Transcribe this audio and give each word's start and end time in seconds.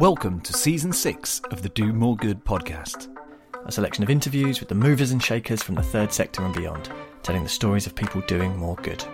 Welcome 0.00 0.40
to 0.40 0.52
season 0.52 0.92
six 0.92 1.40
of 1.52 1.62
the 1.62 1.68
Do 1.68 1.92
More 1.92 2.16
Good 2.16 2.44
podcast. 2.44 3.16
A 3.64 3.70
selection 3.70 4.02
of 4.02 4.10
interviews 4.10 4.58
with 4.58 4.68
the 4.68 4.74
movers 4.74 5.12
and 5.12 5.22
shakers 5.22 5.62
from 5.62 5.76
the 5.76 5.84
third 5.84 6.12
sector 6.12 6.42
and 6.42 6.52
beyond, 6.52 6.90
telling 7.22 7.44
the 7.44 7.48
stories 7.48 7.86
of 7.86 7.94
people 7.94 8.20
doing 8.22 8.56
more 8.56 8.74
good. 8.74 9.04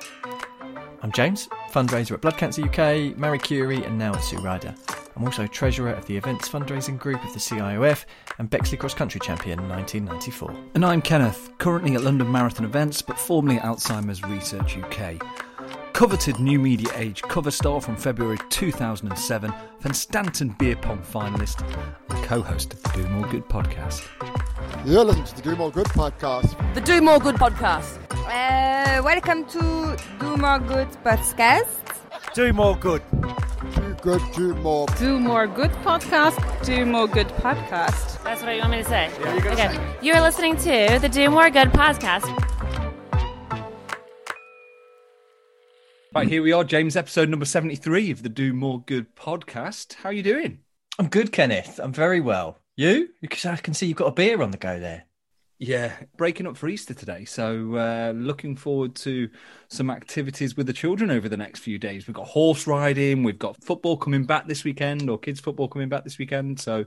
I'm 1.03 1.13
James, 1.13 1.51
fundraiser 1.71 2.13
at 2.13 2.23
Blood 2.23 2.39
Cancer 2.39 2.65
UK, 2.65 3.15
Marie 3.19 3.39
Curie, 3.39 3.85
and 3.85 3.99
now 3.99 4.15
at 4.15 4.25
Sue 4.25 4.39
Ryder. 4.39 4.75
I'm 5.15 5.25
also 5.25 5.47
treasurer 5.47 5.93
of 5.93 6.07
the 6.07 6.17
events 6.17 6.49
fundraising 6.49 6.99
group 6.99 7.23
of 7.25 7.35
the 7.35 7.41
CIOF 7.41 8.07
and 8.39 8.49
Bexley 8.49 8.79
Cross 8.79 8.95
Country 8.95 9.21
Champion 9.21 9.69
1994. 9.69 10.71
And 10.75 10.83
I'm 10.83 11.03
Kenneth, 11.03 11.51
currently 11.59 11.95
at 11.95 12.03
London 12.03 12.33
Marathon 12.33 12.65
Events, 12.65 13.03
but 13.03 13.19
formerly 13.19 13.59
at 13.59 13.65
Alzheimer's 13.65 14.23
Research 14.23 14.79
UK. 14.79 15.23
Coveted 16.01 16.41
New 16.41 16.59
Media 16.59 16.89
Age 16.95 17.21
cover 17.21 17.51
star 17.51 17.79
from 17.79 17.95
February 17.95 18.39
2007, 18.49 19.53
Van 19.81 19.93
Stanton 19.93 20.49
Beer 20.59 20.75
Pong 20.75 21.01
finalist, 21.01 21.61
and 22.09 22.25
co 22.25 22.41
host 22.41 22.73
of 22.73 22.83
the 22.85 22.89
Do 22.95 23.07
More 23.09 23.29
Good 23.29 23.47
podcast. 23.51 24.09
You're 24.87 25.05
listening 25.05 25.27
to 25.27 25.37
the 25.37 25.43
Do 25.43 25.57
More 25.57 25.71
Good 25.71 25.89
podcast. 25.89 26.57
The 26.73 26.81
Do 26.81 27.03
More 27.03 27.19
Good 27.19 27.35
podcast. 27.35 27.99
Uh, 28.13 29.03
welcome 29.03 29.45
to 29.45 29.99
Do 30.19 30.37
More 30.39 30.59
Good 30.59 30.89
podcast. 31.05 31.67
Do 32.33 32.51
more 32.55 32.77
good. 32.77 33.03
Do 33.75 33.95
good, 34.01 34.23
do 34.35 34.55
more. 34.55 34.87
Do 34.97 35.21
More 35.21 35.47
Good 35.47 35.73
podcast. 35.85 36.65
Do 36.65 36.87
More 36.87 37.09
Good 37.09 37.29
podcast. 37.29 38.25
That's 38.25 38.41
what 38.41 38.55
you 38.55 38.61
want 38.61 38.71
me 38.71 38.79
to 38.79 38.89
say. 38.89 39.11
Yeah, 39.21 39.35
you 39.35 39.51
okay. 39.51 39.75
say 39.75 39.97
You're 40.01 40.23
listening 40.23 40.57
to 40.57 40.99
the 40.99 41.11
Do 41.11 41.29
More 41.29 41.51
Good 41.51 41.69
podcast. 41.73 42.50
Right, 46.13 46.27
here 46.27 46.43
we 46.43 46.51
are, 46.51 46.65
James, 46.65 46.97
episode 46.97 47.29
number 47.29 47.45
73 47.45 48.11
of 48.11 48.25
the 48.25 48.29
Do 48.29 48.53
More 48.53 48.83
Good 48.83 49.15
podcast. 49.15 49.95
How 49.95 50.09
are 50.09 50.13
you 50.13 50.25
doing? 50.25 50.59
I'm 50.99 51.07
good, 51.07 51.31
Kenneth. 51.31 51.79
I'm 51.79 51.93
very 51.93 52.21
well. 52.21 52.59
You? 52.75 53.11
Because 53.21 53.47
I 53.47 53.55
can 53.55 53.75
see 53.75 53.87
you've 53.87 53.97
got 53.97 54.09
a 54.09 54.13
beer 54.13 54.43
on 54.43 54.51
the 54.51 54.57
go 54.57 54.81
there. 54.81 55.05
Yeah, 55.61 55.93
breaking 56.17 56.49
up 56.49 56.57
for 56.57 56.69
Easter 56.69 56.95
today. 56.95 57.25
So, 57.27 57.77
uh, 57.77 58.13
looking 58.17 58.57
forward 58.57 58.97
to 58.97 59.31
some 59.69 59.89
activities 59.89 60.57
with 60.57 60.67
the 60.67 60.73
children 60.73 61.13
over 61.13 61.29
the 61.29 61.37
next 61.37 61.61
few 61.61 61.79
days. 61.79 62.09
We've 62.09 62.17
got 62.17 62.27
horse 62.27 62.67
riding, 62.67 63.23
we've 63.23 63.39
got 63.39 63.63
football 63.63 63.97
coming 63.97 64.25
back 64.25 64.49
this 64.49 64.65
weekend, 64.65 65.09
or 65.09 65.17
kids' 65.17 65.39
football 65.39 65.69
coming 65.69 65.89
back 65.89 66.03
this 66.03 66.19
weekend. 66.19 66.59
So, 66.59 66.87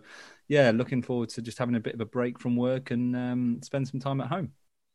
yeah, 0.50 0.72
looking 0.72 1.02
forward 1.02 1.30
to 1.30 1.42
just 1.42 1.60
having 1.60 1.76
a 1.76 1.80
bit 1.80 1.94
of 1.94 2.02
a 2.02 2.06
break 2.06 2.40
from 2.40 2.58
work 2.58 2.92
and 2.92 3.16
um, 3.16 3.62
spend 3.64 3.88
some 3.88 4.02
time 4.02 4.20
at 4.20 4.28
home. 4.28 4.52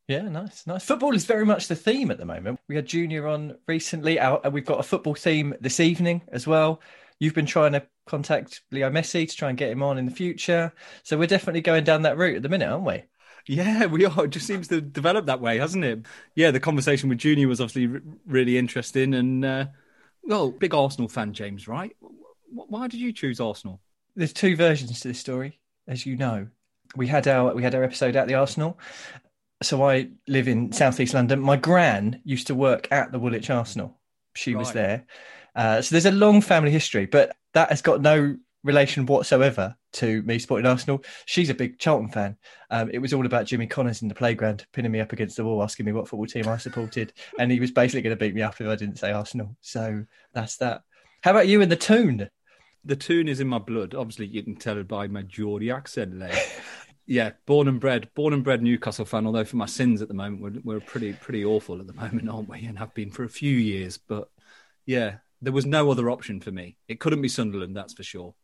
Yeah, 0.09 0.23
nice, 0.23 0.67
nice. 0.67 0.85
Football 0.85 1.15
is 1.15 1.27
very 1.27 1.45
much 1.45 1.69
the 1.69 1.77
theme 1.77 2.11
at 2.11 2.17
the 2.17 2.25
moment. 2.25 2.59
We 2.67 2.77
had 2.77 2.87
Junior 2.87 3.29
on 3.29 3.59
recently. 3.67 4.19
Our, 4.19 4.41
and 4.43 4.55
we've 4.55 4.65
got 4.65 4.81
a 4.81 4.83
football 4.83 5.15
theme 5.15 5.55
this 5.61 5.81
evening 5.81 6.23
as 6.29 6.47
well. 6.47 6.81
You've 7.21 7.35
been 7.35 7.45
trying 7.47 7.73
to 7.73 7.87
contact 8.07 8.63
Leo 8.71 8.91
Messi 8.91 9.29
to 9.29 9.37
try 9.37 9.51
and 9.51 9.59
get 9.59 9.71
him 9.71 9.83
on 9.83 9.99
in 9.99 10.07
the 10.07 10.11
future. 10.11 10.73
So 11.03 11.19
we're 11.19 11.27
definitely 11.27 11.61
going 11.61 11.85
down 11.85 12.03
that 12.03 12.17
route 12.17 12.37
at 12.37 12.43
the 12.43 12.49
minute, 12.49 12.71
aren't 12.71 12.87
we? 12.87 13.03
Yeah, 13.47 13.85
we 13.85 14.07
are. 14.07 14.25
It 14.25 14.31
just 14.31 14.47
seems 14.47 14.69
to 14.69 14.81
develop 14.81 15.27
that 15.27 15.41
way, 15.43 15.59
hasn't 15.59 15.85
it? 15.85 16.07
Yeah, 16.35 16.53
the 16.53 16.61
conversation 16.61 17.11
with 17.11 17.19
Junior 17.19 17.47
was 17.47 17.61
obviously 17.61 17.95
r- 17.95 18.03
really 18.27 18.57
interesting. 18.57 19.13
And, 19.13 19.45
uh, 19.45 19.67
well, 20.23 20.51
big 20.51 20.75
Arsenal 20.75 21.09
fan, 21.09 21.35
James, 21.35 21.69
right? 21.69 21.95
Wh- 22.01 22.71
Why 22.71 22.89
did 22.89 23.01
you 23.01 23.13
choose 23.13 23.41
Arsenal? 23.41 23.81
There's 24.17 24.33
two 24.33 24.57
versions 24.57 25.01
to 25.01 25.09
this 25.09 25.19
story, 25.19 25.61
as 25.87 26.07
you 26.07 26.17
know. 26.17 26.49
We 26.97 27.07
had 27.07 27.29
our 27.29 27.55
we 27.55 27.63
had 27.63 27.75
our 27.75 27.85
episode 27.85 28.17
at 28.17 28.27
the 28.27 28.35
Arsenal. 28.35 28.79
So 29.63 29.83
I 29.83 30.11
live 30.29 30.47
in 30.47 30.73
southeast 30.73 31.15
London. 31.15 31.41
My 31.41 31.57
gran 31.57 32.21
used 32.25 32.47
to 32.47 32.55
work 32.55 32.87
at 32.93 33.11
the 33.11 33.19
Woolwich 33.19 33.51
Arsenal. 33.51 33.99
She 34.35 34.55
was 34.55 34.73
there. 34.73 35.05
Uh, 35.55 35.83
so 35.83 35.95
there's 35.95 36.07
a 36.07 36.13
long 36.13 36.41
family 36.41 36.71
history, 36.71 37.07
but 37.07 37.37
that 37.55 37.71
has 37.71 37.83
got 37.83 38.01
no 38.01 38.37
relation 38.63 39.07
whatsoever 39.07 39.77
to 39.95 40.23
me 40.23 40.39
supporting 40.39 40.67
Arsenal. 40.67 41.03
She's 41.27 41.51
a 41.51 41.55
big 41.55 41.79
Charlton 41.79 42.11
fan. 42.11 42.37
Um, 42.71 42.91
it 42.93 42.99
was 42.99 43.13
all 43.13 43.27
about 43.27 43.47
Jimmy 43.47 43.67
Connors 43.67 44.03
in 44.03 44.09
the 44.09 44.15
playground, 44.15 44.67
pinning 44.73 44.93
me 44.93 45.01
up 45.01 45.13
against 45.13 45.37
the 45.37 45.45
wall, 45.45 45.63
asking 45.63 45.87
me 45.87 45.93
what 45.93 46.09
football 46.09 46.27
team 46.27 46.47
I 46.47 46.59
supported, 46.59 47.13
and 47.39 47.51
he 47.51 47.59
was 47.59 47.71
basically 47.71 48.03
going 48.03 48.17
to 48.17 48.25
beat 48.25 48.35
me 48.35 48.43
up 48.43 48.61
if 48.61 48.69
I 48.69 48.77
didn't 48.77 48.99
say 48.99 49.11
Arsenal. 49.11 49.57
So 49.61 50.05
that's 50.33 50.57
that. 50.59 50.83
How 51.23 51.33
about 51.33 51.49
you 51.49 51.61
in 51.61 51.69
the 51.69 51.77
Toon? 51.77 52.31
The 52.85 52.97
Toon 52.97 53.27
is 53.29 53.41
in 53.41 53.49
my 53.49 53.59
blood. 53.59 53.95
Obviously, 53.95 54.27
you 54.27 54.43
can 54.43 54.57
tell 54.57 54.79
it 54.79 54.87
by 54.87 55.09
my 55.09 55.23
Geordie 55.23 55.71
accent 55.71 56.19
there. 56.19 56.39
yeah, 57.09 57.31
born 57.47 57.69
and 57.69 57.81
bred, 57.81 58.11
born 58.15 58.35
and 58.35 58.45
bred 58.45 58.63
Newcastle 58.63 59.07
fan. 59.07 59.27
Although 59.27 59.45
for 59.45 59.57
my 59.57 59.67
sins 59.67 60.03
at 60.03 60.09
the 60.09 60.15
moment, 60.15 60.43
we're, 60.43 60.61
we're 60.63 60.81
pretty 60.81 61.15
pretty 61.15 61.43
awful 61.43 61.81
at 61.81 61.87
the 61.87 61.95
moment, 61.95 62.29
aren't 62.29 62.51
we? 62.51 62.67
And 62.67 62.79
have 62.79 62.93
been 62.93 63.11
for 63.11 63.25
a 63.25 63.31
few 63.31 63.57
years. 63.57 63.97
But 63.97 64.29
yeah, 64.85 65.17
there 65.41 65.53
was 65.53 65.65
no 65.65 65.91
other 65.91 66.11
option 66.11 66.41
for 66.41 66.53
me. 66.53 66.77
It 66.87 67.01
couldn't 67.01 67.23
be 67.23 67.29
Sunderland, 67.29 67.75
that's 67.75 67.95
for 67.95 68.03
sure. 68.03 68.35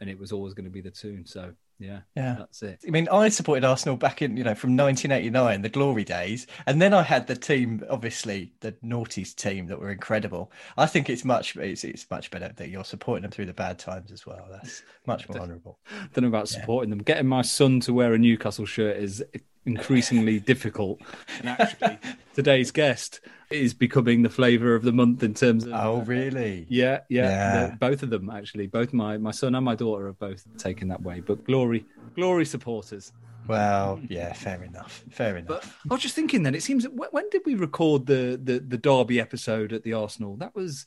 And 0.00 0.08
it 0.08 0.18
was 0.18 0.32
always 0.32 0.54
going 0.54 0.64
to 0.64 0.70
be 0.70 0.80
the 0.80 0.90
Toon. 0.90 1.26
So 1.26 1.52
yeah, 1.78 2.00
Yeah. 2.14 2.36
that's 2.38 2.62
it. 2.62 2.80
I 2.86 2.90
mean, 2.90 3.08
I 3.08 3.28
supported 3.28 3.64
Arsenal 3.64 3.96
back 3.96 4.22
in, 4.22 4.36
you 4.36 4.44
know, 4.44 4.54
from 4.54 4.76
1989, 4.76 5.62
the 5.62 5.68
glory 5.68 6.04
days. 6.04 6.46
And 6.66 6.80
then 6.80 6.94
I 6.94 7.02
had 7.02 7.26
the 7.26 7.36
team, 7.36 7.84
obviously, 7.90 8.52
the 8.60 8.72
Naughties 8.84 9.34
team 9.34 9.66
that 9.66 9.78
were 9.80 9.90
incredible. 9.90 10.50
I 10.76 10.86
think 10.86 11.10
it's 11.10 11.24
much, 11.24 11.56
it's, 11.56 11.84
it's 11.84 12.08
much 12.10 12.30
better 12.30 12.52
that 12.56 12.68
you're 12.68 12.84
supporting 12.84 13.22
them 13.22 13.30
through 13.30 13.46
the 13.46 13.54
bad 13.54 13.78
times 13.78 14.12
as 14.12 14.24
well. 14.26 14.46
That's 14.50 14.82
much 15.06 15.28
more 15.28 15.38
honourable. 15.42 15.78
don't 16.12 16.22
know 16.22 16.28
about 16.28 16.48
supporting 16.48 16.90
them. 16.90 17.00
Getting 17.00 17.26
my 17.26 17.42
son 17.42 17.80
to 17.80 17.92
wear 17.92 18.14
a 18.14 18.18
Newcastle 18.18 18.66
shirt 18.66 18.96
is 18.96 19.22
increasingly 19.66 20.38
difficult. 20.52 21.00
And 21.40 21.48
actually, 21.48 21.98
today's 22.34 22.70
guest 22.70 23.20
is 23.50 23.74
becoming 23.74 24.22
the 24.22 24.30
flavour 24.30 24.74
of 24.74 24.82
the 24.82 24.92
month 24.92 25.22
in 25.22 25.34
terms 25.34 25.64
of. 25.64 25.72
Oh, 25.72 26.00
uh, 26.00 26.04
really? 26.04 26.66
Yeah, 26.68 27.00
yeah, 27.08 27.68
Yeah. 27.68 27.74
both 27.78 28.02
of 28.02 28.10
them 28.10 28.30
actually. 28.30 28.66
Both 28.66 28.92
my 28.92 29.18
my 29.18 29.30
son 29.30 29.54
and 29.54 29.64
my 29.64 29.74
daughter 29.74 30.06
have 30.06 30.18
both 30.18 30.44
taken 30.58 30.88
that 30.88 31.02
way. 31.02 31.20
But 31.20 31.44
glory, 31.44 31.84
glory 32.16 32.44
supporters. 32.46 33.12
Well, 33.46 34.00
yeah, 34.08 34.32
fair 34.32 34.62
enough. 34.64 35.04
Fair 35.10 35.36
enough. 35.36 35.78
But 35.84 35.92
I 35.92 35.94
was 35.94 36.02
just 36.02 36.14
thinking. 36.14 36.42
Then 36.44 36.54
it 36.54 36.62
seems. 36.62 36.86
When 36.88 37.28
did 37.30 37.42
we 37.44 37.54
record 37.54 38.06
the 38.06 38.40
the 38.42 38.58
the 38.58 38.78
Derby 38.78 39.20
episode 39.20 39.72
at 39.72 39.82
the 39.82 39.92
Arsenal? 39.92 40.36
That 40.36 40.54
was. 40.54 40.86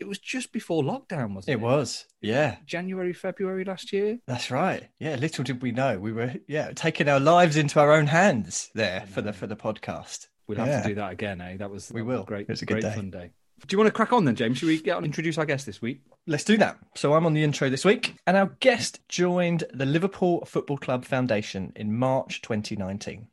It 0.00 0.08
was 0.08 0.18
just 0.18 0.50
before 0.52 0.82
lockdown, 0.82 1.34
wasn't 1.34 1.50
it? 1.50 1.52
it 1.52 1.60
was. 1.60 2.06
Yeah, 2.22 2.56
January, 2.66 3.12
February 3.12 3.64
last 3.64 3.92
year. 3.92 4.18
that's 4.26 4.50
right. 4.50 4.88
Yeah, 4.98 5.16
little 5.16 5.44
did 5.44 5.60
we 5.62 5.72
know 5.72 5.98
we 5.98 6.12
were, 6.12 6.34
yeah, 6.48 6.72
taking 6.74 7.08
our 7.08 7.20
lives 7.20 7.56
into 7.56 7.78
our 7.78 7.92
own 7.92 8.06
hands 8.06 8.70
there 8.74 9.04
for 9.06 9.20
the 9.22 9.32
for 9.32 9.46
the 9.46 9.56
podcast. 9.56 10.28
We'll 10.46 10.58
have 10.58 10.68
Yeah. 10.68 10.82
to 10.82 10.88
do 10.88 10.94
that 10.96 11.12
again, 11.12 11.40
eh? 11.40 11.56
That 11.58 11.70
was 11.70 11.92
We 11.92 12.00
that 12.00 12.06
was 12.06 12.16
will. 12.18 12.24
great. 12.24 12.42
It 12.42 12.48
was 12.48 12.62
a 12.62 12.66
great 12.66 12.82
day. 12.82 12.92
fun 12.94 13.10
day. 13.10 13.30
Do 13.66 13.74
you 13.74 13.78
want 13.78 13.88
to 13.88 13.92
crack 13.92 14.12
on 14.14 14.24
then, 14.24 14.34
James? 14.36 14.56
Should 14.56 14.68
we 14.68 14.80
get 14.80 14.96
on 14.96 15.04
introduce 15.04 15.36
our 15.36 15.44
guest 15.44 15.66
this 15.66 15.82
week? 15.82 16.00
Let's 16.26 16.44
do 16.44 16.56
that. 16.56 16.78
So 16.96 17.12
I'm 17.12 17.26
on 17.26 17.34
the 17.34 17.44
intro 17.44 17.68
this 17.68 17.84
week, 17.84 18.14
and 18.26 18.34
our 18.36 18.46
guest 18.60 19.00
joined 19.08 19.64
the 19.74 19.84
Liverpool 19.84 20.42
Football 20.46 20.78
Club 20.78 21.04
Foundation 21.04 21.72
in 21.76 21.94
March 21.94 22.40
2019. 22.40 23.28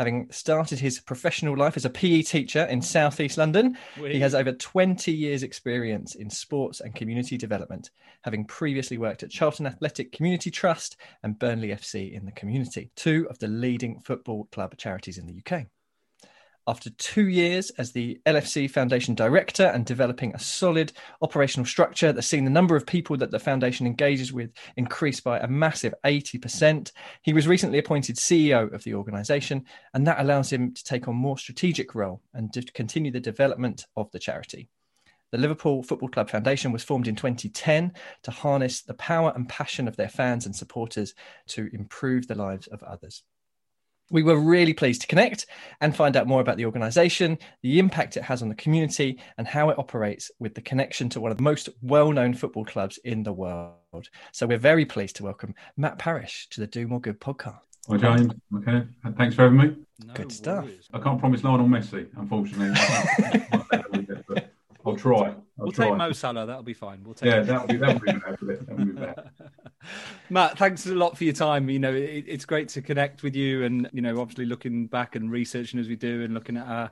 Having 0.00 0.28
started 0.30 0.78
his 0.78 0.98
professional 0.98 1.54
life 1.58 1.76
as 1.76 1.84
a 1.84 1.90
PE 1.90 2.22
teacher 2.22 2.64
in 2.64 2.80
southeast 2.80 3.36
London, 3.36 3.76
he 3.96 4.18
has 4.20 4.34
over 4.34 4.50
20 4.50 5.12
years' 5.12 5.42
experience 5.42 6.14
in 6.14 6.30
sports 6.30 6.80
and 6.80 6.94
community 6.94 7.36
development, 7.36 7.90
having 8.22 8.46
previously 8.46 8.96
worked 8.96 9.22
at 9.22 9.28
Charlton 9.28 9.66
Athletic 9.66 10.10
Community 10.10 10.50
Trust 10.50 10.96
and 11.22 11.38
Burnley 11.38 11.68
FC 11.68 12.14
in 12.14 12.24
the 12.24 12.32
community, 12.32 12.90
two 12.96 13.26
of 13.28 13.38
the 13.40 13.48
leading 13.48 14.00
football 14.00 14.48
club 14.52 14.74
charities 14.78 15.18
in 15.18 15.26
the 15.26 15.42
UK. 15.44 15.66
After 16.70 16.90
two 16.90 17.28
years 17.28 17.70
as 17.78 17.90
the 17.90 18.20
LFC 18.26 18.70
Foundation 18.70 19.16
Director 19.16 19.64
and 19.64 19.84
developing 19.84 20.32
a 20.32 20.38
solid 20.38 20.92
operational 21.20 21.66
structure 21.66 22.12
that's 22.12 22.28
seen 22.28 22.44
the 22.44 22.50
number 22.50 22.76
of 22.76 22.86
people 22.86 23.16
that 23.16 23.32
the 23.32 23.40
foundation 23.40 23.88
engages 23.88 24.32
with 24.32 24.52
increase 24.76 25.18
by 25.18 25.40
a 25.40 25.48
massive 25.48 25.94
80%, 26.04 26.92
he 27.22 27.32
was 27.32 27.48
recently 27.48 27.80
appointed 27.80 28.18
CEO 28.18 28.72
of 28.72 28.84
the 28.84 28.94
organisation, 28.94 29.64
and 29.94 30.06
that 30.06 30.20
allows 30.20 30.52
him 30.52 30.72
to 30.72 30.84
take 30.84 31.08
on 31.08 31.16
more 31.16 31.36
strategic 31.36 31.96
role 31.96 32.22
and 32.34 32.52
to 32.52 32.62
continue 32.62 33.10
the 33.10 33.18
development 33.18 33.86
of 33.96 34.08
the 34.12 34.20
charity. 34.20 34.68
The 35.32 35.38
Liverpool 35.38 35.82
Football 35.82 36.10
Club 36.10 36.30
Foundation 36.30 36.70
was 36.70 36.84
formed 36.84 37.08
in 37.08 37.16
2010 37.16 37.94
to 38.22 38.30
harness 38.30 38.82
the 38.82 38.94
power 38.94 39.32
and 39.34 39.48
passion 39.48 39.88
of 39.88 39.96
their 39.96 40.08
fans 40.08 40.46
and 40.46 40.54
supporters 40.54 41.16
to 41.48 41.68
improve 41.72 42.28
the 42.28 42.36
lives 42.36 42.68
of 42.68 42.80
others. 42.84 43.24
We 44.10 44.24
were 44.24 44.36
really 44.36 44.74
pleased 44.74 45.02
to 45.02 45.06
connect 45.06 45.46
and 45.80 45.94
find 45.94 46.16
out 46.16 46.26
more 46.26 46.40
about 46.40 46.56
the 46.56 46.66
organisation, 46.66 47.38
the 47.62 47.78
impact 47.78 48.16
it 48.16 48.24
has 48.24 48.42
on 48.42 48.48
the 48.48 48.56
community, 48.56 49.20
and 49.38 49.46
how 49.46 49.70
it 49.70 49.78
operates 49.78 50.32
with 50.40 50.54
the 50.54 50.60
connection 50.60 51.08
to 51.10 51.20
one 51.20 51.30
of 51.30 51.36
the 51.36 51.44
most 51.44 51.68
well 51.80 52.10
known 52.10 52.34
football 52.34 52.64
clubs 52.64 52.98
in 53.04 53.22
the 53.22 53.32
world. 53.32 54.08
So 54.32 54.48
we're 54.48 54.58
very 54.58 54.84
pleased 54.84 55.16
to 55.16 55.24
welcome 55.24 55.54
Matt 55.76 55.98
Parish 55.98 56.48
to 56.50 56.60
the 56.60 56.66
Do 56.66 56.88
More 56.88 57.00
Good 57.00 57.20
podcast. 57.20 57.60
Hi 57.88 57.96
James. 57.96 58.32
Okay. 58.56 58.84
Thanks 59.16 59.34
for 59.36 59.42
having 59.42 59.58
me. 59.58 59.76
No 60.04 60.14
Good 60.14 60.32
stuff. 60.32 60.64
worries. 60.64 60.88
I 60.92 60.98
can't 60.98 61.18
promise 61.18 61.44
Lionel 61.44 61.66
Messi, 61.66 62.08
unfortunately. 62.16 62.76
I'll 64.90 64.96
try. 64.96 65.28
I'll 65.28 65.44
We'll 65.56 65.72
try. 65.72 65.88
take 65.88 65.96
Mo 65.96 66.12
Salah. 66.12 66.46
That'll 66.46 66.62
be 66.62 66.74
fine. 66.74 67.02
We'll 67.04 67.14
take. 67.14 67.30
Yeah, 67.30 67.40
that'll 67.40 67.66
be 67.66 67.76
that'll 67.76 67.98
be 68.00 68.12
better. 68.12 68.36
That'll 68.40 68.84
be 68.84 68.92
better. 68.92 69.30
Matt, 70.30 70.58
thanks 70.58 70.86
a 70.86 70.94
lot 70.94 71.16
for 71.16 71.24
your 71.24 71.32
time. 71.34 71.68
You 71.68 71.78
know, 71.78 71.92
it, 71.94 72.24
it's 72.26 72.44
great 72.44 72.68
to 72.70 72.82
connect 72.82 73.22
with 73.22 73.34
you, 73.36 73.64
and 73.64 73.88
you 73.92 74.02
know, 74.02 74.20
obviously 74.20 74.46
looking 74.46 74.86
back 74.86 75.16
and 75.16 75.30
researching 75.30 75.80
as 75.80 75.88
we 75.88 75.96
do, 75.96 76.22
and 76.22 76.34
looking 76.34 76.56
at 76.56 76.66
our 76.66 76.90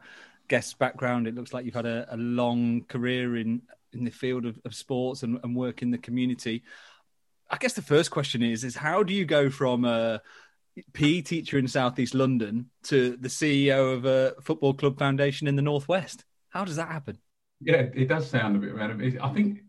guest's 0.49 0.75
background, 0.75 1.27
it 1.27 1.35
looks 1.35 1.53
like 1.53 1.65
you've 1.65 1.75
had 1.75 1.87
a, 1.87 2.07
a 2.11 2.17
long 2.17 2.85
career 2.89 3.37
in 3.37 3.63
in 3.93 4.05
the 4.05 4.11
field 4.11 4.45
of, 4.45 4.59
of 4.65 4.75
sports 4.75 5.23
and, 5.23 5.39
and 5.43 5.57
work 5.57 5.83
in 5.83 5.91
the 5.91 5.99
community. 5.99 6.63
I 7.51 7.57
guess 7.57 7.73
the 7.73 7.83
first 7.83 8.11
question 8.11 8.43
is 8.43 8.65
is 8.65 8.77
how 8.77 9.03
do 9.03 9.15
you 9.15 9.25
go 9.25 9.49
from 9.49 9.85
a 9.85 10.21
PE 10.93 11.23
teacher 11.23 11.59
in 11.59 11.67
Southeast 11.67 12.15
London 12.15 12.71
to 12.85 13.17
the 13.17 13.29
CEO 13.29 13.95
of 13.95 14.05
a 14.05 14.35
football 14.43 14.75
club 14.75 14.99
foundation 14.99 15.49
in 15.49 15.57
the 15.57 15.63
Northwest? 15.63 16.25
How 16.51 16.65
does 16.65 16.77
that 16.77 16.89
happen? 16.89 17.19
Yeah, 17.61 17.87
it 17.95 18.09
does 18.09 18.29
sound 18.31 18.57
a 18.57 18.59
bit 18.61 18.75
random. 18.75 19.19
I 19.23 19.33
think 19.33 19.61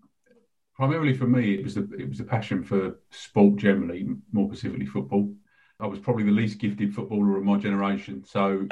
primarily 0.75 1.13
for 1.15 1.27
me, 1.27 1.55
it 1.55 1.63
was 1.63 1.77
it 1.77 2.09
was 2.09 2.19
a 2.19 2.25
passion 2.25 2.63
for 2.63 2.99
sport 3.11 3.57
generally, 3.57 4.07
more 4.31 4.47
specifically 4.49 4.85
football. 4.87 5.33
I 5.79 5.87
was 5.87 5.99
probably 5.99 6.23
the 6.25 6.31
least 6.31 6.59
gifted 6.59 6.93
footballer 6.95 7.37
of 7.37 7.43
my 7.43 7.57
generation, 7.57 8.23
so 8.25 8.67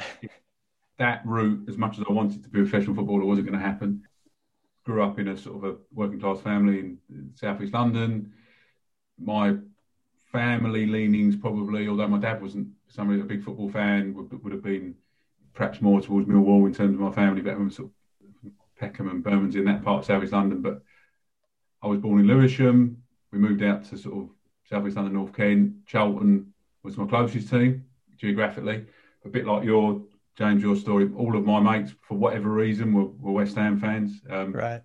that 0.98 1.22
route, 1.26 1.68
as 1.70 1.78
much 1.78 1.98
as 2.00 2.06
I 2.10 2.12
wanted 2.14 2.44
to 2.44 2.50
be 2.50 2.60
a 2.60 2.64
professional 2.64 2.96
footballer, 2.96 3.26
wasn't 3.26 3.48
going 3.48 3.60
to 3.60 3.66
happen. 3.66 4.04
Grew 4.86 5.04
up 5.04 5.20
in 5.20 5.30
a 5.30 5.38
sort 5.38 5.58
of 5.58 5.64
a 5.72 5.78
working 5.94 6.20
class 6.20 6.42
family 6.42 6.80
in 6.80 7.00
southeast 7.36 7.74
London. 7.74 8.34
My 9.20 9.58
family 10.32 10.88
leanings 10.88 11.36
probably, 11.38 11.88
although 11.88 12.08
my 12.10 12.20
dad 12.20 12.42
wasn't 12.42 12.70
somebody 12.90 13.22
a 13.22 13.26
big 13.26 13.44
football 13.44 13.70
fan, 13.72 14.14
would, 14.16 14.44
would 14.44 14.54
have 14.54 14.64
been 14.64 14.96
perhaps 15.54 15.82
more 15.82 16.02
towards 16.02 16.28
Millwall 16.28 16.68
in 16.68 16.74
terms 16.74 16.96
of 16.96 17.02
my 17.02 17.12
family, 17.12 17.42
but 17.42 17.52
everyone 17.52 17.72
sort 17.72 17.90
of 17.90 17.96
Peckham 18.80 19.10
and 19.10 19.24
Bermondsey 19.24 19.60
in 19.60 19.66
that 19.66 19.84
part 19.84 20.00
of 20.00 20.06
South 20.06 20.24
East 20.24 20.34
London. 20.34 20.62
But 20.62 20.82
I 21.82 21.88
was 21.88 22.00
born 22.00 22.20
in 22.20 22.28
Lewisham. 22.28 23.04
We 23.32 23.40
moved 23.40 23.64
out 23.64 23.86
to 23.86 23.98
sort 23.98 24.16
of 24.18 24.30
South 24.70 24.86
East 24.88 24.96
London, 24.96 25.14
North 25.14 25.34
Kent. 25.34 25.86
Charlton 25.86 26.54
was 26.84 26.98
my 26.98 27.06
closest 27.06 27.50
team 27.50 27.86
geographically. 28.18 28.86
A 29.26 29.30
bit 29.30 29.46
like 29.46 29.64
your 29.64 30.02
James, 30.38 30.62
your 30.62 30.76
story. 30.76 31.10
All 31.16 31.36
of 31.36 31.46
my 31.46 31.60
mates, 31.60 31.94
for 32.02 32.16
whatever 32.18 32.50
reason, 32.50 32.94
were, 32.94 33.06
were 33.06 33.32
West 33.32 33.56
Ham 33.56 33.80
fans. 33.80 34.22
Um, 34.30 34.52
Right. 34.54 34.82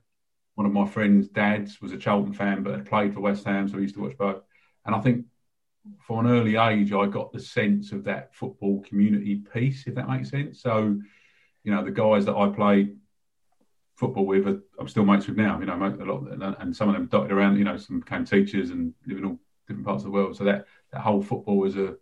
one 0.54 0.66
of 0.66 0.72
my 0.72 0.86
friends' 0.86 1.28
dads 1.28 1.80
was 1.80 1.92
a 1.92 1.98
Charlton 1.98 2.32
fan, 2.32 2.62
but 2.62 2.74
had 2.74 2.86
played 2.86 3.12
for 3.14 3.20
West 3.20 3.44
Ham, 3.44 3.68
so 3.68 3.76
I 3.76 3.80
used 3.80 3.94
to 3.94 4.02
watch 4.02 4.16
both. 4.16 4.42
And 4.84 4.94
I 4.94 5.00
think 5.00 5.26
from 6.00 6.26
an 6.26 6.32
early 6.32 6.56
age, 6.56 6.92
I 6.92 7.06
got 7.06 7.32
the 7.32 7.40
sense 7.40 7.92
of 7.92 8.04
that 8.04 8.34
football 8.34 8.82
community 8.82 9.36
piece, 9.52 9.86
if 9.86 9.94
that 9.96 10.08
makes 10.08 10.30
sense. 10.30 10.62
So, 10.62 11.00
you 11.64 11.72
know, 11.72 11.84
the 11.84 11.90
guys 11.90 12.24
that 12.26 12.36
I 12.36 12.48
played 12.48 12.96
football 14.02 14.26
with, 14.26 14.48
are, 14.48 14.60
I'm 14.80 14.88
still 14.88 15.04
mates 15.04 15.28
with 15.28 15.36
now. 15.36 15.60
You 15.60 15.66
know, 15.66 15.74
a 15.74 16.04
lot, 16.04 16.58
and- 16.58 16.76
some 16.76 16.88
of 16.88 16.94
them 16.94 17.06
dotted 17.06 17.30
around. 17.30 17.56
You 17.56 17.64
know, 17.64 17.76
some 17.76 18.00
became 18.00 18.24
teachers 18.24 18.70
and 18.70 18.92
live 19.06 19.18
in 19.18 19.24
all 19.24 19.38
different 19.68 19.86
parts 19.86 20.02
of 20.02 20.06
the 20.06 20.10
world. 20.10 20.36
So 20.36 20.44
that 20.44 20.66
that 20.92 21.02
whole 21.02 21.22
football 21.22 21.64
as 21.64 21.76
a 21.76 21.94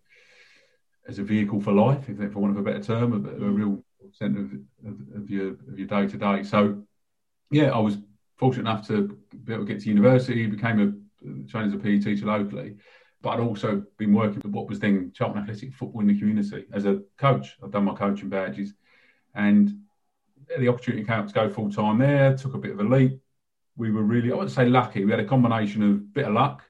as 1.07 1.19
a 1.19 1.23
vehicle 1.23 1.61
for 1.61 1.73
life, 1.73 2.09
if 2.09 2.33
for 2.33 2.39
want 2.39 2.57
of 2.57 2.59
a 2.59 2.63
better 2.63 2.83
term, 2.83 3.13
a, 3.13 3.17
a 3.17 3.51
mm. 3.51 3.57
real 3.57 3.85
centre 4.13 4.41
of, 4.41 4.53
of, 4.87 5.23
of 5.23 5.31
your 5.31 5.49
of 5.51 5.79
your 5.79 5.89
day 5.89 6.07
to 6.07 6.17
day. 6.17 6.43
So, 6.43 6.83
yeah, 7.51 7.71
I 7.71 7.79
was 7.79 7.99
fortunate 8.39 8.71
enough 8.71 8.87
to 8.89 9.19
be 9.45 9.53
able 9.53 9.67
to 9.67 9.73
get 9.73 9.83
to 9.83 9.89
university, 9.89 10.47
became 10.47 10.81
a 10.81 11.51
trained 11.51 11.69
as 11.69 11.75
a 11.75 11.77
PE 11.77 11.99
teacher 11.99 12.25
locally, 12.25 12.77
but 13.21 13.31
I'd 13.31 13.41
also 13.41 13.85
been 13.99 14.15
working 14.15 14.41
for 14.41 14.49
what 14.49 14.69
was 14.69 14.81
then 14.81 15.13
Charlton 15.15 15.43
Athletic 15.43 15.75
football 15.75 16.01
in 16.01 16.07
the 16.07 16.19
community 16.19 16.65
as 16.73 16.87
a 16.87 17.03
coach. 17.19 17.59
I've 17.63 17.73
done 17.73 17.85
my 17.85 17.95
coaching 17.95 18.31
badges, 18.31 18.73
and 19.35 19.83
the 20.59 20.69
opportunity 20.69 21.05
came 21.05 21.21
up 21.21 21.29
to 21.29 21.33
go 21.35 21.49
full 21.49 21.71
time 21.71 21.99
there. 21.99 22.37
Took 22.37 22.55
a 22.55 22.59
bit 22.59 22.73
of 22.73 22.81
a 22.81 22.85
leap. 22.85 23.21
We 23.77 23.91
were 23.91 24.03
really, 24.03 24.31
I 24.33 24.35
wouldn't 24.35 24.53
say 24.53 24.67
lucky. 24.67 25.05
We 25.05 25.11
had 25.11 25.21
a 25.21 25.25
combination 25.25 25.83
of 25.83 26.13
bit 26.13 26.27
of 26.27 26.33
luck. 26.35 26.63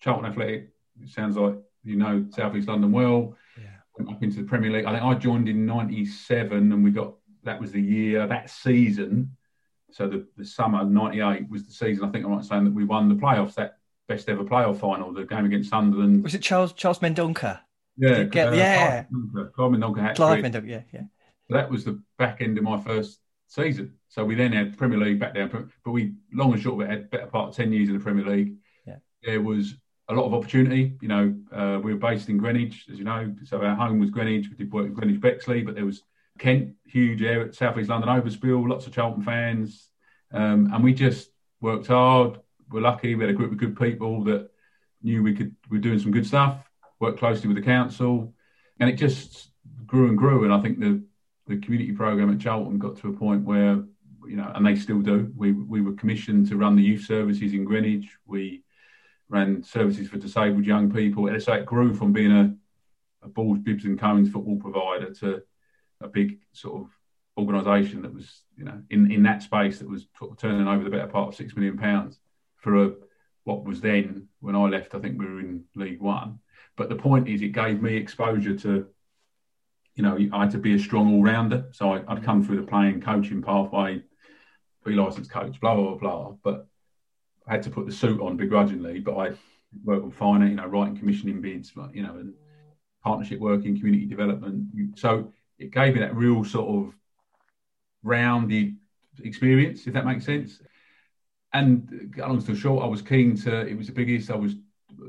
Charlton 0.00 0.30
Athletic, 0.30 0.70
it 1.02 1.08
sounds 1.08 1.36
like 1.36 1.56
you 1.82 1.96
know 1.96 2.26
South 2.30 2.54
East 2.54 2.68
London 2.68 2.92
well. 2.92 3.36
Yeah. 3.58 3.68
Went 3.98 4.10
up 4.10 4.22
into 4.22 4.36
the 4.38 4.44
Premier 4.44 4.70
League. 4.70 4.84
I 4.84 4.92
think 4.92 5.02
I 5.04 5.14
joined 5.14 5.48
in 5.48 5.66
'97, 5.66 6.72
and 6.72 6.84
we 6.84 6.90
got 6.90 7.14
that 7.44 7.60
was 7.60 7.72
the 7.72 7.80
year 7.82 8.26
that 8.26 8.50
season. 8.50 9.36
So 9.90 10.08
the, 10.08 10.26
the 10.36 10.44
summer 10.44 10.84
'98 10.84 11.48
was 11.48 11.64
the 11.66 11.72
season. 11.72 12.04
I 12.04 12.10
think 12.10 12.24
I 12.24 12.28
might 12.28 12.44
say 12.44 12.58
that 12.62 12.72
we 12.72 12.84
won 12.84 13.08
the 13.08 13.14
playoffs. 13.14 13.54
That 13.54 13.78
best 14.08 14.28
ever 14.28 14.44
playoff 14.44 14.80
final, 14.80 15.12
the 15.12 15.24
game 15.24 15.44
against 15.44 15.70
Sunderland. 15.70 16.22
Was 16.22 16.34
it 16.34 16.42
Charles 16.42 16.72
Charles 16.72 16.98
Mendonca? 16.98 17.60
Yeah, 17.96 18.24
get- 18.24 18.48
uh, 18.48 18.56
yeah. 18.56 19.04
Clive 19.54 19.70
Mendonca 19.72 20.14
Clive. 20.14 20.44
Mendonca, 20.44 20.68
yeah, 20.68 20.82
yeah. 20.92 21.02
That 21.50 21.70
was 21.70 21.84
the 21.84 22.02
back 22.18 22.40
end 22.40 22.58
of 22.58 22.64
my 22.64 22.80
first 22.80 23.20
season. 23.54 23.94
So 24.08 24.24
we 24.24 24.34
then 24.34 24.52
had 24.52 24.76
Premier 24.76 24.98
League 24.98 25.20
back 25.20 25.34
down, 25.34 25.70
but 25.84 25.90
we 25.90 26.14
long 26.32 26.52
and 26.52 26.60
short 26.60 26.82
of 26.82 26.88
it 26.88 26.90
had 26.90 27.10
better 27.10 27.26
part 27.26 27.50
of 27.50 27.56
ten 27.56 27.72
years 27.72 27.88
in 27.88 27.96
the 27.96 28.02
Premier 28.02 28.24
League. 28.24 28.54
Yeah. 28.86 28.96
There 29.22 29.40
was 29.40 29.74
a 30.08 30.14
lot 30.14 30.26
of 30.26 30.34
opportunity. 30.34 30.96
You 31.00 31.08
know, 31.08 31.34
uh, 31.52 31.80
we 31.82 31.92
were 31.92 31.98
based 31.98 32.28
in 32.28 32.36
Greenwich, 32.38 32.86
as 32.90 32.98
you 32.98 33.04
know, 33.04 33.34
so 33.44 33.62
our 33.62 33.74
home 33.74 34.00
was 34.00 34.10
Greenwich. 34.10 34.48
We 34.50 34.56
did 34.56 34.72
work 34.72 34.86
in 34.86 34.94
Greenwich 34.94 35.20
Bexley, 35.20 35.62
but 35.62 35.74
there 35.74 35.86
was 35.86 36.02
Kent, 36.38 36.74
huge 36.84 37.22
area, 37.22 37.52
South 37.52 37.78
East 37.78 37.88
London 37.88 38.10
Overspill, 38.10 38.68
lots 38.68 38.86
of 38.86 38.92
Charlton 38.92 39.22
fans, 39.22 39.90
um, 40.32 40.70
and 40.72 40.82
we 40.82 40.92
just 40.92 41.30
worked 41.60 41.86
hard. 41.86 42.40
We're 42.70 42.80
lucky. 42.80 43.14
We 43.14 43.22
had 43.22 43.30
a 43.30 43.36
group 43.36 43.52
of 43.52 43.58
good 43.58 43.78
people 43.78 44.24
that 44.24 44.50
knew 45.02 45.22
we 45.22 45.34
could. 45.34 45.54
We 45.70 45.78
were 45.78 45.82
doing 45.82 46.00
some 46.00 46.10
good 46.10 46.26
stuff. 46.26 46.58
Worked 47.00 47.18
closely 47.18 47.48
with 47.48 47.56
the 47.56 47.62
council, 47.62 48.34
and 48.80 48.90
it 48.90 48.96
just 48.96 49.50
grew 49.86 50.08
and 50.08 50.18
grew. 50.18 50.44
And 50.44 50.52
I 50.52 50.60
think 50.60 50.80
the 50.80 51.02
the 51.46 51.58
community 51.58 51.92
program 51.92 52.32
at 52.32 52.40
Charlton 52.40 52.78
got 52.78 52.96
to 52.98 53.08
a 53.08 53.12
point 53.12 53.44
where 53.44 53.82
you 54.26 54.36
know, 54.36 54.50
and 54.54 54.66
they 54.66 54.76
still 54.76 55.00
do. 55.00 55.32
We 55.36 55.52
we 55.52 55.80
were 55.80 55.92
commissioned 55.92 56.48
to 56.48 56.56
run 56.56 56.76
the 56.76 56.82
youth 56.82 57.04
services 57.04 57.52
in 57.52 57.64
Greenwich. 57.64 58.08
We 58.26 58.62
ran 59.28 59.62
services 59.62 60.08
for 60.08 60.18
disabled 60.18 60.64
young 60.64 60.90
people, 60.92 61.26
and 61.26 61.42
so 61.42 61.52
it 61.52 61.66
grew 61.66 61.94
from 61.94 62.12
being 62.12 62.32
a, 62.32 62.54
a 63.22 63.28
balls, 63.28 63.58
bibs, 63.58 63.84
and 63.84 63.98
cones 63.98 64.30
football 64.30 64.56
provider 64.56 65.12
to 65.14 65.42
a 66.00 66.08
big 66.08 66.38
sort 66.52 66.82
of 66.82 66.90
organisation 67.36 68.02
that 68.02 68.14
was, 68.14 68.42
you 68.56 68.64
know, 68.64 68.80
in, 68.90 69.10
in 69.10 69.22
that 69.24 69.42
space 69.42 69.78
that 69.78 69.88
was 69.88 70.06
turning 70.38 70.68
over 70.68 70.84
the 70.84 70.90
better 70.90 71.06
part 71.08 71.28
of 71.28 71.34
six 71.34 71.56
million 71.56 71.76
pounds 71.76 72.20
for 72.56 72.84
a 72.84 72.92
what 73.44 73.64
was 73.64 73.80
then 73.80 74.28
when 74.40 74.56
I 74.56 74.64
left. 74.66 74.94
I 74.94 75.00
think 75.00 75.18
we 75.18 75.26
were 75.26 75.40
in 75.40 75.64
League 75.74 76.00
One. 76.00 76.38
But 76.76 76.88
the 76.88 76.96
point 76.96 77.28
is, 77.28 77.42
it 77.42 77.48
gave 77.52 77.82
me 77.82 77.96
exposure 77.96 78.56
to 78.56 78.86
you 79.94 80.02
know, 80.02 80.18
I 80.32 80.40
had 80.42 80.50
to 80.52 80.58
be 80.58 80.74
a 80.74 80.78
strong 80.78 81.14
all 81.14 81.22
rounder. 81.22 81.66
So 81.72 81.92
I, 81.92 82.02
I'd 82.08 82.24
come 82.24 82.44
through 82.44 82.56
the 82.56 82.66
playing 82.66 83.00
coaching 83.00 83.42
pathway, 83.42 84.02
be 84.84 84.92
licensed 84.92 85.30
coach, 85.30 85.60
blah, 85.60 85.74
blah, 85.74 85.94
blah. 85.94 86.34
But 86.42 86.66
I 87.46 87.52
had 87.52 87.62
to 87.64 87.70
put 87.70 87.86
the 87.86 87.92
suit 87.92 88.20
on 88.20 88.36
begrudgingly, 88.36 89.00
but 89.00 89.16
I 89.16 89.32
worked 89.84 90.04
on 90.04 90.10
finance, 90.10 90.50
you 90.50 90.56
know, 90.56 90.66
writing 90.66 90.96
commissioning 90.96 91.40
bids, 91.40 91.72
you 91.92 92.02
know, 92.02 92.16
and 92.16 92.34
partnership 93.02 93.38
working, 93.38 93.76
community 93.76 94.06
development. 94.06 94.98
So 94.98 95.32
it 95.58 95.70
gave 95.70 95.94
me 95.94 96.00
that 96.00 96.16
real 96.16 96.44
sort 96.44 96.68
of 96.68 96.94
rounded 98.02 98.76
experience, 99.22 99.86
if 99.86 99.94
that 99.94 100.06
makes 100.06 100.24
sense. 100.24 100.60
And 101.52 102.12
long 102.16 102.40
story 102.40 102.58
short, 102.58 102.82
I 102.84 102.88
was 102.88 103.00
keen 103.00 103.36
to, 103.42 103.60
it 103.60 103.76
was 103.76 103.86
the 103.86 103.92
biggest, 103.92 104.30
I 104.30 104.36
was, 104.36 104.56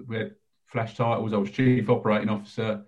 we 0.07 0.17
had 0.17 0.35
flash 0.67 0.95
titles, 0.95 1.33
I 1.33 1.37
was 1.37 1.49
chief 1.49 1.89
operating 1.89 2.29
officer, 2.29 2.85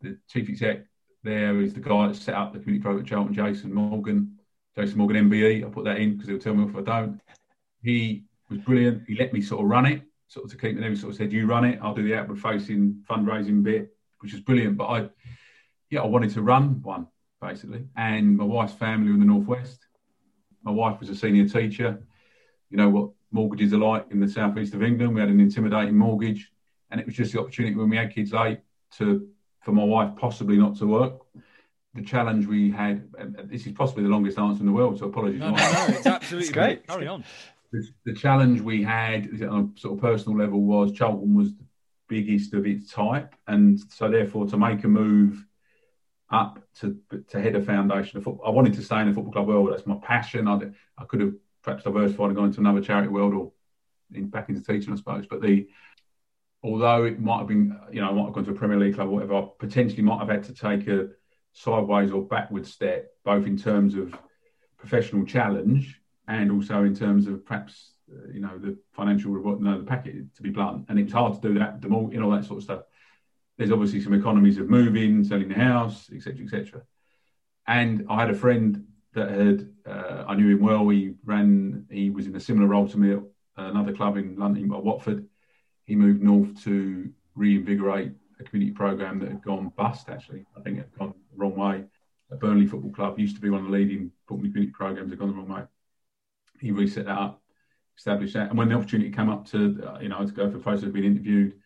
the 0.00 0.18
chief 0.28 0.48
exec 0.48 0.84
there 1.24 1.60
is 1.60 1.74
the 1.74 1.80
guy 1.80 2.08
that 2.08 2.16
set 2.16 2.34
up 2.34 2.52
the 2.52 2.58
community 2.58 3.00
at 3.00 3.06
Charlton, 3.06 3.34
Jason 3.34 3.72
Morgan. 3.72 4.38
Jason 4.76 4.98
Morgan 4.98 5.30
MBE. 5.30 5.66
I 5.66 5.70
put 5.70 5.84
that 5.84 5.98
in 5.98 6.14
because 6.14 6.28
he'll 6.28 6.38
tell 6.38 6.54
me 6.54 6.68
if 6.68 6.76
I 6.76 6.80
don't. 6.80 7.20
He 7.82 8.24
was 8.48 8.58
brilliant. 8.60 9.02
He 9.06 9.14
let 9.14 9.32
me 9.32 9.42
sort 9.42 9.62
of 9.62 9.68
run 9.68 9.86
it, 9.86 10.02
sort 10.28 10.46
of 10.46 10.50
to 10.52 10.56
keep 10.56 10.78
there. 10.78 10.88
He 10.88 10.96
sort 10.96 11.12
of 11.12 11.18
said, 11.18 11.32
"You 11.32 11.46
run 11.46 11.64
it. 11.64 11.78
I'll 11.82 11.94
do 11.94 12.02
the 12.02 12.14
outward 12.14 12.40
facing 12.40 13.04
fundraising 13.08 13.62
bit," 13.62 13.94
which 14.20 14.32
was 14.32 14.40
brilliant. 14.40 14.76
But 14.78 14.86
I, 14.86 15.10
yeah, 15.90 16.00
I 16.00 16.06
wanted 16.06 16.30
to 16.30 16.42
run 16.42 16.80
one 16.82 17.06
basically. 17.42 17.84
And 17.96 18.36
my 18.36 18.44
wife's 18.44 18.72
family 18.72 19.08
were 19.08 19.14
in 19.14 19.20
the 19.20 19.26
northwest. 19.26 19.80
My 20.62 20.70
wife 20.70 21.00
was 21.00 21.10
a 21.10 21.14
senior 21.14 21.46
teacher. 21.48 22.02
You 22.70 22.78
know 22.78 22.88
what 22.88 23.10
mortgages 23.32 23.74
are 23.74 23.78
like 23.78 24.06
in 24.10 24.20
the 24.20 24.28
southeast 24.28 24.72
of 24.74 24.82
England. 24.82 25.14
We 25.14 25.20
had 25.20 25.28
an 25.28 25.40
intimidating 25.40 25.98
mortgage, 25.98 26.50
and 26.90 27.00
it 27.00 27.04
was 27.04 27.16
just 27.16 27.32
the 27.32 27.40
opportunity 27.40 27.74
when 27.74 27.90
we 27.90 27.96
had 27.96 28.14
kids 28.14 28.32
late 28.32 28.60
to 28.98 29.28
for 29.62 29.72
my 29.72 29.84
wife 29.84 30.16
possibly 30.16 30.56
not 30.56 30.76
to 30.78 30.86
work. 30.86 31.20
The 31.94 32.02
challenge 32.02 32.46
we 32.46 32.70
had, 32.70 33.08
and 33.18 33.36
this 33.44 33.66
is 33.66 33.72
possibly 33.72 34.02
the 34.02 34.08
longest 34.08 34.38
answer 34.38 34.60
in 34.60 34.66
the 34.66 34.72
world, 34.72 34.98
so 34.98 35.06
apologies. 35.06 35.40
No, 35.40 35.50
no, 35.50 35.56
no, 35.56 35.86
it's 35.88 36.06
absolutely 36.06 36.48
It's 36.48 36.54
great. 36.54 36.86
Carry 36.86 37.06
on. 37.06 37.22
The, 37.70 37.86
the 38.04 38.14
challenge 38.14 38.60
we 38.60 38.82
had 38.82 39.28
on 39.42 39.72
a 39.76 39.80
sort 39.80 39.94
of 39.94 40.00
personal 40.00 40.38
level 40.38 40.62
was 40.62 40.92
Charlton 40.92 41.34
was 41.34 41.54
the 41.54 41.64
biggest 42.08 42.54
of 42.54 42.66
its 42.66 42.90
type, 42.90 43.34
and 43.46 43.78
so 43.90 44.10
therefore 44.10 44.46
to 44.48 44.56
make 44.56 44.84
a 44.84 44.88
move 44.88 45.44
up 46.30 46.60
to 46.80 46.98
to 47.28 47.40
head 47.40 47.54
a 47.54 47.62
foundation 47.62 48.16
of 48.16 48.24
football, 48.24 48.46
I 48.46 48.50
wanted 48.50 48.72
to 48.74 48.82
stay 48.82 49.00
in 49.00 49.08
the 49.08 49.14
football 49.14 49.32
club 49.32 49.48
world. 49.48 49.70
That's 49.70 49.86
my 49.86 49.96
passion. 49.96 50.48
I, 50.48 50.60
I 50.96 51.04
could 51.04 51.20
have 51.20 51.34
perhaps 51.62 51.84
diversified 51.84 52.26
and 52.26 52.36
gone 52.36 52.46
into 52.46 52.60
another 52.60 52.80
charity 52.80 53.08
world 53.08 53.34
or 53.34 53.52
in, 54.14 54.28
back 54.28 54.48
into 54.48 54.62
teaching, 54.62 54.92
I 54.92 54.96
suppose. 54.96 55.26
But 55.26 55.42
the 55.42 55.68
although 56.62 57.04
it 57.04 57.20
might 57.20 57.38
have 57.38 57.48
been, 57.48 57.78
you 57.90 58.00
know, 58.00 58.10
I 58.10 58.12
might 58.12 58.24
have 58.24 58.32
gone 58.34 58.44
to 58.44 58.52
a 58.52 58.54
Premier 58.54 58.78
League 58.78 58.94
club 58.94 59.08
or 59.08 59.12
whatever, 59.12 59.34
I 59.34 59.46
potentially 59.58 60.02
might 60.02 60.20
have 60.20 60.28
had 60.28 60.44
to 60.44 60.54
take 60.54 60.86
a 60.86 61.08
sideways 61.52 62.12
or 62.12 62.22
backward 62.22 62.66
step, 62.66 63.10
both 63.24 63.46
in 63.46 63.56
terms 63.56 63.94
of 63.94 64.14
professional 64.78 65.24
challenge 65.24 66.00
and 66.28 66.52
also 66.52 66.84
in 66.84 66.94
terms 66.94 67.26
of 67.26 67.44
perhaps, 67.44 67.94
you 68.32 68.40
know, 68.40 68.58
the 68.58 68.78
financial 68.92 69.32
reward, 69.32 69.60
no, 69.60 69.78
the 69.78 69.84
packet, 69.84 70.34
to 70.36 70.42
be 70.42 70.50
blunt. 70.50 70.86
And 70.88 70.98
it 70.98 71.04
was 71.04 71.12
hard 71.12 71.40
to 71.40 71.48
do 71.48 71.58
that, 71.58 71.80
the 71.80 71.88
more, 71.88 72.12
you 72.12 72.20
know, 72.20 72.34
that 72.34 72.44
sort 72.44 72.58
of 72.58 72.64
stuff. 72.64 72.82
There's 73.58 73.72
obviously 73.72 74.00
some 74.00 74.14
economies 74.14 74.58
of 74.58 74.70
moving, 74.70 75.24
selling 75.24 75.48
the 75.48 75.54
house, 75.54 76.10
etc., 76.14 76.44
etc. 76.44 76.82
And 77.66 78.06
I 78.08 78.20
had 78.20 78.30
a 78.30 78.34
friend 78.34 78.86
that 79.14 79.30
had, 79.30 79.68
uh, 79.84 80.24
I 80.26 80.36
knew 80.36 80.56
him 80.56 80.62
well. 80.62 80.88
He 80.88 81.14
ran, 81.24 81.86
he 81.90 82.10
was 82.10 82.26
in 82.26 82.34
a 82.36 82.40
similar 82.40 82.66
role 82.66 82.88
to 82.88 82.98
me 82.98 83.12
at 83.12 83.20
another 83.56 83.92
club 83.92 84.16
in 84.16 84.36
London, 84.36 84.68
Watford 84.68 85.26
he 85.92 85.96
moved 85.96 86.22
north 86.22 86.64
to 86.64 87.12
reinvigorate 87.34 88.12
a 88.40 88.44
community 88.44 88.74
program 88.74 89.18
that 89.18 89.28
had 89.28 89.42
gone 89.42 89.70
bust. 89.76 90.08
Actually, 90.08 90.46
I 90.56 90.62
think 90.62 90.78
it 90.78 90.88
had 90.90 90.98
gone 90.98 91.12
the 91.30 91.36
wrong 91.36 91.54
way. 91.54 91.84
At 92.30 92.40
Burnley 92.40 92.66
Football 92.66 92.92
Club 92.92 93.18
used 93.18 93.36
to 93.36 93.42
be 93.42 93.50
one 93.50 93.60
of 93.60 93.66
the 93.66 93.72
leading 93.72 94.10
football 94.26 94.46
community 94.46 94.72
programs. 94.72 95.10
Had 95.10 95.18
gone 95.18 95.28
the 95.28 95.34
wrong 95.34 95.50
way. 95.50 95.64
He 96.60 96.70
reset 96.70 97.04
that 97.04 97.18
up, 97.18 97.42
established 97.98 98.32
that, 98.32 98.48
and 98.48 98.56
when 98.56 98.70
the 98.70 98.74
opportunity 98.74 99.10
came 99.10 99.28
up 99.28 99.46
to 99.50 99.86
uh, 99.86 99.98
you 100.00 100.08
know 100.08 100.24
to 100.24 100.32
go 100.32 100.50
for 100.50 100.72
of 100.72 100.92
being 100.94 101.04
interviewed, 101.04 101.56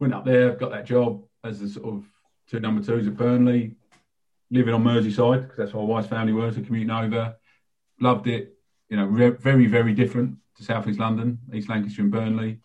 went 0.00 0.12
up 0.12 0.26
there, 0.26 0.54
got 0.54 0.72
that 0.72 0.84
job 0.84 1.24
as 1.42 1.60
the 1.60 1.68
sort 1.70 1.86
of 1.86 2.04
two 2.50 2.60
number 2.60 2.84
twos 2.84 3.06
at 3.06 3.16
Burnley, 3.16 3.74
living 4.50 4.74
on 4.74 4.84
Merseyside 4.84 5.44
because 5.44 5.56
that's 5.56 5.72
where 5.72 5.82
my 5.82 5.88
wife's 5.88 6.08
family 6.08 6.34
were, 6.34 6.52
so 6.52 6.60
commuting 6.60 6.90
over. 6.90 7.34
Loved 8.02 8.26
it. 8.26 8.52
You 8.90 8.98
know, 8.98 9.06
re- 9.06 9.30
very 9.30 9.66
very 9.66 9.94
different 9.94 10.36
to 10.56 10.62
South 10.62 10.86
East 10.86 11.00
London, 11.00 11.38
East 11.54 11.70
Lancashire, 11.70 12.02
and 12.02 12.12
Burnley. 12.12 12.60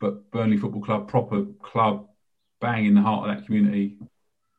But 0.00 0.30
Burnley 0.30 0.56
Football 0.56 0.82
Club, 0.82 1.08
proper 1.08 1.44
club, 1.62 2.08
bang 2.60 2.86
in 2.86 2.94
the 2.94 3.02
heart 3.02 3.28
of 3.28 3.36
that 3.36 3.46
community. 3.46 3.98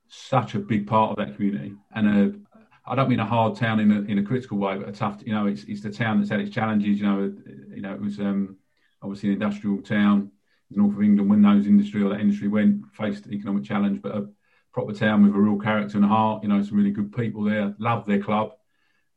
Such 0.07 0.55
a 0.55 0.59
big 0.59 0.87
part 0.87 1.11
of 1.11 1.25
that 1.25 1.35
community, 1.35 1.73
and 1.95 2.07
a 2.07 2.39
I 2.85 2.95
don't 2.95 3.09
mean 3.09 3.19
a 3.19 3.25
hard 3.25 3.55
town 3.55 3.79
in 3.79 3.91
a, 3.91 4.01
in 4.01 4.17
a 4.17 4.23
critical 4.23 4.57
way, 4.57 4.77
but 4.77 4.89
a 4.89 4.91
tough. 4.91 5.21
You 5.25 5.33
know, 5.33 5.47
it's 5.47 5.63
it's 5.63 5.81
the 5.81 5.91
town 5.91 6.17
that's 6.17 6.29
had 6.29 6.39
its 6.39 6.53
challenges. 6.53 6.99
You 6.99 7.05
know, 7.05 7.33
you 7.73 7.81
know, 7.81 7.93
it 7.93 8.01
was 8.01 8.19
um, 8.19 8.57
obviously 9.01 9.29
an 9.29 9.33
industrial 9.33 9.81
town, 9.81 10.31
north 10.69 10.95
of 10.95 11.01
England. 11.01 11.29
When 11.29 11.41
those 11.41 11.67
industry 11.67 12.01
or 12.01 12.09
that 12.09 12.19
industry 12.19 12.47
went, 12.47 12.83
faced 12.93 13.27
economic 13.27 13.63
challenge, 13.63 14.01
but 14.01 14.15
a 14.15 14.27
proper 14.73 14.93
town 14.93 15.23
with 15.23 15.35
a 15.35 15.39
real 15.39 15.59
character 15.59 15.97
and 15.97 16.05
heart. 16.05 16.43
You 16.43 16.49
know, 16.49 16.61
some 16.63 16.77
really 16.77 16.91
good 16.91 17.13
people 17.15 17.43
there. 17.43 17.73
Love 17.79 18.05
their 18.05 18.19
club. 18.21 18.51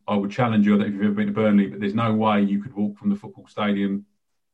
I 0.06 0.14
would 0.14 0.30
challenge 0.30 0.66
you. 0.66 0.76
Know 0.76 0.84
if 0.84 0.92
you've 0.92 1.02
ever 1.02 1.14
been 1.14 1.28
to 1.28 1.32
Burnley, 1.32 1.66
but 1.66 1.80
there's 1.80 1.94
no 1.94 2.14
way 2.14 2.42
you 2.42 2.62
could 2.62 2.74
walk 2.74 2.98
from 2.98 3.10
the 3.10 3.16
football 3.16 3.46
stadium 3.48 4.04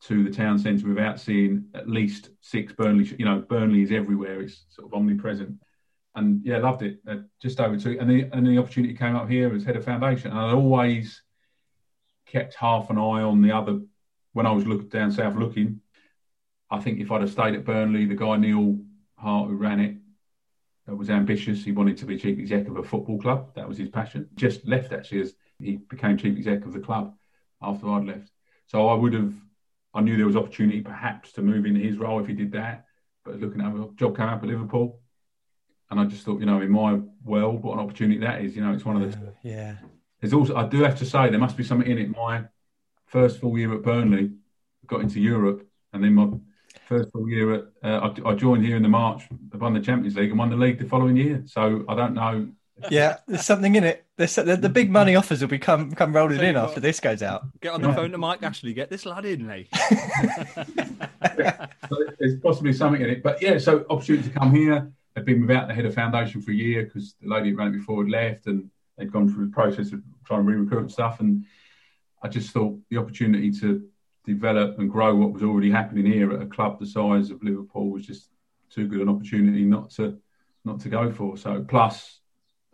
to 0.02 0.24
the 0.24 0.30
town 0.30 0.58
centre 0.58 0.88
without 0.88 1.20
seeing 1.20 1.66
at 1.74 1.88
least 1.88 2.30
six 2.40 2.72
Burnley. 2.72 3.14
You 3.18 3.24
know, 3.24 3.40
Burnley 3.40 3.82
is 3.82 3.92
everywhere. 3.92 4.40
It's 4.40 4.64
sort 4.70 4.88
of 4.88 4.94
omnipresent 4.94 5.58
and 6.14 6.44
yeah, 6.44 6.58
loved 6.58 6.82
it. 6.82 7.00
Uh, 7.08 7.16
just 7.40 7.60
over 7.60 7.76
two, 7.76 7.98
and 8.00 8.10
the 8.10 8.28
and 8.32 8.46
the 8.46 8.58
opportunity 8.58 8.94
came 8.94 9.16
up 9.16 9.28
here 9.28 9.54
as 9.54 9.64
head 9.64 9.76
of 9.76 9.84
foundation, 9.84 10.30
and 10.30 10.40
I 10.40 10.52
always 10.52 11.22
kept 12.26 12.54
half 12.54 12.90
an 12.90 12.98
eye 12.98 13.22
on 13.22 13.42
the 13.42 13.52
other. 13.52 13.80
When 14.32 14.46
I 14.46 14.52
was 14.52 14.64
looking 14.64 14.88
down 14.88 15.10
south 15.10 15.34
looking, 15.34 15.80
I 16.70 16.78
think 16.80 17.00
if 17.00 17.10
I'd 17.10 17.22
have 17.22 17.32
stayed 17.32 17.54
at 17.54 17.64
Burnley, 17.64 18.06
the 18.06 18.14
guy 18.14 18.36
Neil 18.36 18.78
Hart 19.16 19.48
who 19.48 19.56
ran 19.56 19.80
it 19.80 19.96
was 20.96 21.10
ambitious. 21.10 21.64
He 21.64 21.72
wanted 21.72 21.96
to 21.98 22.06
be 22.06 22.16
chief 22.16 22.38
exec 22.38 22.68
of 22.68 22.76
a 22.76 22.82
football 22.82 23.20
club. 23.20 23.54
That 23.54 23.68
was 23.68 23.78
his 23.78 23.88
passion. 23.88 24.28
Just 24.34 24.66
left 24.66 24.92
actually 24.92 25.22
as 25.22 25.34
he 25.58 25.76
became 25.76 26.16
chief 26.16 26.36
exec 26.36 26.64
of 26.64 26.72
the 26.72 26.80
club 26.80 27.14
after 27.62 27.88
I'd 27.88 28.04
left. 28.04 28.30
So 28.66 28.88
I 28.88 28.94
would 28.94 29.14
have. 29.14 29.32
I 29.92 30.00
knew 30.00 30.16
there 30.16 30.26
was 30.26 30.36
opportunity 30.36 30.80
perhaps 30.80 31.32
to 31.32 31.42
move 31.42 31.66
into 31.66 31.80
his 31.80 31.98
role 31.98 32.20
if 32.20 32.26
he 32.26 32.34
did 32.34 32.52
that. 32.52 32.84
But 33.24 33.40
looking 33.40 33.60
at 33.60 33.72
a 33.72 33.88
job 33.96 34.16
came 34.16 34.28
up 34.28 34.42
at 34.42 34.48
Liverpool 34.48 35.00
and 35.90 35.98
I 35.98 36.04
just 36.04 36.24
thought, 36.24 36.40
you 36.40 36.46
know, 36.46 36.60
in 36.60 36.70
my 36.70 37.00
world, 37.24 37.62
what 37.62 37.74
an 37.74 37.80
opportunity 37.80 38.20
that 38.20 38.42
is. 38.42 38.54
You 38.54 38.62
know, 38.62 38.72
it's 38.72 38.84
one 38.84 39.02
of 39.02 39.10
the. 39.10 39.34
Yeah. 39.42 39.74
There's 40.20 40.32
also, 40.32 40.54
I 40.54 40.66
do 40.66 40.82
have 40.82 40.98
to 40.98 41.06
say, 41.06 41.30
there 41.30 41.40
must 41.40 41.56
be 41.56 41.64
something 41.64 41.90
in 41.90 41.98
it. 41.98 42.16
My 42.16 42.44
first 43.06 43.40
full 43.40 43.58
year 43.58 43.74
at 43.74 43.82
Burnley, 43.82 44.32
got 44.86 45.00
into 45.00 45.20
Europe, 45.20 45.66
and 45.92 46.04
then 46.04 46.14
my 46.14 46.28
first 46.86 47.10
full 47.10 47.28
year 47.28 47.54
at, 47.54 47.64
uh, 47.82 48.10
I, 48.24 48.30
I, 48.30 48.34
joined 48.34 48.64
here 48.64 48.76
in 48.76 48.82
the 48.82 48.88
March, 48.88 49.22
won 49.54 49.72
the 49.72 49.80
Champions 49.80 50.16
League, 50.16 50.30
and 50.30 50.38
won 50.38 50.50
the 50.50 50.56
league 50.56 50.78
the 50.78 50.84
following 50.84 51.16
year. 51.16 51.42
So 51.46 51.84
I 51.88 51.94
don't 51.94 52.14
know. 52.14 52.48
Yeah, 52.90 53.18
there's 53.26 53.44
something 53.44 53.74
in 53.74 53.84
it. 53.84 54.04
There's 54.16 54.34
the, 54.34 54.56
the 54.56 54.68
big 54.68 54.90
money 54.90 55.16
offers 55.16 55.40
will 55.40 55.48
be 55.48 55.58
come 55.58 55.92
come 55.92 56.14
rolling 56.14 56.40
in 56.40 56.56
after 56.56 56.80
this 56.80 57.00
goes 57.00 57.22
out. 57.22 57.42
Get 57.60 57.72
on 57.72 57.82
the 57.82 57.88
yeah. 57.88 57.94
phone 57.94 58.12
to 58.12 58.18
Mike 58.18 58.42
Ashley. 58.42 58.72
Get 58.72 58.90
this 58.90 59.04
lad 59.06 59.24
in, 59.24 59.46
Lee. 59.48 59.68
yeah, 61.38 61.66
there's 62.18 62.38
possibly 62.42 62.72
something 62.72 63.02
in 63.02 63.10
it, 63.10 63.22
but 63.22 63.42
yeah. 63.42 63.58
So 63.58 63.84
opportunity 63.90 64.28
to 64.28 64.38
come 64.38 64.54
here 64.54 64.92
They've 65.14 65.24
been 65.24 65.40
without 65.40 65.68
the 65.68 65.74
head 65.74 65.86
of 65.86 65.94
foundation 65.94 66.40
for 66.40 66.52
a 66.52 66.54
year 66.54 66.84
because 66.84 67.14
the 67.20 67.28
lady 67.28 67.50
who 67.50 67.56
ran 67.56 67.68
it 67.68 67.78
before 67.78 68.04
had 68.04 68.10
left 68.10 68.46
and 68.46 68.70
they'd 68.96 69.12
gone 69.12 69.28
through 69.28 69.46
the 69.46 69.52
process 69.52 69.92
of 69.92 70.02
trying 70.24 70.46
to 70.46 70.52
re-recruit 70.52 70.80
and 70.80 70.92
stuff. 70.92 71.20
And 71.20 71.44
I 72.22 72.28
just 72.28 72.52
thought 72.52 72.78
the 72.90 72.98
opportunity 72.98 73.50
to 73.60 73.86
develop 74.24 74.78
and 74.78 74.90
grow 74.90 75.14
what 75.16 75.32
was 75.32 75.42
already 75.42 75.70
happening 75.70 76.06
here 76.06 76.32
at 76.32 76.42
a 76.42 76.46
club 76.46 76.78
the 76.78 76.86
size 76.86 77.30
of 77.30 77.42
Liverpool 77.42 77.90
was 77.90 78.06
just 78.06 78.28
too 78.70 78.86
good 78.86 79.00
an 79.00 79.08
opportunity 79.08 79.64
not 79.64 79.90
to 79.90 80.18
not 80.64 80.78
to 80.80 80.88
go 80.88 81.10
for. 81.10 81.36
So 81.36 81.64
plus, 81.66 82.19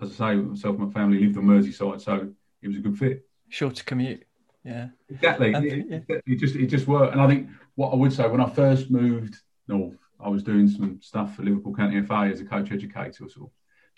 as 0.00 0.20
I 0.20 0.34
say, 0.34 0.36
myself 0.36 0.76
and 0.76 0.86
my 0.86 0.92
family 0.92 1.20
lived 1.20 1.36
on 1.38 1.44
Merseyside, 1.44 2.00
so 2.00 2.28
it 2.62 2.68
was 2.68 2.76
a 2.76 2.80
good 2.80 2.98
fit. 2.98 3.26
Sure 3.48 3.70
to 3.70 3.84
commute. 3.84 4.24
Yeah. 4.64 4.88
Exactly. 5.08 5.54
And, 5.54 5.64
it, 5.64 6.04
yeah. 6.08 6.16
it 6.26 6.36
just 6.38 6.56
it 6.56 6.66
just 6.66 6.86
worked. 6.86 7.12
And 7.12 7.20
I 7.20 7.28
think 7.28 7.48
what 7.76 7.92
I 7.92 7.96
would 7.96 8.12
say 8.12 8.26
when 8.28 8.40
I 8.40 8.50
first 8.50 8.90
moved 8.90 9.36
north 9.68 9.96
I 10.20 10.28
was 10.28 10.42
doing 10.42 10.68
some 10.68 11.00
stuff 11.02 11.36
for 11.36 11.42
Liverpool 11.42 11.74
County 11.74 12.00
FA 12.02 12.30
as 12.32 12.40
a 12.40 12.44
coach 12.44 12.72
educator, 12.72 13.28
sort 13.28 13.36
of 13.36 13.50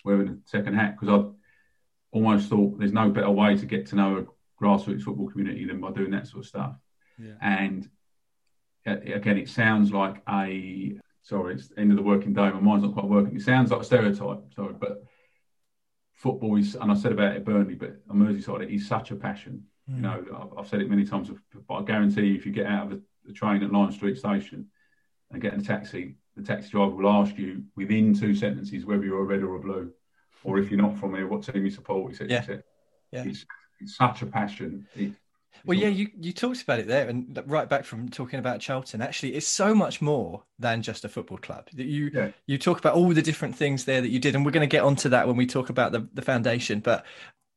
wearing 0.03 0.29
a 0.29 0.37
second 0.45 0.75
hat 0.75 0.97
because 0.99 1.09
I 1.09 1.29
almost 2.11 2.49
thought 2.49 2.77
there's 2.77 2.93
no 2.93 3.09
better 3.09 3.29
way 3.29 3.55
to 3.55 3.65
get 3.65 3.87
to 3.87 3.95
know 3.95 4.17
a 4.17 4.63
grassroots 4.63 5.03
football 5.03 5.29
community 5.29 5.65
than 5.65 5.79
by 5.79 5.91
doing 5.91 6.11
that 6.11 6.27
sort 6.27 6.43
of 6.43 6.47
stuff. 6.47 6.75
Yeah. 7.17 7.33
And 7.41 7.89
again, 8.85 9.37
it 9.37 9.49
sounds 9.49 9.91
like 9.91 10.21
a 10.29 10.99
sorry, 11.21 11.55
it's 11.55 11.69
the 11.69 11.79
end 11.79 11.91
of 11.91 11.97
the 11.97 12.03
working 12.03 12.33
day. 12.33 12.49
My 12.49 12.59
mind's 12.59 12.83
not 12.83 12.93
quite 12.93 13.05
working. 13.05 13.35
It 13.35 13.41
sounds 13.41 13.71
like 13.71 13.81
a 13.81 13.85
stereotype, 13.85 14.53
sorry, 14.55 14.73
but 14.79 15.03
football 16.19 16.57
is, 16.57 16.75
and 16.75 16.91
I 16.91 16.95
said 16.95 17.13
about 17.13 17.37
it 17.37 17.45
Burnley, 17.45 17.75
but 17.75 17.95
on 18.09 18.17
Merseyside, 18.17 18.63
it 18.63 18.71
is 18.71 18.85
such 18.85 19.11
a 19.11 19.15
passion. 19.15 19.63
Mm. 19.89 19.95
You 19.95 20.01
know, 20.01 20.25
I've, 20.35 20.59
I've, 20.59 20.67
said 20.67 20.81
it 20.81 20.89
many 20.89 21.05
times, 21.05 21.31
but 21.65 21.73
I 21.73 21.83
guarantee 21.83 22.27
you, 22.27 22.35
if 22.35 22.45
you 22.45 22.51
get 22.51 22.65
out 22.65 22.83
of 22.83 22.89
the, 22.89 23.01
the 23.25 23.31
train 23.31 23.63
at 23.63 23.71
Lime 23.71 23.91
Street 23.93 24.17
Station 24.17 24.67
and 25.31 25.41
get 25.41 25.53
in 25.53 25.61
a 25.61 25.63
taxi, 25.63 26.15
the 26.35 26.43
taxi 26.43 26.71
driver 26.71 26.91
will 26.91 27.09
ask 27.09 27.37
you 27.37 27.63
within 27.77 28.13
two 28.13 28.35
sentences 28.35 28.85
whether 28.85 29.05
you're 29.05 29.21
a 29.21 29.23
red 29.23 29.43
or 29.43 29.55
a 29.55 29.59
blue, 29.61 29.93
or 30.43 30.59
if 30.59 30.69
you're 30.69 30.81
not 30.81 30.97
from 30.97 31.15
here, 31.15 31.25
what 31.25 31.41
team 31.43 31.63
you 31.63 31.71
support, 31.71 32.11
etc. 32.11 32.29
Yeah. 32.29 32.37
etc. 32.39 32.63
yeah. 33.13 33.23
It's, 33.23 33.45
it's, 33.79 33.95
such 33.95 34.21
a 34.21 34.25
passion. 34.25 34.85
It, 34.95 35.13
well, 35.65 35.77
yeah, 35.77 35.89
you, 35.89 36.07
you 36.19 36.31
talked 36.31 36.61
about 36.61 36.79
it 36.79 36.87
there, 36.87 37.09
and 37.09 37.41
right 37.45 37.67
back 37.67 37.83
from 37.83 38.09
talking 38.09 38.39
about 38.39 38.59
Charlton, 38.59 39.01
actually, 39.01 39.35
it's 39.35 39.47
so 39.47 39.75
much 39.75 40.01
more 40.01 40.43
than 40.57 40.81
just 40.81 41.05
a 41.05 41.09
football 41.09 41.37
club. 41.37 41.67
That 41.73 41.85
you 41.85 42.11
yeah. 42.13 42.31
you 42.47 42.57
talk 42.57 42.79
about 42.79 42.95
all 42.95 43.09
the 43.09 43.21
different 43.21 43.55
things 43.55 43.85
there 43.85 44.01
that 44.01 44.09
you 44.09 44.19
did, 44.19 44.35
and 44.35 44.45
we're 44.45 44.51
going 44.51 44.67
to 44.67 44.71
get 44.71 44.83
onto 44.83 45.09
that 45.09 45.27
when 45.27 45.35
we 45.35 45.45
talk 45.45 45.69
about 45.69 45.91
the, 45.91 46.07
the 46.13 46.21
foundation. 46.21 46.79
But 46.79 47.05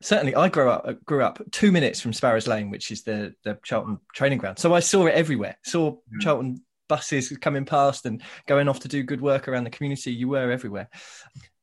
certainly, 0.00 0.34
I 0.34 0.49
grew 0.49 0.68
up 0.68 1.04
grew 1.04 1.22
up 1.22 1.40
two 1.52 1.72
minutes 1.72 2.00
from 2.00 2.12
Sparrows 2.12 2.46
Lane, 2.46 2.70
which 2.70 2.90
is 2.90 3.02
the 3.02 3.34
the 3.44 3.58
Charlton 3.64 3.99
training 4.14 4.38
ground. 4.38 4.58
So 4.58 4.75
I 4.75 4.80
saw 4.80 5.06
it 5.06 5.14
everywhere. 5.14 5.56
Saw 5.64 5.92
yeah. 5.92 6.18
Charlton 6.20 6.62
buses 6.88 7.30
coming 7.40 7.64
past 7.64 8.04
and 8.04 8.20
going 8.46 8.68
off 8.68 8.80
to 8.80 8.88
do 8.88 9.02
good 9.02 9.20
work 9.20 9.49
around 9.49 9.64
the 9.64 9.70
community. 9.70 10.12
You 10.12 10.28
were 10.28 10.50
everywhere 10.50 10.88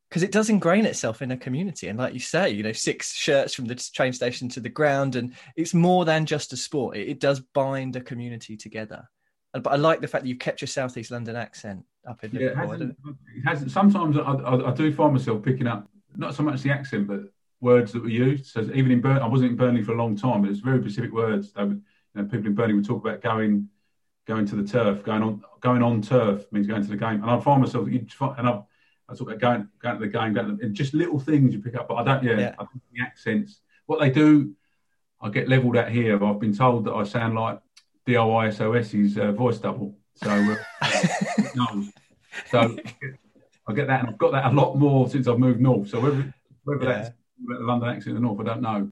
because 0.10 0.24
it 0.24 0.32
does 0.32 0.50
ingrain 0.50 0.86
itself 0.86 1.22
in 1.22 1.32
a 1.32 1.38
community. 1.38 1.88
And 1.88 2.00
like 2.00 2.14
you 2.14 2.20
say, 2.20 2.50
you 2.50 2.64
know, 2.64 2.72
six 2.72 3.14
shirts 3.14 3.54
from 3.54 3.66
the 3.66 3.76
train 3.76 4.12
station 4.12 4.50
to 4.50 4.60
the 4.60 4.70
ground, 4.70 5.16
and 5.16 5.34
it's 5.56 5.74
more 5.74 6.04
than 6.04 6.26
just 6.26 6.52
a 6.52 6.58
sport. 6.58 6.98
It, 6.98 7.10
it 7.10 7.20
does 7.20 7.40
bind 7.40 7.96
a 7.96 8.02
community 8.02 8.58
together. 8.58 9.08
Uh, 9.54 9.60
but 9.60 9.74
I 9.74 9.76
like 9.76 10.02
the 10.02 10.08
fact 10.08 10.24
that 10.24 10.30
you've 10.30 10.40
kept 10.40 10.62
your 10.62 10.68
Southeast 10.68 11.12
London 11.12 11.36
accent 11.36 11.86
up 12.08 12.24
in 12.24 12.32
yeah, 12.32 12.50
It 12.50 12.56
hasn't, 12.56 12.98
it 13.36 13.42
hasn't, 13.46 13.72
sometimes 13.72 14.18
I, 14.18 14.22
I, 14.22 14.72
I, 14.72 14.74
do 14.74 14.92
find 14.94 15.14
myself 15.14 15.44
picking 15.44 15.68
up 15.68 15.88
not 16.16 16.34
so 16.34 16.44
much 16.44 16.62
the 16.62 16.72
accent, 16.72 17.08
but 17.08 17.22
words 17.62 17.92
that 17.92 18.02
were 18.02 18.10
used. 18.10 18.48
So 18.48 18.62
even 18.74 18.92
in 18.92 19.02
Burnley, 19.02 19.22
I 19.22 19.28
wasn't 19.28 19.52
in 19.52 19.58
Burnley 19.58 19.84
for 19.84 19.94
a 19.94 19.98
long 19.98 20.16
time, 20.16 20.42
but 20.42 20.50
it's 20.50 20.60
very 20.60 20.82
specific 20.82 21.12
words. 21.12 21.52
They 21.52 21.64
would, 21.64 21.82
you 22.16 22.22
know, 22.22 22.28
people 22.28 22.48
in 22.48 22.56
Burnley 22.56 22.74
would 22.74 22.86
talk 22.86 23.04
about 23.04 23.22
going 23.22 23.70
going 24.26 24.46
to 24.46 24.56
the 24.56 24.68
turf, 24.68 25.04
going 25.04 25.24
on 25.24 25.44
going 25.60 25.82
on 25.82 26.02
turf 26.02 26.46
means 26.52 26.68
going 26.68 26.84
to 26.84 26.90
the 26.90 26.98
game. 26.98 27.22
And 27.22 27.30
I 27.30 27.40
find 27.40 27.62
myself, 27.62 27.88
and 27.88 28.48
I, 28.48 28.62
I 29.10 29.16
talk 29.16 29.28
about 29.28 29.40
going 29.40 29.68
going 29.82 30.00
to 30.00 30.06
the 30.06 30.12
game, 30.12 30.34
going 30.34 30.58
to, 30.58 30.70
just 30.70 30.94
little 30.94 31.20
things 31.20 31.54
you 31.54 31.62
pick 31.62 31.76
up. 31.76 31.88
But 31.88 31.96
I 31.96 32.04
don't, 32.04 32.24
yeah, 32.24 32.40
yeah. 32.40 32.56
I 32.60 32.66
think 32.66 32.84
the 32.94 33.02
accents, 33.02 33.62
what 33.86 34.00
they 34.00 34.10
do, 34.10 34.54
I 35.22 35.30
get 35.30 35.50
levelled 35.50 35.78
at 35.78 35.92
here. 35.92 36.24
I've 36.24 36.40
been 36.40 36.56
told 36.56 36.86
that 36.86 36.94
I 36.94 37.04
sound 37.04 37.36
like 37.36 37.60
DIY 38.08 38.54
SOS's 38.54 39.18
uh, 39.18 39.32
voice 39.32 39.58
double. 39.58 39.98
So, 40.16 40.30
uh, 40.30 40.92
no. 41.56 41.86
so 42.52 42.78
I 43.68 43.74
get 43.74 43.88
that, 43.88 44.02
and 44.02 44.10
I've 44.10 44.18
got 44.18 44.32
that 44.34 44.46
a 44.46 44.56
lot 44.56 44.76
more 44.76 45.10
since 45.10 45.28
I've 45.28 45.40
moved 45.40 45.62
north. 45.62 45.90
So 45.90 46.00
whether 46.00 46.34
whether 46.64 46.84
yeah. 46.86 46.94
that's 46.94 47.10
the 47.46 47.60
London 47.60 47.90
accent 47.90 48.12
or 48.12 48.16
the 48.16 48.22
north, 48.22 48.40
I 48.42 48.44
don't 48.44 48.62
know 48.62 48.92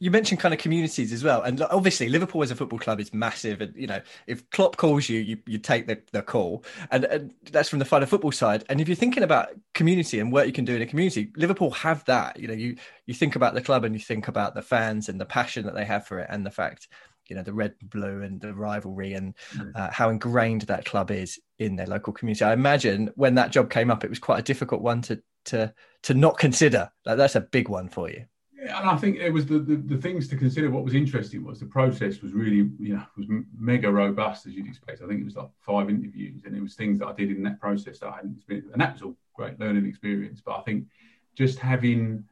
you 0.00 0.10
mentioned 0.10 0.40
kind 0.40 0.52
of 0.52 0.60
communities 0.60 1.12
as 1.12 1.22
well, 1.22 1.42
and 1.42 1.62
obviously 1.62 2.08
Liverpool 2.08 2.42
as 2.42 2.50
a 2.50 2.56
football 2.56 2.78
club 2.78 3.00
is 3.00 3.14
massive. 3.14 3.60
And 3.60 3.74
you 3.76 3.86
know, 3.86 4.00
if 4.26 4.48
Klopp 4.50 4.76
calls 4.76 5.08
you, 5.08 5.20
you, 5.20 5.38
you 5.46 5.58
take 5.58 5.86
the, 5.86 6.00
the 6.12 6.22
call, 6.22 6.64
and, 6.90 7.04
and 7.04 7.34
that's 7.52 7.68
from 7.68 7.78
the 7.78 7.96
of 7.96 8.08
football 8.08 8.32
side. 8.32 8.64
And 8.68 8.80
if 8.80 8.88
you're 8.88 8.96
thinking 8.96 9.22
about 9.22 9.50
community 9.72 10.18
and 10.18 10.32
what 10.32 10.46
you 10.46 10.52
can 10.52 10.64
do 10.64 10.74
in 10.74 10.82
a 10.82 10.86
community, 10.86 11.30
Liverpool 11.36 11.70
have 11.70 12.04
that. 12.06 12.38
You 12.38 12.48
know, 12.48 12.54
you 12.54 12.76
you 13.06 13.14
think 13.14 13.36
about 13.36 13.54
the 13.54 13.62
club 13.62 13.84
and 13.84 13.94
you 13.94 14.00
think 14.00 14.26
about 14.28 14.54
the 14.54 14.62
fans 14.62 15.08
and 15.08 15.20
the 15.20 15.26
passion 15.26 15.64
that 15.66 15.74
they 15.74 15.84
have 15.84 16.06
for 16.06 16.18
it, 16.18 16.26
and 16.28 16.44
the 16.44 16.50
fact 16.50 16.88
you 17.28 17.36
know 17.36 17.42
the 17.42 17.52
red 17.52 17.74
and 17.80 17.90
blue 17.90 18.22
and 18.22 18.40
the 18.40 18.52
rivalry 18.52 19.14
and 19.14 19.34
mm. 19.54 19.74
uh, 19.74 19.90
how 19.90 20.10
ingrained 20.10 20.62
that 20.62 20.84
club 20.84 21.10
is 21.10 21.40
in 21.58 21.76
their 21.76 21.86
local 21.86 22.12
community. 22.12 22.44
I 22.44 22.52
imagine 22.52 23.10
when 23.14 23.36
that 23.36 23.52
job 23.52 23.70
came 23.70 23.90
up, 23.90 24.04
it 24.04 24.10
was 24.10 24.18
quite 24.18 24.40
a 24.40 24.42
difficult 24.42 24.82
one 24.82 25.02
to 25.02 25.22
to 25.46 25.72
to 26.02 26.14
not 26.14 26.38
consider. 26.38 26.90
Like 27.06 27.16
that's 27.16 27.36
a 27.36 27.40
big 27.40 27.68
one 27.68 27.88
for 27.88 28.10
you. 28.10 28.24
And 28.64 28.88
I 28.88 28.96
think 28.96 29.18
it 29.18 29.30
was 29.30 29.44
the, 29.44 29.58
the, 29.58 29.76
the 29.76 29.98
things 29.98 30.26
to 30.28 30.36
consider. 30.36 30.70
What 30.70 30.84
was 30.84 30.94
interesting 30.94 31.44
was 31.44 31.60
the 31.60 31.66
process 31.66 32.22
was 32.22 32.32
really, 32.32 32.70
you 32.78 32.96
know, 32.96 33.02
was 33.16 33.26
mega 33.58 33.90
robust 33.90 34.46
as 34.46 34.54
you'd 34.54 34.66
expect. 34.66 35.02
I 35.02 35.06
think 35.06 35.20
it 35.20 35.24
was 35.24 35.36
like 35.36 35.50
five 35.60 35.90
interviews, 35.90 36.44
and 36.44 36.56
it 36.56 36.62
was 36.62 36.74
things 36.74 36.98
that 36.98 37.08
I 37.08 37.12
did 37.12 37.30
in 37.30 37.42
that 37.42 37.60
process 37.60 37.98
that 37.98 38.08
I 38.08 38.16
hadn't 38.16 38.36
experienced, 38.36 38.72
and 38.72 38.80
that 38.80 38.94
was 38.94 39.02
all 39.02 39.16
great 39.34 39.60
learning 39.60 39.86
experience. 39.86 40.40
But 40.40 40.58
I 40.58 40.62
think 40.62 40.86
just 41.34 41.58
having, 41.58 42.24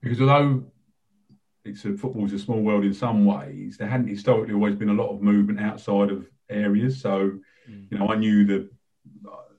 because 0.00 0.20
although 0.22 0.64
it's 1.64 1.84
a 1.84 1.96
football's 1.96 2.32
a 2.32 2.38
small 2.38 2.60
world 2.60 2.84
in 2.84 2.94
some 2.94 3.24
ways, 3.26 3.76
there 3.76 3.88
hadn't 3.88 4.08
historically 4.08 4.54
always 4.54 4.74
been 4.74 4.88
a 4.88 4.94
lot 4.94 5.10
of 5.10 5.20
movement 5.20 5.60
outside 5.60 6.10
of 6.10 6.26
areas. 6.48 7.00
So, 7.00 7.38
mm. 7.68 7.86
you 7.90 7.98
know, 7.98 8.08
I 8.08 8.16
knew 8.16 8.44
the 8.44 8.70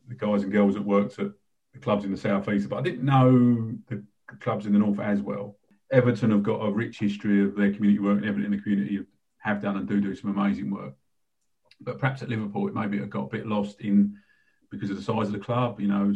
the 0.08 0.16
guys 0.16 0.44
and 0.44 0.52
girls 0.52 0.74
that 0.74 0.84
worked 0.84 1.20
at 1.20 1.32
the 1.74 1.80
clubs 1.80 2.04
in 2.04 2.12
the 2.12 2.18
southeast, 2.18 2.70
but 2.70 2.78
I 2.78 2.82
didn't 2.82 3.06
know 3.06 3.74
the 3.88 4.04
clubs 4.40 4.66
in 4.66 4.74
the 4.74 4.80
north 4.80 5.00
as 5.00 5.22
well. 5.22 5.58
Everton 5.94 6.32
have 6.32 6.42
got 6.42 6.66
a 6.66 6.72
rich 6.72 6.98
history 6.98 7.44
of 7.44 7.56
their 7.56 7.72
community 7.72 8.00
work, 8.00 8.18
and 8.18 8.26
Everton 8.26 8.46
in 8.46 8.52
the 8.52 8.62
community 8.62 9.00
have 9.38 9.62
done 9.62 9.78
and 9.78 9.88
do 9.88 10.02
do 10.02 10.16
some 10.16 10.32
amazing 10.32 10.72
work. 10.72 10.96
But 11.80 12.00
perhaps 12.00 12.24
at 12.24 12.30
Liverpool, 12.30 12.68
it 12.68 12.74
maybe 12.74 12.98
got 13.06 13.26
a 13.26 13.30
bit 13.30 13.46
lost 13.46 13.80
in 13.82 14.18
because 14.72 14.90
of 14.90 14.98
the 14.98 15.04
size 15.04 15.28
of 15.28 15.34
the 15.34 15.40
club, 15.40 15.80
you 15.80 15.88
know, 15.88 16.14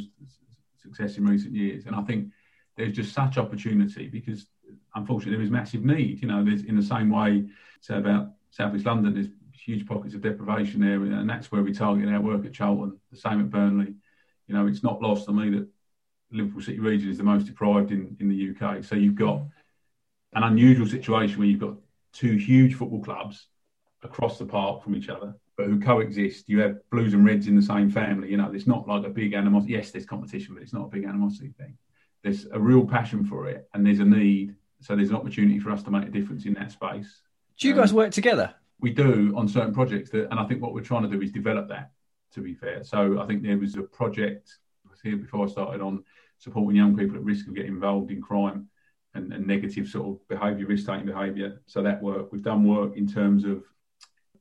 success 0.82 1.18
in 1.18 1.26
recent 1.26 1.54
years. 1.54 1.86
And 1.86 1.96
I 1.96 2.02
think 2.02 2.32
there's 2.76 2.96
just 2.96 3.14
such 3.14 3.38
opportunity 3.38 4.08
because 4.08 4.48
unfortunately 4.96 5.36
there 5.36 5.46
is 5.46 5.52
massive 5.52 5.86
need. 5.86 6.22
You 6.24 6.28
know, 6.28 6.44
there's 6.44 6.64
in 6.64 6.76
the 6.76 6.82
same 6.82 7.12
way, 7.12 7.46
say 7.82 7.98
about 7.98 8.32
South 8.50 8.74
East 8.76 8.86
London, 8.86 9.14
there's 9.14 9.30
huge 9.54 9.86
pockets 9.86 10.16
of 10.16 10.22
deprivation 10.22 10.82
there, 10.82 11.04
and 11.04 11.30
that's 11.30 11.52
where 11.52 11.62
we 11.62 11.74
target 11.74 12.10
our 12.10 12.22
work 12.22 12.46
at 12.46 12.54
Charlton. 12.54 12.98
The 13.12 13.18
same 13.18 13.42
at 13.42 13.52
Burnley. 13.52 13.94
You 14.48 14.56
know, 14.56 14.66
it's 14.66 14.84
not 14.84 15.02
lost 15.02 15.30
on 15.30 15.36
me 15.36 15.52
that 15.52 15.68
Liverpool 16.32 16.62
City 16.62 16.80
region 16.80 17.10
is 17.10 17.18
the 17.18 17.24
most 17.24 17.46
deprived 17.46 17.92
in, 17.92 18.16
in 18.20 18.30
the 18.30 18.56
UK. 18.56 18.84
So 18.84 18.96
you've 18.96 19.16
got 19.16 19.44
an 20.38 20.44
unusual 20.44 20.86
situation 20.86 21.40
where 21.40 21.48
you've 21.48 21.60
got 21.60 21.76
two 22.14 22.38
huge 22.38 22.76
football 22.76 23.04
clubs 23.04 23.48
across 24.04 24.38
the 24.38 24.46
park 24.46 24.84
from 24.84 24.96
each 24.96 25.10
other, 25.10 25.34
but 25.58 25.66
who 25.66 25.80
coexist. 25.80 26.48
You 26.48 26.60
have 26.60 26.78
blues 26.92 27.16
and 27.16 27.26
reds 27.26 27.48
in 27.48 27.56
the 27.56 27.62
same 27.62 27.90
family. 27.90 28.30
You 28.30 28.38
know, 28.38 28.52
it's 28.54 28.68
not 28.68 28.88
like 28.88 29.04
a 29.04 29.10
big 29.10 29.34
animosity. 29.34 29.74
Yes, 29.74 29.90
there's 29.90 30.06
competition, 30.06 30.54
but 30.54 30.62
it's 30.62 30.74
not 30.74 30.86
a 30.86 30.90
big 30.90 31.06
animosity 31.06 31.54
thing. 31.58 31.76
There's 32.24 32.46
a 32.52 32.60
real 32.60 32.86
passion 32.86 33.26
for 33.26 33.48
it, 33.48 33.68
and 33.74 33.86
there's 33.86 34.00
a 34.00 34.06
need. 34.06 34.56
So 34.80 34.96
there's 34.96 35.10
an 35.10 35.16
opportunity 35.16 35.58
for 35.58 35.72
us 35.72 35.82
to 35.84 35.92
make 35.92 36.08
a 36.08 36.12
difference 36.12 36.46
in 36.46 36.54
that 36.54 36.72
space. 36.72 37.22
Do 37.60 37.68
you 37.68 37.74
guys 37.74 37.90
um, 37.90 37.98
work 37.98 38.12
together? 38.12 38.54
We 38.80 38.92
do 38.92 39.34
on 39.36 39.48
certain 39.48 39.74
projects, 39.74 40.12
that, 40.12 40.30
and 40.30 40.40
I 40.40 40.46
think 40.46 40.62
what 40.62 40.72
we're 40.72 40.82
trying 40.82 41.02
to 41.02 41.10
do 41.10 41.20
is 41.20 41.32
develop 41.32 41.68
that. 41.70 41.92
To 42.34 42.42
be 42.42 42.54
fair, 42.54 42.84
so 42.84 43.20
I 43.20 43.26
think 43.26 43.42
there 43.42 43.58
was 43.58 43.76
a 43.76 43.82
project 43.82 44.60
I 44.86 44.92
was 44.92 45.00
here 45.02 45.16
before 45.18 45.48
I 45.48 45.50
started 45.50 45.82
on 45.82 46.04
supporting 46.38 46.76
young 46.76 46.96
people 46.96 47.16
at 47.16 47.24
risk 47.24 47.48
of 47.48 47.56
getting 47.56 47.72
involved 47.72 48.12
in 48.12 48.22
crime 48.22 48.68
and, 49.18 49.34
and 49.34 49.46
negative 49.46 49.88
sort 49.88 50.08
of 50.08 50.28
behaviour, 50.28 50.66
risk 50.66 50.86
taking 50.86 51.06
behaviour. 51.06 51.62
So 51.66 51.82
that 51.84 52.02
work 52.02 52.32
we've 52.32 52.44
done 52.44 52.64
work 52.64 52.96
in 52.96 53.08
terms 53.08 53.44
of 53.44 53.64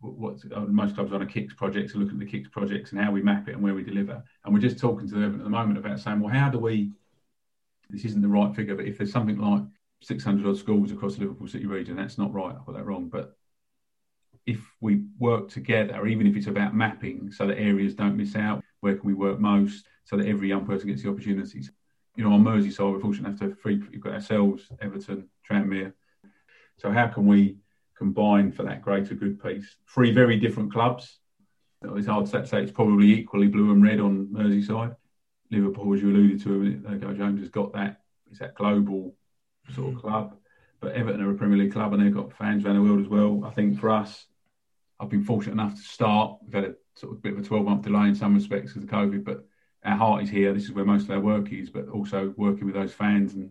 what 0.00 0.37
uh, 0.54 0.61
most 0.61 0.95
clubs 0.95 1.12
on 1.12 1.23
a 1.23 1.26
kicks 1.26 1.54
project 1.54 1.90
to 1.90 1.99
look 1.99 2.11
at 2.11 2.18
the 2.18 2.26
kicks 2.26 2.49
projects 2.49 2.92
and 2.92 3.00
how 3.00 3.11
we 3.11 3.23
map 3.23 3.49
it 3.49 3.54
and 3.54 3.62
where 3.62 3.75
we 3.75 3.83
deliver. 3.83 4.23
And 4.45 4.54
we're 4.54 4.61
just 4.61 4.78
talking 4.78 5.09
to 5.09 5.14
them 5.14 5.35
at 5.37 5.45
the 5.45 5.50
moment 5.50 5.78
about 5.78 6.00
saying, 6.00 6.21
well, 6.21 6.33
how 6.33 6.49
do 6.49 6.59
we? 6.59 6.92
This 7.88 8.04
isn't 8.04 8.23
the 8.23 8.28
right 8.28 8.54
figure, 8.54 8.75
but 8.75 8.87
if 8.87 8.99
there's 8.99 9.12
something 9.12 9.38
like 9.38 9.62
600 10.02 10.47
odd 10.47 10.59
schools 10.59 10.92
across 10.92 11.14
the 11.14 11.21
Liverpool 11.21 11.49
City 11.49 11.66
region, 11.66 11.97
that's 11.97 12.18
not 12.18 12.33
right. 12.33 12.54
I 12.54 12.64
got 12.64 12.75
that 12.75 12.85
wrong, 12.85 13.09
but 13.09 13.37
if 14.45 14.61
we 14.80 15.04
work 15.18 15.49
together, 15.49 16.06
even 16.06 16.26
if 16.26 16.37
it's 16.37 16.47
about 16.47 16.75
mapping 16.75 17.33
so 17.33 17.47
that 17.47 17.59
areas 17.59 17.95
don't 17.95 18.16
miss 18.16 18.37
out, 18.37 18.62
where 18.80 18.97
can 18.97 19.06
we 19.06 19.14
work 19.14 19.40
most 19.40 19.87
so 20.04 20.16
that 20.16 20.26
every 20.26 20.49
young 20.49 20.64
person 20.64 20.88
gets 20.88 21.02
the 21.02 21.11
opportunities? 21.11 21.73
You 22.16 22.25
know, 22.25 22.32
on 22.32 22.44
Merseyside, 22.44 22.92
we're 22.92 23.00
fortunate 23.00 23.28
enough 23.28 23.40
to 23.40 23.49
have 23.49 23.61
three, 23.61 23.82
you've 23.92 24.02
got 24.02 24.14
ourselves, 24.14 24.64
Everton, 24.80 25.28
Tranmere. 25.49 25.92
So 26.78 26.90
how 26.90 27.08
can 27.08 27.26
we 27.26 27.56
combine 27.96 28.52
for 28.52 28.62
that 28.64 28.82
greater 28.82 29.14
good 29.14 29.42
piece? 29.42 29.76
Three 29.88 30.12
very 30.12 30.38
different 30.38 30.73
clubs. 30.73 31.18
It's 31.82 32.06
hard 32.06 32.26
to 32.26 32.46
say 32.46 32.62
it's 32.62 32.72
probably 32.72 33.12
equally 33.12 33.48
blue 33.48 33.70
and 33.70 33.83
red 33.83 34.00
on 34.00 34.29
Merseyside. 34.29 34.96
Liverpool, 35.50 35.94
as 35.94 36.02
you 36.02 36.11
alluded 36.11 36.42
to 36.42 36.50
uh, 36.50 36.55
a 36.55 36.59
minute 36.59 36.92
ago, 36.94 37.12
James 37.12 37.40
has 37.40 37.50
got 37.50 37.72
that. 37.74 38.00
It's 38.31 38.40
that 38.40 38.55
global 38.55 39.14
sort 39.74 39.88
of 39.88 39.94
mm-hmm. 39.94 40.09
club. 40.09 40.37
But 40.81 40.92
Everton 40.92 41.22
are 41.22 41.31
a 41.31 41.35
Premier 41.35 41.59
League 41.59 41.72
club 41.72 41.92
and 41.92 42.02
they've 42.05 42.12
got 42.12 42.37
fans 42.37 42.64
around 42.64 42.76
the 42.76 42.83
world 42.83 43.00
as 43.00 43.09
well. 43.09 43.44
I 43.44 43.50
think 43.50 43.79
for 43.79 43.90
us, 43.90 44.26
I've 44.98 45.09
been 45.09 45.24
fortunate 45.24 45.52
enough 45.52 45.74
to 45.74 45.83
start. 45.83 46.38
We've 46.42 46.55
had 46.55 46.64
a 46.64 46.74
sort 46.94 47.12
of 47.12 47.22
bit 47.22 47.35
of 47.35 47.38
a 47.38 47.42
12 47.42 47.64
month 47.64 47.83
delay 47.83 48.09
in 48.09 48.14
some 48.14 48.35
respects 48.35 48.72
because 48.72 48.85
of 48.85 48.90
COVID, 48.90 49.24
but 49.24 49.46
our 49.87 49.96
heart 49.96 50.22
is 50.25 50.29
here. 50.29 50.53
This 50.53 50.64
is 50.64 50.72
where 50.72 50.85
most 50.85 51.05
of 51.05 51.11
our 51.12 51.20
work 51.20 51.53
is, 51.53 51.70
but 51.70 51.88
also 51.88 52.35
working 52.37 52.66
with 52.66 52.75
those 52.75 52.92
fans 52.92 53.35
and 53.35 53.51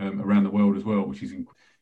um, 0.00 0.22
around 0.22 0.44
the 0.44 0.50
world 0.50 0.76
as 0.76 0.84
well, 0.84 1.02
which 1.02 1.22
is 1.22 1.34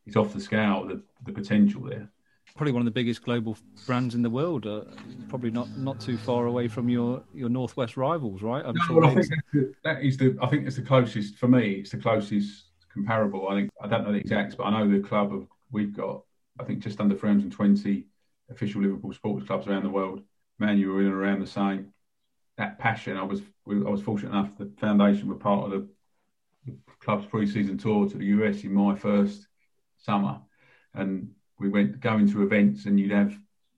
it's 0.07 0.17
off 0.17 0.33
the 0.33 0.41
scale 0.41 0.87
the, 0.87 1.03
the 1.27 1.33
potential 1.33 1.83
there. 1.83 2.11
Probably 2.57 2.73
one 2.73 2.81
of 2.81 2.87
the 2.87 2.91
biggest 2.91 3.23
global 3.23 3.57
brands 3.87 4.15
in 4.15 4.23
the 4.23 4.31
world. 4.31 4.67
Uh, 4.67 4.83
probably 5.29 5.51
not 5.51 5.69
not 5.79 6.01
too 6.01 6.17
far 6.19 6.47
away 6.47 6.67
from 6.67 6.89
your 6.89 7.23
your 7.33 7.49
northwest 7.49 7.97
rivals, 7.97 8.43
right? 8.43 8.65
I'm 8.65 8.75
no, 8.75 8.85
sure 8.87 9.01
well, 9.01 9.11
I 9.11 9.15
think 9.15 9.29
the, 9.53 9.75
that 9.85 10.03
is 10.03 10.17
the. 10.17 10.37
I 10.43 10.49
think 10.49 10.67
it's 10.67 10.77
the 10.77 10.83
closest 10.83 11.37
for 11.37 11.47
me. 11.47 11.75
It's 11.75 11.91
the 11.91 11.99
closest 11.99 12.65
comparable. 12.93 13.49
I 13.49 13.55
think 13.55 13.71
I 13.81 13.87
don't 13.87 14.05
know 14.05 14.13
the 14.13 14.19
exacts, 14.19 14.57
but 14.57 14.65
I 14.65 14.71
know 14.71 14.91
the 14.91 15.07
club 15.07 15.33
of, 15.33 15.47
we've 15.71 15.95
got. 15.95 16.23
I 16.59 16.65
think 16.65 16.81
just 16.81 17.01
under 17.01 17.15
320 17.15 18.05
official 18.51 18.83
Liverpool 18.83 19.13
sports 19.13 19.47
clubs 19.47 19.67
around 19.69 19.85
the 19.85 19.91
world. 19.91 20.23
Man, 20.59 20.77
you 20.77 20.91
were 20.91 21.01
in 21.01 21.07
and 21.07 21.15
around 21.15 21.41
the 21.41 21.47
same. 21.47 21.93
That 22.61 22.79
passion, 22.79 23.17
I 23.17 23.23
was 23.23 23.41
I 23.67 23.89
was 23.89 24.03
fortunate 24.03 24.33
enough. 24.33 24.51
The 24.59 24.71
foundation 24.77 25.29
were 25.29 25.35
part 25.37 25.73
of 25.73 25.89
the, 26.67 26.77
club's 27.01 27.25
pre-season 27.25 27.79
tour 27.79 28.07
to 28.07 28.19
the 28.19 28.27
US 28.27 28.63
in 28.65 28.75
my 28.75 28.95
first 28.95 29.47
summer, 29.97 30.43
and 30.93 31.31
we 31.59 31.71
went 31.71 32.01
going 32.01 32.31
to 32.31 32.43
events, 32.43 32.85
and 32.85 33.01
you'd 33.01 33.13
have 33.13 33.35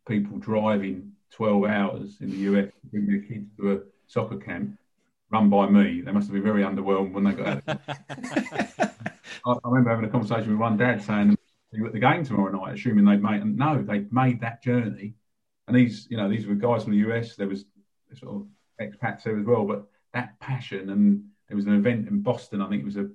people 0.08 0.36
driving 0.38 1.12
12 1.30 1.64
hours 1.66 2.16
in 2.20 2.30
the 2.30 2.36
US 2.38 2.72
to 2.72 2.86
bring 2.90 3.06
their 3.06 3.20
kids 3.20 3.48
to 3.56 3.72
a 3.72 3.80
soccer 4.08 4.36
camp 4.36 4.76
run 5.30 5.48
by 5.48 5.68
me. 5.68 6.00
They 6.00 6.10
must 6.10 6.26
have 6.26 6.34
been 6.34 6.42
very 6.42 6.64
underwhelmed 6.64 7.12
when 7.12 7.22
they 7.22 7.32
got 7.34 7.62
out. 7.68 7.80
I, 9.46 9.56
remember 9.62 9.90
having 9.90 10.06
a 10.06 10.10
conversation 10.10 10.50
with 10.50 10.58
one 10.58 10.76
dad 10.76 11.04
saying, 11.04 11.38
you 11.70 11.86
at 11.86 11.92
the 11.92 12.00
game 12.00 12.24
tomorrow 12.24 12.50
night, 12.50 12.74
assuming 12.74 13.04
they'd 13.04 13.22
made 13.22 13.42
and 13.42 13.56
no, 13.56 13.80
they'd 13.80 14.12
made 14.12 14.40
that 14.40 14.60
journey. 14.60 15.14
And 15.68 15.76
these, 15.76 16.08
you 16.10 16.16
know, 16.16 16.28
these 16.28 16.48
were 16.48 16.56
guys 16.56 16.82
from 16.82 16.94
the 16.94 17.08
US. 17.08 17.36
There 17.36 17.46
was 17.46 17.64
sort 18.14 18.34
of 18.34 18.46
expats 18.80 19.22
there 19.24 19.38
as 19.38 19.46
well, 19.46 19.64
but 19.64 19.86
that 20.12 20.38
passion 20.40 20.90
and 20.90 21.24
there 21.48 21.56
was 21.56 21.66
an 21.66 21.74
event 21.74 22.08
in 22.08 22.22
Boston. 22.22 22.62
I 22.62 22.68
think 22.68 22.82
it 22.82 22.86
was 22.86 22.96
a 22.96 23.08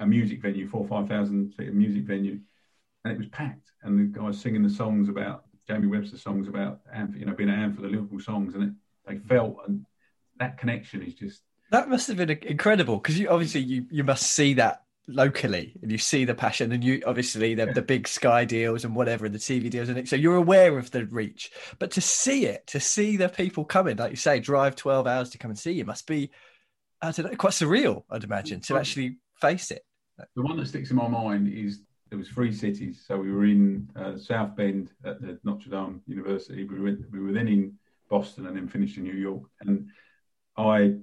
a 0.00 0.06
music 0.06 0.40
venue, 0.40 0.68
four 0.68 0.82
or 0.82 0.88
five 0.88 1.08
thousand 1.08 1.52
seat 1.56 1.72
music 1.72 2.04
venue, 2.04 2.38
and 3.04 3.12
it 3.12 3.18
was 3.18 3.28
packed. 3.28 3.72
And 3.82 3.98
the 3.98 4.18
guys 4.18 4.40
singing 4.40 4.62
the 4.62 4.70
songs 4.70 5.08
about 5.08 5.44
Jamie 5.66 5.88
Webster 5.88 6.18
songs 6.18 6.48
about 6.48 6.80
you 7.14 7.26
know 7.26 7.34
being 7.34 7.50
a 7.50 7.72
for 7.74 7.82
the 7.82 7.88
Liverpool 7.88 8.20
songs, 8.20 8.54
and 8.54 8.64
it, 8.64 8.70
they 9.06 9.18
felt 9.18 9.58
and 9.66 9.84
that 10.38 10.58
connection 10.58 11.02
is 11.02 11.14
just 11.14 11.42
that 11.70 11.88
must 11.88 12.06
have 12.08 12.16
been 12.16 12.30
incredible 12.30 12.96
because 12.98 13.18
you 13.18 13.28
obviously 13.28 13.60
you 13.60 13.86
you 13.90 14.04
must 14.04 14.32
see 14.32 14.54
that 14.54 14.84
locally 15.08 15.74
and 15.82 15.92
you 15.92 15.98
see 15.98 16.24
the 16.24 16.34
passion 16.34 16.72
and 16.72 16.82
you 16.82 17.00
obviously 17.06 17.54
the, 17.54 17.66
the 17.66 17.82
big 17.82 18.08
sky 18.08 18.44
deals 18.44 18.84
and 18.84 18.96
whatever 18.96 19.24
and 19.24 19.34
the 19.34 19.38
tv 19.38 19.70
deals 19.70 19.88
and 19.88 19.98
it, 19.98 20.08
so 20.08 20.16
you're 20.16 20.36
aware 20.36 20.78
of 20.78 20.90
the 20.90 21.06
reach. 21.06 21.52
But 21.78 21.92
to 21.92 22.00
see 22.00 22.46
it 22.46 22.66
to 22.68 22.80
see 22.80 23.16
the 23.16 23.28
people 23.28 23.64
coming 23.64 23.96
like 23.96 24.10
you 24.10 24.16
say 24.16 24.40
drive 24.40 24.74
12 24.74 25.06
hours 25.06 25.30
to 25.30 25.38
come 25.38 25.50
and 25.50 25.58
see 25.58 25.72
you 25.72 25.84
must 25.84 26.06
be 26.06 26.30
i 27.00 27.12
don't 27.12 27.30
know 27.30 27.36
quite 27.36 27.52
surreal 27.52 28.02
i'd 28.10 28.24
imagine 28.24 28.60
to 28.62 28.76
actually 28.76 29.18
face 29.40 29.70
it. 29.70 29.82
The 30.34 30.42
one 30.42 30.56
that 30.56 30.66
sticks 30.66 30.90
in 30.90 30.96
my 30.96 31.08
mind 31.08 31.48
is 31.48 31.82
there 32.08 32.18
was 32.18 32.28
three 32.28 32.52
cities. 32.52 33.04
So 33.06 33.18
we 33.18 33.32
were 33.32 33.44
in 33.44 33.88
uh, 33.96 34.16
south 34.16 34.56
bend 34.56 34.92
at 35.04 35.20
the 35.20 35.38
notre 35.44 35.70
dame 35.70 36.02
university. 36.06 36.64
We 36.64 36.78
were, 36.78 36.96
we 37.10 37.20
were 37.20 37.32
then 37.32 37.48
in 37.48 37.74
boston 38.08 38.46
and 38.46 38.56
then 38.56 38.68
finished 38.68 38.96
in 38.96 39.02
new 39.02 39.14
york. 39.14 39.42
And 39.60 39.88
i 40.56 40.94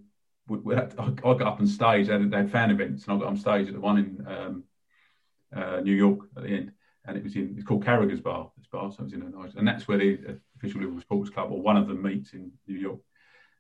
we 0.48 0.76
had, 0.76 0.94
I 1.00 1.10
got 1.10 1.42
up 1.42 1.60
on 1.60 1.68
stage. 1.68 2.08
They 2.08 2.14
had, 2.14 2.30
they 2.30 2.38
had, 2.38 2.52
fan 2.52 2.72
events, 2.72 3.06
and 3.06 3.14
I 3.14 3.20
got 3.20 3.30
on 3.30 3.38
stage 3.38 3.68
at 3.68 3.74
the 3.74 3.80
one 3.80 3.98
in 3.98 4.28
um, 4.28 4.64
uh, 5.56 5.80
New 5.82 5.94
York 5.94 6.28
at 6.36 6.44
the 6.44 6.50
end, 6.50 6.72
and 7.06 7.18
it 7.18 7.24
was 7.24 7.36
in 7.36 7.56
it's 7.56 7.66
called 7.66 7.86
Carragher's 7.86 8.22
Bar. 8.22 8.52
This 8.58 8.68
bar, 8.68 8.92
so 8.92 9.00
it 9.00 9.04
was 9.06 9.14
in 9.14 9.22
a 9.22 9.30
nice, 9.30 9.54
and 9.56 9.68
that's 9.68 9.88
where 9.88 9.98
the 9.98 10.40
official 10.58 10.82
Liverpool 10.82 11.02
Sports 11.02 11.30
Club 11.30 11.52
or 11.52 11.62
one 11.62 11.78
of 11.78 11.88
them 11.88 12.02
meets 12.02 12.34
in 12.34 12.52
New 12.68 12.78
York. 12.78 13.00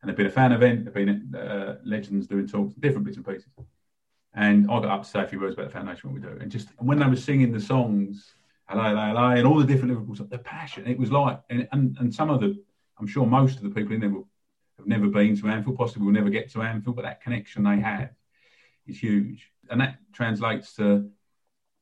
And 0.02 0.10
there'd 0.10 0.18
been 0.18 0.26
a 0.26 0.32
fan 0.32 0.52
event, 0.52 0.84
there'd 0.84 0.94
been 0.94 1.34
uh, 1.34 1.78
legends 1.86 2.28
doing 2.28 2.48
talks, 2.48 2.74
different 2.74 3.06
bits 3.06 3.16
and 3.16 3.26
pieces. 3.26 3.48
And 4.34 4.70
I 4.70 4.80
got 4.82 4.90
up 4.90 5.04
to 5.04 5.10
say 5.10 5.22
a 5.22 5.28
few 5.28 5.40
words 5.40 5.54
about 5.54 5.68
the 5.68 5.74
foundation, 5.74 6.12
what 6.12 6.22
we 6.22 6.28
do, 6.28 6.38
and 6.42 6.52
just 6.52 6.70
when 6.80 7.00
they 7.00 7.08
were 7.08 7.16
singing 7.16 7.54
the 7.54 7.62
songs, 7.62 8.34
hello, 8.68 8.84
hello, 8.84 9.06
hello, 9.06 9.30
and 9.30 9.48
all 9.48 9.58
the 9.58 9.66
different 9.66 9.92
Liverpool 9.92 10.16
songs, 10.16 10.30
the 10.30 10.38
passion, 10.38 10.86
it 10.88 11.00
was 11.00 11.12
like, 11.12 11.40
and, 11.50 11.68
and 11.72 11.98
and 12.00 12.14
some 12.14 12.30
of 12.30 12.42
the, 12.42 12.62
I'm 13.00 13.08
sure 13.08 13.26
most 13.26 13.58
of 13.58 13.64
the 13.64 13.70
people 13.70 13.94
in 13.94 14.02
there 14.02 14.10
were 14.10 14.24
have 14.84 14.88
never 14.88 15.08
been 15.08 15.36
to 15.40 15.48
Anfield, 15.48 15.78
possibly 15.78 16.06
will 16.06 16.14
never 16.14 16.30
get 16.30 16.52
to 16.52 16.62
Anfield, 16.62 16.96
but 16.96 17.04
that 17.04 17.22
connection 17.22 17.64
they 17.64 17.80
have 17.80 18.12
is 18.88 19.00
huge. 19.00 19.52
And 19.70 19.80
that 19.82 19.98
translates 20.14 20.76
to, 20.76 21.10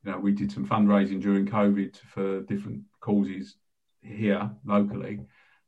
you 0.03 0.11
know, 0.11 0.17
we 0.19 0.31
did 0.31 0.51
some 0.51 0.67
fundraising 0.67 1.21
during 1.21 1.45
COVID 1.45 1.97
for 1.97 2.41
different 2.41 2.81
causes 2.99 3.55
here 4.01 4.49
locally. 4.65 5.19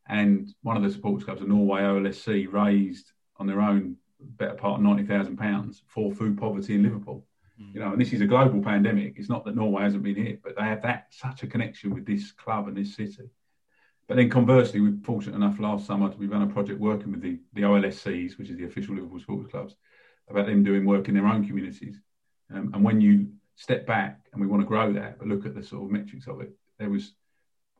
And 0.06 0.54
one 0.62 0.76
of 0.76 0.82
the 0.82 0.90
sports 0.90 1.24
clubs 1.24 1.40
of 1.40 1.48
Norway, 1.48 1.82
OLSC, 1.82 2.52
raised 2.52 3.12
on 3.38 3.46
their 3.46 3.60
own 3.60 3.96
better 4.20 4.54
part 4.54 4.80
of 4.80 4.86
£90,000 4.86 5.82
for 5.86 6.12
food 6.12 6.38
poverty 6.38 6.74
in 6.74 6.82
Liverpool. 6.82 7.26
Mm. 7.60 7.74
You 7.74 7.80
know, 7.80 7.92
and 7.92 8.00
this 8.00 8.12
is 8.12 8.20
a 8.20 8.26
global 8.26 8.62
pandemic. 8.62 9.14
It's 9.16 9.28
not 9.28 9.44
that 9.44 9.56
Norway 9.56 9.82
hasn't 9.82 10.02
been 10.02 10.16
hit, 10.16 10.42
but 10.42 10.56
they 10.56 10.62
have 10.62 10.82
that 10.82 11.06
such 11.10 11.42
a 11.42 11.46
connection 11.46 11.94
with 11.94 12.06
this 12.06 12.32
club 12.32 12.68
and 12.68 12.76
this 12.76 12.94
city. 12.94 13.30
But 14.06 14.16
then 14.16 14.28
conversely, 14.28 14.80
we 14.80 14.90
were 14.90 14.96
fortunate 15.02 15.36
enough 15.36 15.58
last 15.58 15.86
summer 15.86 16.10
to 16.10 16.16
be 16.16 16.26
run 16.26 16.42
a 16.42 16.46
project 16.46 16.78
working 16.78 17.10
with 17.10 17.22
the, 17.22 17.38
the 17.54 17.62
OLSCs, 17.62 18.38
which 18.38 18.50
is 18.50 18.58
the 18.58 18.66
official 18.66 18.94
Liverpool 18.94 19.20
sports 19.20 19.50
clubs, 19.50 19.76
about 20.28 20.46
them 20.46 20.62
doing 20.62 20.84
work 20.84 21.08
in 21.08 21.14
their 21.14 21.26
own 21.26 21.46
communities. 21.46 22.00
Um, 22.54 22.70
and 22.74 22.84
when 22.84 23.00
you 23.00 23.28
step 23.56 23.86
back 23.86 24.20
and 24.32 24.40
we 24.40 24.46
want 24.46 24.62
to 24.62 24.66
grow 24.66 24.92
that, 24.92 25.18
but 25.18 25.28
look 25.28 25.46
at 25.46 25.54
the 25.54 25.62
sort 25.62 25.84
of 25.84 25.90
metrics 25.90 26.26
of 26.26 26.40
it, 26.42 26.52
there 26.78 26.90
was 26.90 27.14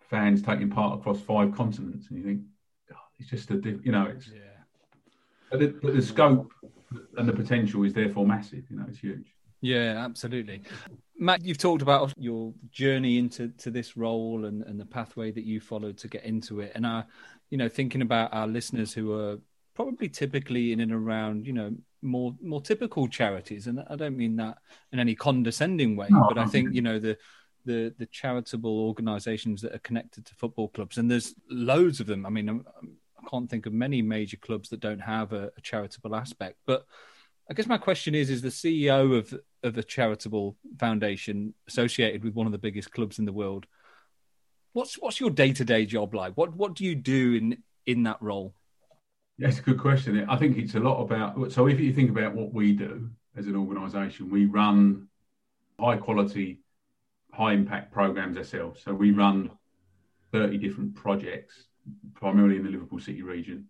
fans 0.08 0.40
taking 0.40 0.70
part 0.70 0.98
across 0.98 1.20
five 1.20 1.54
continents, 1.54 2.06
and 2.08 2.18
you 2.18 2.24
think, 2.24 2.40
God, 2.88 2.98
it's 3.18 3.28
just 3.28 3.50
a, 3.50 3.56
diff- 3.56 3.84
you 3.84 3.92
know, 3.92 4.04
it's. 4.04 4.28
Yeah. 4.28 4.40
But 5.50 5.60
the, 5.60 5.66
but 5.82 5.94
the 5.94 6.02
scope 6.02 6.52
and 7.16 7.28
the 7.28 7.32
potential 7.32 7.84
is 7.84 7.92
therefore 7.92 8.26
massive. 8.26 8.64
You 8.70 8.76
know, 8.76 8.86
it's 8.88 8.98
huge. 8.98 9.26
Yeah, 9.60 10.02
absolutely. 10.04 10.62
Matt, 11.16 11.44
you've 11.44 11.58
talked 11.58 11.82
about 11.82 12.12
your 12.18 12.52
journey 12.70 13.18
into 13.18 13.48
to 13.58 13.70
this 13.70 13.96
role 13.96 14.46
and, 14.46 14.62
and 14.62 14.78
the 14.78 14.84
pathway 14.86 15.30
that 15.30 15.44
you 15.44 15.60
followed 15.60 15.96
to 15.98 16.08
get 16.08 16.24
into 16.24 16.60
it. 16.60 16.72
And 16.74 16.86
I, 16.86 17.04
you 17.50 17.58
know, 17.58 17.68
thinking 17.68 18.02
about 18.02 18.34
our 18.34 18.46
listeners 18.46 18.92
who 18.92 19.12
are 19.18 19.38
probably 19.74 20.08
typically 20.08 20.72
in 20.72 20.80
and 20.80 20.92
around, 20.92 21.46
you 21.46 21.52
know, 21.52 21.74
more 22.02 22.34
more 22.42 22.60
typical 22.60 23.08
charities. 23.08 23.66
And 23.66 23.80
I 23.88 23.96
don't 23.96 24.16
mean 24.16 24.36
that 24.36 24.58
in 24.92 24.98
any 24.98 25.14
condescending 25.14 25.96
way, 25.96 26.08
No, 26.10 26.26
but 26.28 26.38
I 26.38 26.42
I 26.42 26.46
think, 26.46 26.74
you 26.74 26.82
know, 26.82 26.98
the 26.98 27.16
the 27.64 27.94
the 27.98 28.06
charitable 28.06 28.80
organizations 28.80 29.62
that 29.62 29.74
are 29.74 29.78
connected 29.78 30.26
to 30.26 30.34
football 30.34 30.68
clubs, 30.68 30.98
and 30.98 31.10
there's 31.10 31.34
loads 31.48 32.00
of 32.00 32.06
them. 32.06 32.26
I 32.26 32.30
mean, 32.30 32.48
I'm, 32.48 32.66
I 33.18 33.28
can't 33.30 33.48
think 33.48 33.66
of 33.66 33.72
many 33.72 34.02
major 34.02 34.36
clubs 34.36 34.68
that 34.68 34.80
don't 34.80 35.00
have 35.00 35.32
a, 35.32 35.50
a 35.56 35.60
charitable 35.62 36.14
aspect. 36.14 36.58
But 36.66 36.84
I 37.50 37.54
guess 37.54 37.66
my 37.66 37.78
question 37.78 38.14
is: 38.14 38.30
Is 38.30 38.42
the 38.42 38.48
CEO 38.48 39.16
of 39.16 39.34
of 39.62 39.78
a 39.78 39.82
charitable 39.82 40.56
foundation 40.78 41.54
associated 41.68 42.24
with 42.24 42.34
one 42.34 42.46
of 42.46 42.52
the 42.52 42.58
biggest 42.58 42.90
clubs 42.90 43.18
in 43.18 43.24
the 43.24 43.32
world? 43.32 43.66
What's 44.72 44.94
what's 44.94 45.20
your 45.20 45.30
day 45.30 45.52
to 45.52 45.64
day 45.64 45.86
job 45.86 46.14
like? 46.14 46.34
What 46.34 46.54
what 46.56 46.74
do 46.74 46.84
you 46.84 46.94
do 46.94 47.34
in 47.34 47.62
in 47.86 48.04
that 48.04 48.20
role? 48.20 48.54
It's 49.38 49.58
a 49.58 49.62
good 49.62 49.78
question. 49.78 50.24
I 50.28 50.36
think 50.36 50.56
it's 50.56 50.74
a 50.74 50.80
lot 50.80 51.02
about. 51.02 51.52
So, 51.52 51.66
if 51.66 51.80
you 51.80 51.92
think 51.92 52.10
about 52.10 52.34
what 52.34 52.52
we 52.52 52.72
do 52.72 53.10
as 53.36 53.46
an 53.46 53.56
organisation, 53.56 54.30
we 54.30 54.46
run 54.46 55.08
high 55.78 55.96
quality, 55.96 56.60
high 57.32 57.52
impact 57.52 57.92
programs 57.92 58.36
ourselves. 58.36 58.82
So, 58.82 58.94
we 58.94 59.10
run 59.10 59.50
30 60.32 60.58
different 60.58 60.94
projects, 60.94 61.64
primarily 62.14 62.56
in 62.56 62.62
the 62.62 62.70
Liverpool 62.70 63.00
City 63.00 63.22
region. 63.22 63.66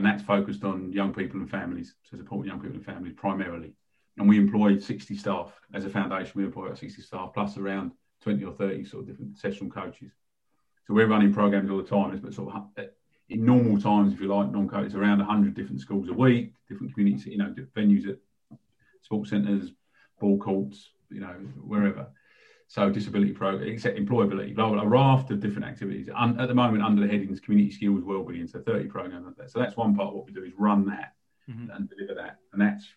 And 0.00 0.08
that's 0.08 0.22
focused 0.22 0.64
on 0.64 0.90
young 0.94 1.12
people 1.12 1.38
and 1.40 1.50
families, 1.50 1.94
so 2.10 2.16
supporting 2.16 2.50
young 2.50 2.58
people 2.58 2.76
and 2.76 2.84
families 2.86 3.12
primarily. 3.14 3.74
And 4.16 4.26
we 4.26 4.38
employ 4.38 4.78
60 4.78 5.14
staff 5.14 5.52
as 5.74 5.84
a 5.84 5.90
foundation. 5.90 6.32
We 6.36 6.46
employ 6.46 6.64
about 6.64 6.78
60 6.78 7.02
staff 7.02 7.32
plus 7.34 7.58
around 7.58 7.92
20 8.22 8.42
or 8.44 8.52
30 8.54 8.82
sort 8.86 9.02
of 9.02 9.08
different 9.10 9.36
sessional 9.36 9.70
coaches. 9.70 10.12
So 10.86 10.94
we're 10.94 11.06
running 11.06 11.34
programs 11.34 11.70
all 11.70 11.76
the 11.76 11.82
time. 11.82 12.18
But 12.18 12.32
sort 12.32 12.54
of 12.54 12.62
uh, 12.78 12.88
in 13.28 13.44
normal 13.44 13.78
times, 13.78 14.14
if 14.14 14.22
you 14.22 14.34
like, 14.34 14.50
non-COVID, 14.50 14.86
it's 14.86 14.94
around 14.94 15.18
100 15.18 15.52
different 15.52 15.82
schools 15.82 16.08
a 16.08 16.14
week, 16.14 16.54
different 16.66 16.94
communities, 16.94 17.26
you 17.26 17.36
know, 17.36 17.54
venues 17.76 18.08
at 18.08 18.16
sports 19.02 19.28
centres, 19.28 19.72
ball 20.18 20.38
courts, 20.38 20.92
you 21.10 21.20
know, 21.20 21.34
wherever. 21.62 22.06
So 22.70 22.88
disability 22.88 23.32
program, 23.32 23.66
except 23.66 23.98
employability, 23.98 24.54
blah, 24.54 24.70
blah, 24.70 24.82
a 24.82 24.86
raft 24.86 25.32
of 25.32 25.40
different 25.40 25.66
activities. 25.66 26.08
At 26.16 26.46
the 26.46 26.54
moment, 26.54 26.84
under 26.84 27.02
the 27.02 27.08
headings 27.08 27.40
community 27.40 27.72
skills, 27.72 28.04
wellbeing, 28.04 28.46
so 28.46 28.60
30 28.60 28.86
programs 28.86 29.26
like 29.26 29.34
that. 29.38 29.50
So 29.50 29.58
that's 29.58 29.76
one 29.76 29.96
part 29.96 30.10
of 30.10 30.14
what 30.14 30.24
we 30.24 30.32
do 30.32 30.44
is 30.44 30.52
run 30.56 30.86
that 30.86 31.16
Mhm. 31.48 31.74
and 31.74 31.88
deliver 31.88 32.14
that. 32.14 32.38
And 32.52 32.62
that's 32.62 32.94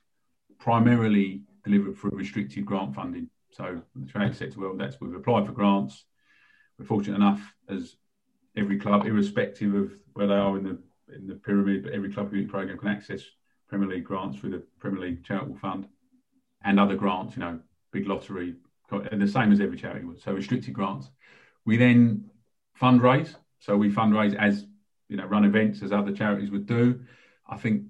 primarily 0.60 1.42
delivered 1.64 1.98
through 1.98 2.12
restricted 2.12 2.68
grant 2.68 2.94
funding. 2.94 3.32
So 3.50 3.82
the 3.96 4.06
charity 4.06 4.36
sector 4.36 4.60
world, 4.60 4.78
that's 4.78 5.02
we've 5.02 5.16
applied 5.16 5.48
for 5.48 5.54
grants. 5.54 6.06
We're 6.78 6.86
fortunate 6.86 7.16
enough 7.16 7.56
as 7.68 7.98
every 8.56 8.78
club, 8.78 9.08
irrespective 9.08 9.74
of 9.74 9.92
where 10.14 10.28
they 10.28 10.36
are 10.36 10.56
in 10.56 10.66
the 10.66 10.84
in 11.16 11.26
the 11.26 11.36
pyramid, 11.36 11.82
but 11.82 11.94
every 11.94 12.14
club 12.14 12.28
community 12.28 12.50
program 12.52 12.78
can 12.78 12.90
access 12.90 13.24
Premier 13.68 13.88
League 13.90 14.06
grants 14.06 14.38
through 14.38 14.52
the 14.52 14.64
Premier 14.80 15.02
League 15.02 15.24
Charitable 15.24 15.56
Fund 15.56 15.88
and 16.62 16.80
other 16.80 16.96
grants, 16.96 17.36
you 17.36 17.42
know, 17.42 17.60
big 17.92 18.08
lottery, 18.08 18.56
Uh, 18.94 19.16
the 19.16 19.28
same 19.28 19.52
as 19.52 19.60
every 19.60 19.78
charity 19.78 20.06
would. 20.06 20.22
So 20.22 20.34
restricted 20.34 20.74
grants. 20.74 21.10
We 21.66 21.78
then 21.78 22.30
fundraise. 22.80 23.36
So 23.60 23.78
we 23.78 23.90
fundraise 23.90 24.36
as 24.36 24.66
you 25.08 25.18
know, 25.18 25.26
run 25.26 25.46
events 25.46 25.82
as 25.82 25.92
other 25.92 26.12
charities 26.12 26.52
would 26.52 26.66
do. 26.66 27.02
I 27.48 27.58
think 27.58 27.84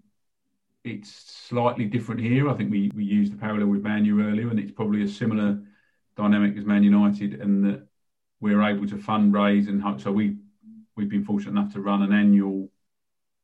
it's 0.83 1.11
slightly 1.11 1.85
different 1.85 2.21
here. 2.21 2.49
I 2.49 2.53
think 2.53 2.71
we 2.71 2.91
we 2.95 3.03
used 3.03 3.33
the 3.33 3.37
parallel 3.37 3.67
with 3.67 3.83
Man 3.83 4.05
U 4.05 4.21
earlier, 4.21 4.49
and 4.49 4.59
it's 4.59 4.71
probably 4.71 5.03
a 5.03 5.07
similar 5.07 5.59
dynamic 6.15 6.57
as 6.57 6.65
Man 6.65 6.83
United, 6.83 7.41
and 7.41 7.63
that 7.65 7.87
we're 8.39 8.61
able 8.61 8.87
to 8.87 8.97
fundraise 8.97 9.69
and 9.69 9.81
ho- 9.81 9.97
so 9.97 10.11
we 10.11 10.37
we've 10.95 11.09
been 11.09 11.23
fortunate 11.23 11.51
enough 11.51 11.73
to 11.73 11.81
run 11.81 12.01
an 12.01 12.13
annual 12.13 12.69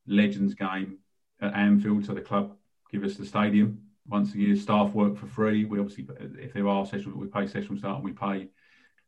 Legends 0.08 0.54
game 0.54 0.98
at 1.41 1.54
Anfield. 1.54 2.06
So 2.06 2.13
the 2.13 2.22
club 2.22 2.58
give 2.91 3.04
us 3.04 3.15
the 3.15 3.26
stadium 3.26 3.88
once 4.10 4.34
a 4.34 4.38
year. 4.38 4.56
Staff 4.56 4.93
work 4.93 5.17
for 5.17 5.28
free. 5.28 5.65
We 5.65 5.80
obviously, 5.80 6.08
if 6.39 6.54
there 6.54 6.67
are 6.67 6.86
sessions, 6.86 7.15
we 7.15 7.28
pay 7.28 7.48
session 7.48 7.78
start 7.78 7.98
and 7.98 8.06
we 8.06 8.12
pay. 8.12 8.50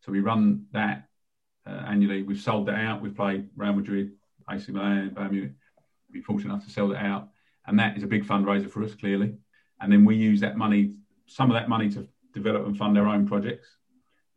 So 0.01 0.11
we 0.11 0.19
run 0.19 0.65
that 0.71 1.07
uh, 1.65 1.83
annually. 1.87 2.23
We've 2.23 2.39
sold 2.39 2.67
that 2.67 2.75
out. 2.75 3.01
We've 3.01 3.15
played 3.15 3.49
Real 3.55 3.73
Madrid, 3.73 4.11
AC 4.49 4.71
Milan, 4.71 5.11
Bayern 5.11 5.31
Munich. 5.31 5.51
We've 6.07 6.13
been 6.13 6.23
fortunate 6.23 6.53
enough 6.53 6.65
to 6.65 6.71
sell 6.71 6.87
that 6.89 7.03
out, 7.03 7.29
and 7.65 7.79
that 7.79 7.97
is 7.97 8.03
a 8.03 8.07
big 8.07 8.25
fundraiser 8.25 8.69
for 8.69 8.83
us, 8.83 8.95
clearly. 8.95 9.35
And 9.79 9.91
then 9.91 10.05
we 10.05 10.15
use 10.15 10.41
that 10.41 10.57
money, 10.57 10.93
some 11.25 11.49
of 11.49 11.55
that 11.55 11.69
money, 11.69 11.89
to 11.91 12.07
develop 12.33 12.65
and 12.65 12.77
fund 12.77 12.97
our 12.97 13.07
own 13.07 13.27
projects, 13.27 13.67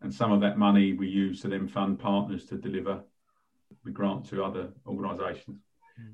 and 0.00 0.12
some 0.12 0.32
of 0.32 0.40
that 0.40 0.58
money 0.58 0.92
we 0.92 1.08
use 1.08 1.40
to 1.42 1.48
then 1.48 1.68
fund 1.68 1.98
partners 1.98 2.46
to 2.46 2.56
deliver 2.56 3.02
the 3.84 3.90
grant 3.90 4.26
to 4.26 4.44
other 4.44 4.68
organisations. 4.86 5.60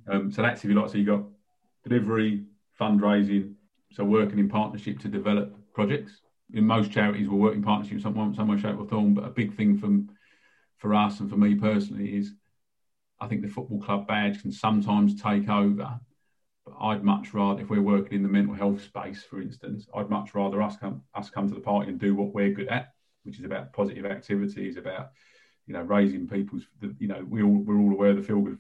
Um, 0.08 0.30
so 0.30 0.42
that's 0.42 0.64
if 0.64 0.70
you 0.70 0.80
like. 0.80 0.90
So 0.90 0.98
you 0.98 1.04
got 1.04 1.24
delivery, 1.84 2.44
fundraising, 2.78 3.54
so 3.92 4.05
working 4.05 4.38
in 4.38 4.48
partnership 4.48 4.98
to 5.00 5.09
develop 5.09 5.55
projects. 5.74 6.12
In 6.53 6.66
most 6.66 6.90
charities, 6.90 7.29
we'll 7.29 7.38
work 7.38 7.55
in 7.55 7.62
partnership 7.62 7.94
in 7.94 8.00
some, 8.00 8.35
some 8.35 8.48
way, 8.48 8.59
shape, 8.59 8.79
or 8.79 8.87
form. 8.87 9.14
But 9.14 9.24
a 9.24 9.31
big 9.31 9.57
thing 9.57 9.79
from 9.79 10.11
for 10.79 10.94
us 10.94 11.20
and 11.20 11.29
for 11.29 11.37
me 11.37 11.55
personally 11.55 12.16
is 12.16 12.33
I 13.20 13.26
think 13.26 13.42
the 13.42 13.48
football 13.48 13.81
club 13.81 14.09
badge 14.09 14.40
can 14.40 14.50
sometimes 14.50 15.20
take 15.20 15.48
over. 15.48 16.00
But 16.64 16.74
I'd 16.81 17.05
much 17.05 17.35
rather, 17.35 17.61
if 17.61 17.68
we're 17.68 17.83
working 17.83 18.14
in 18.14 18.22
the 18.22 18.29
mental 18.29 18.55
health 18.55 18.83
space, 18.83 19.22
for 19.22 19.40
instance, 19.40 19.87
I'd 19.94 20.11
much 20.11 20.35
rather 20.35 20.62
us 20.62 20.76
come 20.76 21.03
us 21.14 21.31
come 21.31 21.48
to 21.48 21.55
the 21.55 21.61
party 21.61 21.90
and 21.90 22.00
do 22.00 22.14
what 22.14 22.35
we're 22.35 22.53
good 22.53 22.68
at, 22.68 22.92
which 23.24 23.38
is 23.38 23.44
about 23.44 23.72
positive 23.72 24.07
activities, 24.07 24.76
about 24.76 25.11
you 25.66 25.74
know 25.74 25.83
raising 25.83 26.26
people's. 26.29 26.66
You 26.98 27.09
know, 27.09 27.24
we 27.29 27.42
all 27.42 27.50
we're 27.50 27.79
all 27.79 27.92
aware 27.92 28.11
of 28.11 28.16
the 28.16 28.22
feel 28.22 28.40
good, 28.40 28.59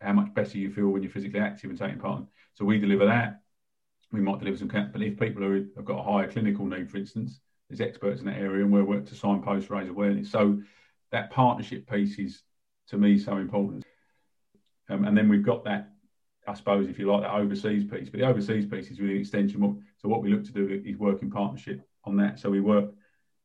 how 0.00 0.12
much 0.12 0.34
better 0.34 0.58
you 0.58 0.70
feel 0.70 0.88
when 0.88 1.02
you're 1.02 1.12
physically 1.12 1.40
active 1.40 1.70
and 1.70 1.78
taking 1.78 1.98
part. 1.98 2.24
So 2.54 2.64
we 2.64 2.78
deliver 2.78 3.06
that. 3.06 3.41
We 4.12 4.20
might 4.20 4.38
deliver 4.38 4.58
some 4.58 4.68
camp, 4.68 4.92
but 4.92 5.02
if 5.02 5.18
people 5.18 5.42
are, 5.42 5.54
have 5.54 5.84
got 5.84 5.98
a 5.98 6.02
higher 6.02 6.30
clinical 6.30 6.66
need, 6.66 6.90
for 6.90 6.98
instance, 6.98 7.40
there's 7.68 7.80
experts 7.80 8.20
in 8.20 8.26
that 8.26 8.36
area, 8.36 8.62
and 8.62 8.72
we're 8.72 8.84
work 8.84 9.06
to 9.06 9.14
signpost, 9.14 9.70
raise 9.70 9.88
awareness. 9.88 10.30
So 10.30 10.60
that 11.10 11.30
partnership 11.30 11.88
piece 11.90 12.18
is 12.18 12.42
to 12.88 12.98
me 12.98 13.18
so 13.18 13.38
important. 13.38 13.84
Um, 14.90 15.04
and 15.06 15.16
then 15.16 15.30
we've 15.30 15.44
got 15.44 15.64
that, 15.64 15.92
I 16.46 16.52
suppose, 16.52 16.88
if 16.88 16.98
you 16.98 17.10
like, 17.10 17.22
that 17.22 17.32
overseas 17.32 17.84
piece. 17.84 18.10
But 18.10 18.20
the 18.20 18.26
overseas 18.26 18.66
piece 18.66 18.90
is 18.90 19.00
really 19.00 19.14
an 19.14 19.20
extension. 19.20 19.82
So 19.96 20.08
what 20.08 20.22
we 20.22 20.28
look 20.28 20.44
to 20.44 20.52
do 20.52 20.82
is 20.84 20.98
work 20.98 21.22
in 21.22 21.30
partnership 21.30 21.88
on 22.04 22.16
that. 22.18 22.38
So 22.38 22.50
we 22.50 22.60
work. 22.60 22.92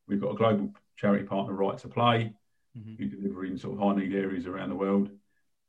We've 0.07 0.19
got 0.19 0.31
a 0.31 0.37
global 0.37 0.73
charity 0.97 1.25
partner, 1.25 1.53
Right 1.53 1.77
to 1.77 1.87
Play, 1.87 2.33
Mhm. 2.77 2.97
who 2.97 3.05
deliver 3.07 3.45
in 3.45 3.57
sort 3.57 3.73
of 3.73 3.79
high 3.79 4.01
need 4.01 4.13
areas 4.13 4.47
around 4.47 4.69
the 4.69 4.75
world, 4.75 5.09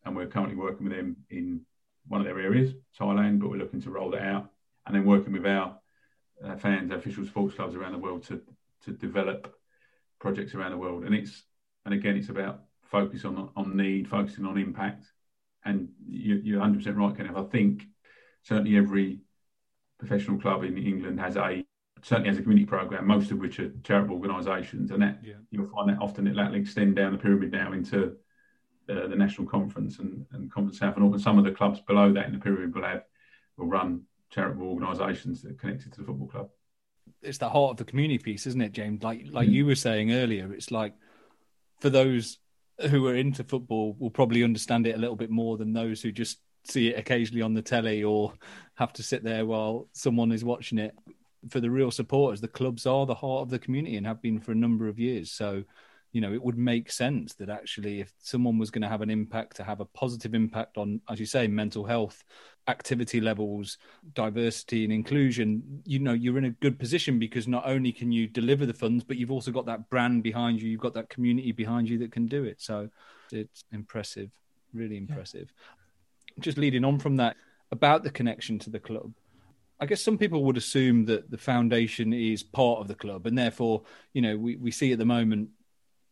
and 0.04 0.16
we're 0.16 0.26
currently 0.26 0.56
working 0.56 0.88
with 0.88 0.96
them 0.96 1.16
in 1.30 1.64
one 2.06 2.20
of 2.20 2.26
their 2.26 2.40
areas, 2.40 2.74
Thailand. 2.98 3.38
But 3.38 3.50
we're 3.50 3.58
looking 3.58 3.80
to 3.82 3.90
roll 3.90 4.10
that 4.10 4.22
out, 4.22 4.52
and 4.88 4.96
then 4.96 5.04
working 5.04 5.32
with 5.32 5.46
our 5.46 5.78
uh, 6.44 6.56
fans, 6.56 6.90
our 6.90 6.96
official 6.96 7.24
sports 7.26 7.54
clubs 7.54 7.74
around 7.76 7.92
the 7.92 7.98
world 7.98 8.24
to 8.24 8.40
to 8.84 8.92
develop 8.92 9.54
projects 10.18 10.54
around 10.54 10.72
the 10.72 10.78
world. 10.78 11.04
And 11.04 11.14
it's 11.14 11.44
and 11.84 11.94
again, 11.94 12.16
it's 12.16 12.30
about 12.30 12.62
focus 12.82 13.24
on 13.24 13.50
on 13.54 13.76
need, 13.76 14.08
focusing 14.08 14.46
on 14.46 14.58
impact. 14.58 15.04
And 15.64 15.90
you, 16.06 16.40
you're 16.42 16.58
100 16.60 16.78
percent 16.78 16.96
right, 16.96 17.16
Kenneth. 17.16 17.36
I 17.36 17.42
think 17.44 17.84
certainly 18.42 18.76
every 18.76 19.20
professional 19.98 20.40
club 20.40 20.64
in 20.64 20.78
England 20.78 21.20
has 21.20 21.36
a 21.36 21.64
certainly 22.02 22.28
has 22.30 22.38
a 22.38 22.42
community 22.42 22.66
program, 22.66 23.06
most 23.06 23.30
of 23.30 23.38
which 23.38 23.58
are 23.60 23.70
charitable 23.82 24.16
organisations, 24.16 24.90
and 24.90 25.02
that 25.02 25.18
Yeah. 25.22 25.34
you'll 25.50 25.66
find 25.66 25.90
that 25.90 25.98
often 26.00 26.26
it 26.26 26.36
will 26.36 26.54
extend 26.54 26.96
down 26.96 27.12
the 27.12 27.18
pyramid 27.18 27.52
now 27.52 27.72
into 27.72 28.16
uh, 28.88 29.06
the 29.06 29.16
national 29.16 29.48
conference 29.48 29.98
and, 29.98 30.24
and 30.32 30.50
conference 30.50 30.78
south. 30.78 30.96
And 30.96 31.20
some 31.20 31.38
of 31.38 31.44
the 31.44 31.50
clubs 31.50 31.80
below 31.80 32.12
that 32.12 32.26
in 32.26 32.32
the 32.32 32.38
pyramid 32.38 32.74
will 32.74 32.84
have 32.84 33.02
will 33.56 33.66
run 33.66 34.02
charitable 34.30 34.66
organisations 34.68 35.42
that 35.42 35.52
are 35.52 35.54
connected 35.54 35.92
to 35.92 36.00
the 36.00 36.06
football 36.06 36.28
club. 36.28 36.48
it's 37.22 37.38
the 37.38 37.48
heart 37.48 37.72
of 37.72 37.76
the 37.78 37.84
community 37.84 38.18
piece, 38.18 38.46
isn't 38.46 38.60
it, 38.60 38.72
James? 38.72 39.02
Like 39.02 39.26
like 39.30 39.48
Mm. 39.48 39.52
you 39.52 39.66
were 39.66 39.74
saying 39.74 40.12
earlier, 40.12 40.52
it's 40.52 40.70
like 40.70 40.94
for 41.80 41.90
those 41.90 42.38
who 42.90 43.06
are 43.08 43.14
into 43.14 43.42
football 43.44 43.96
will 43.98 44.10
probably 44.10 44.44
understand 44.44 44.86
it 44.86 44.94
a 44.94 44.98
little 44.98 45.16
bit 45.16 45.30
more 45.30 45.56
than 45.56 45.72
those 45.72 46.00
who 46.02 46.12
just 46.12 46.38
see 46.64 46.88
it 46.88 46.98
occasionally 46.98 47.42
on 47.42 47.54
the 47.54 47.62
telly 47.62 48.04
or 48.04 48.34
have 48.74 48.92
to 48.92 49.02
sit 49.02 49.24
there 49.24 49.46
while 49.46 49.88
someone 49.92 50.30
is 50.32 50.44
watching 50.44 50.78
it. 50.78 50.94
for 51.50 51.60
the 51.60 51.70
real 51.70 51.90
supporters, 51.90 52.40
the 52.40 52.48
clubs 52.48 52.84
are 52.84 53.06
the 53.06 53.14
heart 53.14 53.42
of 53.42 53.48
the 53.50 53.58
community 53.60 53.96
and 53.96 54.06
have 54.06 54.20
been 54.20 54.40
for 54.40 54.50
a 54.52 54.56
number 54.56 54.88
of 54.88 54.98
years. 54.98 55.30
So, 55.30 55.62
you 56.12 56.20
know, 56.20 56.32
it 56.32 56.42
would 56.42 56.56
make 56.56 56.90
sense 56.90 57.34
that 57.34 57.50
actually, 57.50 58.00
if 58.00 58.12
someone 58.18 58.58
was 58.58 58.70
going 58.70 58.82
to 58.82 58.88
have 58.88 59.02
an 59.02 59.10
impact, 59.10 59.56
to 59.56 59.64
have 59.64 59.80
a 59.80 59.84
positive 59.84 60.34
impact 60.34 60.78
on, 60.78 61.00
as 61.08 61.20
you 61.20 61.26
say, 61.26 61.46
mental 61.46 61.84
health, 61.84 62.24
activity 62.66 63.20
levels, 63.20 63.78
diversity, 64.14 64.84
and 64.84 64.92
inclusion, 64.92 65.82
you 65.84 65.98
know, 65.98 66.14
you're 66.14 66.38
in 66.38 66.46
a 66.46 66.50
good 66.50 66.78
position 66.78 67.18
because 67.18 67.46
not 67.46 67.66
only 67.66 67.92
can 67.92 68.10
you 68.10 68.26
deliver 68.26 68.64
the 68.64 68.74
funds, 68.74 69.04
but 69.04 69.16
you've 69.16 69.30
also 69.30 69.50
got 69.50 69.66
that 69.66 69.88
brand 69.90 70.22
behind 70.22 70.60
you, 70.60 70.70
you've 70.70 70.80
got 70.80 70.94
that 70.94 71.10
community 71.10 71.52
behind 71.52 71.88
you 71.88 71.98
that 71.98 72.12
can 72.12 72.26
do 72.26 72.44
it. 72.44 72.60
So, 72.60 72.88
it's 73.30 73.64
impressive, 73.72 74.30
really 74.72 74.96
impressive. 74.96 75.52
Yeah. 75.52 76.42
Just 76.42 76.56
leading 76.56 76.84
on 76.84 76.98
from 76.98 77.16
that 77.16 77.36
about 77.70 78.02
the 78.02 78.10
connection 78.10 78.58
to 78.60 78.70
the 78.70 78.80
club 78.80 79.12
I 79.80 79.86
guess 79.86 80.02
some 80.02 80.18
people 80.18 80.42
would 80.44 80.56
assume 80.56 81.04
that 81.04 81.30
the 81.30 81.38
foundation 81.38 82.12
is 82.12 82.42
part 82.42 82.80
of 82.80 82.88
the 82.88 82.94
club, 82.94 83.26
and 83.26 83.38
therefore, 83.38 83.82
you 84.12 84.22
know, 84.22 84.36
we, 84.36 84.56
we 84.56 84.70
see 84.70 84.92
at 84.92 84.98
the 84.98 85.04
moment, 85.04 85.50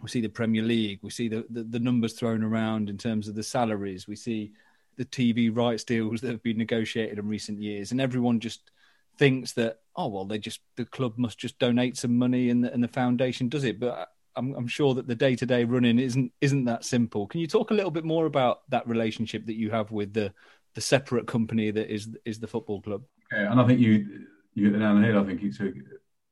we 0.00 0.08
see 0.08 0.20
the 0.20 0.28
Premier 0.28 0.62
League, 0.62 1.00
we 1.02 1.10
see 1.10 1.28
the, 1.28 1.44
the, 1.50 1.62
the 1.64 1.78
numbers 1.78 2.12
thrown 2.12 2.42
around 2.42 2.90
in 2.90 2.98
terms 2.98 3.28
of 3.28 3.34
the 3.34 3.42
salaries, 3.42 4.06
we 4.06 4.16
see 4.16 4.52
the 4.96 5.04
TV 5.04 5.54
rights 5.54 5.84
deals 5.84 6.20
that 6.20 6.30
have 6.30 6.42
been 6.42 6.58
negotiated 6.58 7.18
in 7.18 7.28
recent 7.28 7.60
years, 7.60 7.92
and 7.92 8.00
everyone 8.00 8.40
just 8.40 8.70
thinks 9.18 9.52
that 9.52 9.80
oh 9.96 10.08
well, 10.08 10.24
they 10.24 10.38
just 10.38 10.60
the 10.76 10.84
club 10.84 11.14
must 11.16 11.38
just 11.38 11.58
donate 11.58 11.96
some 11.96 12.16
money 12.16 12.50
and 12.50 12.62
the, 12.64 12.72
and 12.72 12.82
the 12.82 12.88
foundation 12.88 13.48
does 13.48 13.64
it, 13.64 13.80
but. 13.80 14.10
I'm, 14.38 14.54
I'm 14.54 14.66
sure 14.66 14.92
that 14.92 15.08
the 15.08 15.14
day-to-day 15.14 15.64
running 15.64 15.98
isn't 15.98 16.30
isn't 16.42 16.66
that 16.66 16.84
simple. 16.84 17.26
Can 17.26 17.40
you 17.40 17.46
talk 17.46 17.70
a 17.70 17.74
little 17.74 17.90
bit 17.90 18.04
more 18.04 18.26
about 18.26 18.68
that 18.68 18.86
relationship 18.86 19.46
that 19.46 19.56
you 19.56 19.70
have 19.70 19.90
with 19.90 20.12
the 20.12 20.30
the 20.74 20.82
separate 20.82 21.26
company 21.26 21.70
that 21.70 21.90
is 21.90 22.10
is 22.26 22.38
the 22.38 22.46
football 22.46 22.82
club? 22.82 23.02
Yeah, 23.32 23.50
and 23.50 23.58
I 23.58 23.66
think 23.66 23.80
you 23.80 24.26
you 24.52 24.64
hit 24.64 24.72
the 24.74 24.78
nail 24.78 24.90
on 24.90 25.00
the 25.00 25.06
head. 25.06 25.16
I 25.16 25.24
think 25.24 25.42
it's 25.42 25.58
a 25.58 25.72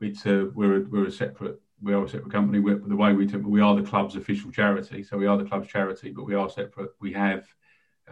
it's 0.02 0.26
a 0.26 0.50
we're 0.54 0.76
a, 0.76 0.80
we're 0.80 1.06
a 1.06 1.10
separate 1.10 1.60
we 1.84 1.92
are 1.92 2.04
a 2.04 2.08
separate 2.08 2.32
company. 2.32 2.60
We're, 2.60 2.78
the 2.78 2.96
way 2.96 3.12
we 3.12 3.26
we 3.26 3.60
are 3.60 3.76
the 3.76 3.88
club's 3.88 4.16
official 4.16 4.50
charity, 4.50 5.02
so 5.02 5.16
we 5.16 5.26
are 5.26 5.36
the 5.36 5.44
club's 5.44 5.68
charity, 5.68 6.10
but 6.10 6.24
we 6.24 6.34
are 6.34 6.48
separate. 6.48 6.90
We 7.00 7.12
have 7.12 7.46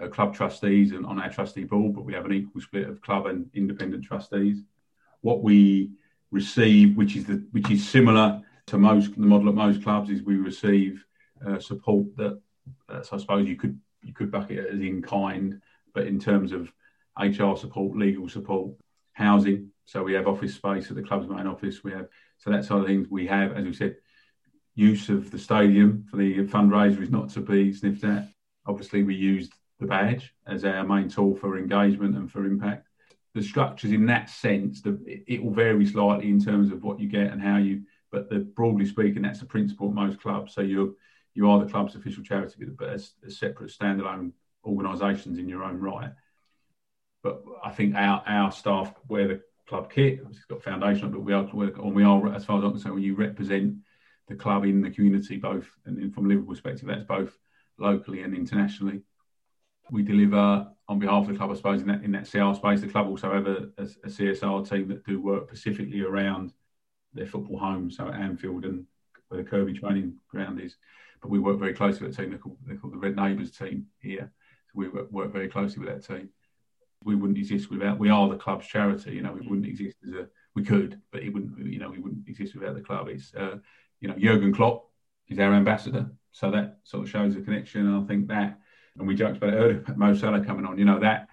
uh, 0.01 0.09
club 0.09 0.35
trustees 0.35 0.93
and 0.93 1.07
on 1.07 1.21
our 1.21 1.31
trustee 1.31 1.65
board, 1.65 1.95
but 1.95 2.05
we 2.05 2.13
have 2.13 2.27
an 2.27 2.33
equal 2.33 2.61
split 2.61 2.89
of 2.89 3.01
club 3.01 3.27
and 3.27 3.49
independent 3.55 4.05
trustees. 4.05 4.63
What 5.23 5.43
we 5.43 5.91
receive, 6.31 6.97
which 6.97 7.17
is 7.17 7.25
the 7.25 7.45
which 7.53 7.71
is 7.71 7.89
similar 7.89 8.43
to 8.67 8.79
most 8.79 9.15
the 9.15 9.27
model 9.27 9.49
at 9.49 9.55
most 9.55 9.83
clubs, 9.83 10.11
is 10.11 10.23
we 10.23 10.37
receive 10.37 11.05
uh, 11.47 11.59
support 11.59 12.07
that 12.17 12.41
uh, 12.89 13.03
so 13.03 13.17
I 13.17 13.21
suppose 13.21 13.49
you 13.49 13.57
could 13.57 13.79
you 14.03 14.13
could 14.13 14.31
bucket 14.31 14.59
it 14.59 14.75
as 14.75 14.81
in 14.81 15.01
kind, 15.01 15.61
but 15.95 16.07
in 16.07 16.19
terms 16.19 16.53
of 16.53 16.73
HR 17.19 17.57
support, 17.57 17.97
legal 17.97 18.29
support, 18.29 18.73
housing. 19.13 19.71
So 19.85 20.03
we 20.03 20.15
have 20.15 20.29
office 20.29 20.55
space 20.55 20.91
at 20.91 20.97
the 20.97 21.03
club's 21.03 21.29
main 21.29 21.47
office. 21.47 21.85
We 21.85 21.93
have 21.93 22.09
so 22.43 22.51
that 22.51 22.65
side 22.65 22.81
of 22.81 22.87
things. 22.87 23.09
We 23.09 23.27
have, 23.29 23.53
as 23.53 23.65
we 23.65 23.73
said, 23.73 23.97
use 24.75 25.09
of 25.09 25.31
the 25.31 25.39
stadium 25.39 26.05
for 26.11 26.17
the 26.17 26.45
fundraiser 26.47 27.01
is 27.01 27.11
not 27.11 27.31
to 27.31 27.41
be 27.41 27.73
sniffed 27.73 28.05
at. 28.05 28.29
Obviously, 28.67 29.03
we 29.03 29.15
used 29.15 29.53
the 29.79 29.87
badge 29.87 30.35
as 30.47 30.65
our 30.65 30.85
main 30.85 31.09
tool 31.09 31.37
for 31.37 31.59
engagement 31.59 32.17
and 32.17 32.31
for 32.31 32.45
impact. 32.45 32.89
The 33.35 33.43
structures, 33.43 33.93
in 33.93 34.07
that 34.07 34.29
sense, 34.29 34.83
the, 34.83 34.99
it 35.07 35.43
will 35.43 35.53
vary 35.53 35.87
slightly 35.87 36.29
in 36.29 36.43
terms 36.43 36.73
of 36.73 36.83
what 36.83 37.01
you 37.01 37.09
get 37.09 37.33
and 37.33 37.41
how 37.41 37.59
you. 37.59 37.83
But 38.11 38.29
the, 38.29 38.41
broadly 38.41 38.87
speaking, 38.87 39.23
that's 39.23 39.41
the 39.41 39.47
principle 39.47 39.89
at 39.89 39.95
most 39.95 40.21
clubs. 40.21 40.55
So 40.55 40.61
you're 40.61 40.91
you 41.35 41.49
are 41.49 41.65
the 41.65 41.71
club's 41.71 41.95
official 41.95 42.23
charity, 42.23 42.67
but 42.77 42.91
as, 42.91 43.13
as 43.27 43.39
separate 43.39 43.73
standalone 43.73 44.33
organisations 44.67 45.39
in 45.39 45.49
your 45.49 45.65
own 45.65 45.81
right. 45.81 46.13
But 47.23 47.43
I 47.65 47.71
think 47.71 47.95
our 47.95 48.23
our 48.27 48.53
staff 48.53 48.93
where 49.07 49.29
the 49.29 49.41
club 49.73 49.91
kit. 49.91 50.21
It's 50.29 50.45
got 50.45 50.63
foundation, 50.63 51.11
but 51.11 51.23
we 51.23 51.33
are 51.33 51.49
work, 51.55 51.79
and 51.79 51.95
we 51.95 52.05
are 52.05 52.35
as 52.35 52.45
far 52.45 52.59
as 52.59 52.65
I'm 52.65 52.73
concerned, 52.73 52.95
when 52.95 53.03
you 53.03 53.15
represent 53.15 53.77
the 54.29 54.35
club 54.35 54.65
in 54.65 54.83
the 54.83 54.91
community, 54.91 55.39
both 55.39 55.67
and 55.87 56.15
from 56.15 56.27
a 56.27 56.29
Liverpool 56.29 56.53
perspective, 56.53 56.87
that's 56.87 57.05
both 57.05 57.39
locally 57.79 58.23
and 58.23 58.35
internationally. 58.35 59.01
We 59.91 60.03
deliver 60.03 60.69
on 60.89 60.99
behalf 60.99 61.23
of 61.23 61.29
the 61.29 61.39
club, 61.39 61.51
I 61.51 61.55
suppose, 61.55 61.81
in 61.81 61.89
that 61.89 62.05
in 62.05 62.13
that 62.13 62.31
CR 62.31 62.55
space. 62.55 62.83
The 62.83 62.89
club 62.89 63.07
also 63.07 63.33
have 63.33 63.47
a, 63.47 63.71
a, 63.79 63.85
a 64.05 64.09
CSR 64.09 64.69
team 64.69 64.89
that 64.89 65.07
do 65.07 65.23
work 65.23 65.49
specifically 65.49 66.03
around 66.03 66.53
their 67.15 67.27
football 67.27 67.59
home, 67.59 67.91
so 67.91 68.09
at 68.09 68.21
Anfield 68.21 68.67
and 68.67 68.85
where 69.29 69.43
the 69.43 69.49
Kirkby 69.49 69.79
training 69.79 70.19
ground 70.29 70.61
is. 70.61 70.77
But 71.23 71.31
we 71.31 71.39
work 71.39 71.59
very 71.59 71.73
closely 71.73 72.07
with 72.07 72.19
a 72.19 72.21
team. 72.21 72.31
They're 72.31 72.39
called, 72.39 72.59
they're 72.67 72.77
called 72.77 72.93
the 72.93 72.99
Red 72.99 73.17
Neighbours 73.17 73.53
team 73.53 73.87
here. 74.01 74.31
So 74.67 74.73
we 74.75 74.89
work, 74.89 75.11
work 75.11 75.33
very 75.33 75.49
closely 75.49 75.83
with 75.83 75.89
that 75.89 76.07
team 76.07 76.29
we 77.05 77.15
wouldn't 77.15 77.38
exist 77.38 77.71
without. 77.71 77.99
We 77.99 78.11
are 78.11 78.29
the 78.29 78.37
club's 78.37 78.67
charity. 78.67 79.12
You 79.12 79.23
know, 79.23 79.33
we 79.33 79.47
wouldn't 79.47 79.67
exist 79.67 79.97
as 80.07 80.15
a. 80.15 80.29
We 80.55 80.65
could, 80.65 81.01
but 81.11 81.23
it 81.23 81.33
wouldn't. 81.33 81.59
You 81.67 81.79
know, 81.79 81.91
we 81.91 81.99
wouldn't 81.99 82.29
exist 82.29 82.55
without 82.55 82.75
the 82.75 82.83
club. 82.83 83.09
It's 83.09 83.35
uh, 83.35 83.57
you 84.01 84.09
know, 84.09 84.15
Jurgen 84.19 84.53
Klopp 84.55 84.88
is 85.29 85.38
our 85.38 85.53
ambassador, 85.53 86.11
so 86.33 86.51
that 86.51 86.79
sort 86.85 87.05
of 87.05 87.11
shows 87.11 87.37
a 87.37 87.41
connection. 87.41 87.87
And 87.87 88.03
I 88.03 88.07
think 88.07 88.29
that, 88.29 88.59
and 88.99 89.07
we 89.09 89.15
joked 89.15 89.38
about 89.38 89.55
it 89.55 89.57
earlier, 89.57 89.85
Mo 89.97 90.15
Salah 90.15 90.45
coming 90.45 90.67
on. 90.67 90.79
You 90.79 90.85
know 90.85 91.01
that 91.01 91.29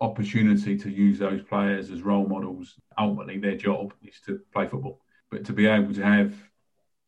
opportunity 0.00 0.76
to 0.78 0.90
use 0.90 1.18
those 1.18 1.42
players 1.42 1.90
as 1.90 2.02
role 2.02 2.26
models. 2.26 2.78
Ultimately, 2.96 3.38
their 3.38 3.56
job 3.56 3.92
is 4.02 4.20
to 4.26 4.40
play 4.52 4.66
football, 4.66 5.00
but 5.30 5.44
to 5.46 5.52
be 5.52 5.66
able 5.66 5.92
to 5.94 6.02
have, 6.02 6.34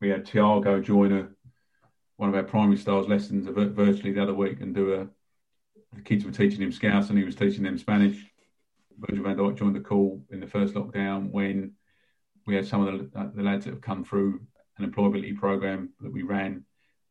we 0.01 0.09
had 0.09 0.27
Thiago 0.27 0.83
join 0.83 1.13
a 1.13 1.29
one 2.21 2.29
of 2.29 2.35
our 2.35 2.43
primary 2.43 2.77
stars 2.77 3.09
lessons 3.09 3.49
virtually 3.49 4.13
the 4.13 4.23
other 4.23 4.35
week 4.35 4.61
and 4.61 4.75
do 4.75 4.93
a 4.93 5.09
the 5.95 6.03
kids 6.03 6.25
were 6.25 6.31
teaching 6.31 6.63
him 6.63 6.73
Scouse 6.73 7.09
and 7.11 7.19
he 7.19 7.25
was 7.25 7.35
teaching 7.35 7.63
them 7.63 7.79
Spanish. 7.79 8.25
Virgil 8.99 9.25
van 9.25 9.37
Dijk 9.37 9.57
joined 9.57 9.77
the 9.77 9.81
call 9.81 10.23
in 10.31 10.41
the 10.41 10.47
first 10.47 10.75
lockdown 10.75 11.31
when 11.31 11.73
we 12.47 12.55
had 12.55 12.67
some 12.67 12.87
of 12.87 13.13
the, 13.13 13.19
uh, 13.19 13.31
the 13.35 13.43
lads 13.43 13.65
that 13.65 13.73
have 13.73 13.81
come 13.81 14.05
through 14.05 14.41
an 14.79 14.91
employability 14.91 15.37
program 15.37 15.91
that 16.01 16.13
we 16.13 16.23
ran 16.23 16.65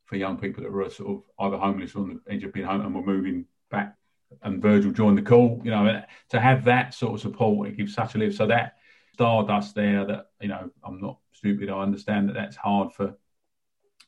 for 0.06 0.16
young 0.16 0.38
people 0.38 0.64
that 0.64 0.72
were 0.72 0.90
sort 0.90 1.10
of 1.10 1.24
either 1.40 1.58
homeless 1.58 1.96
or 1.96 2.04
on 2.04 2.22
the 2.26 2.34
edge 2.34 2.44
of 2.44 2.54
being 2.54 2.66
home 2.66 2.82
and 2.82 2.96
were 2.96 3.02
moving 3.02 3.46
back. 3.70 3.96
And 4.44 4.62
Virgil 4.62 4.92
joined 4.92 5.18
the 5.18 5.24
call. 5.24 5.62
You 5.64 5.72
know, 5.72 6.02
to 6.30 6.40
have 6.40 6.64
that 6.66 6.94
sort 6.94 7.14
of 7.16 7.22
support, 7.22 7.70
it 7.70 7.78
gives 7.78 7.94
such 7.94 8.16
a 8.16 8.18
lift. 8.18 8.38
So 8.38 8.48
that 8.48 8.78
stardust 9.14 9.76
there 9.76 10.06
that, 10.06 10.28
you 10.40 10.48
know, 10.48 10.70
I'm 10.84 11.02
not 11.02 11.18
stupid. 11.34 11.70
I 11.70 11.82
understand 11.82 12.30
that 12.30 12.34
that's 12.34 12.56
hard 12.56 12.94
for 12.94 13.16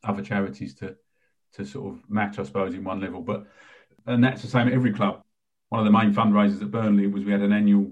other 0.03 0.23
charities 0.23 0.75
to 0.75 0.95
to 1.53 1.65
sort 1.65 1.93
of 1.93 2.10
match, 2.10 2.39
I 2.39 2.43
suppose, 2.43 2.73
in 2.73 2.84
one 2.84 3.01
level. 3.01 3.21
But 3.21 3.45
and 4.05 4.23
that's 4.23 4.41
the 4.41 4.47
same 4.47 4.67
at 4.67 4.73
every 4.73 4.93
club. 4.93 5.21
One 5.69 5.79
of 5.79 5.85
the 5.85 5.97
main 5.97 6.13
fundraisers 6.13 6.61
at 6.61 6.71
Burnley 6.71 7.07
was 7.07 7.23
we 7.23 7.31
had 7.31 7.41
an 7.41 7.53
annual 7.53 7.91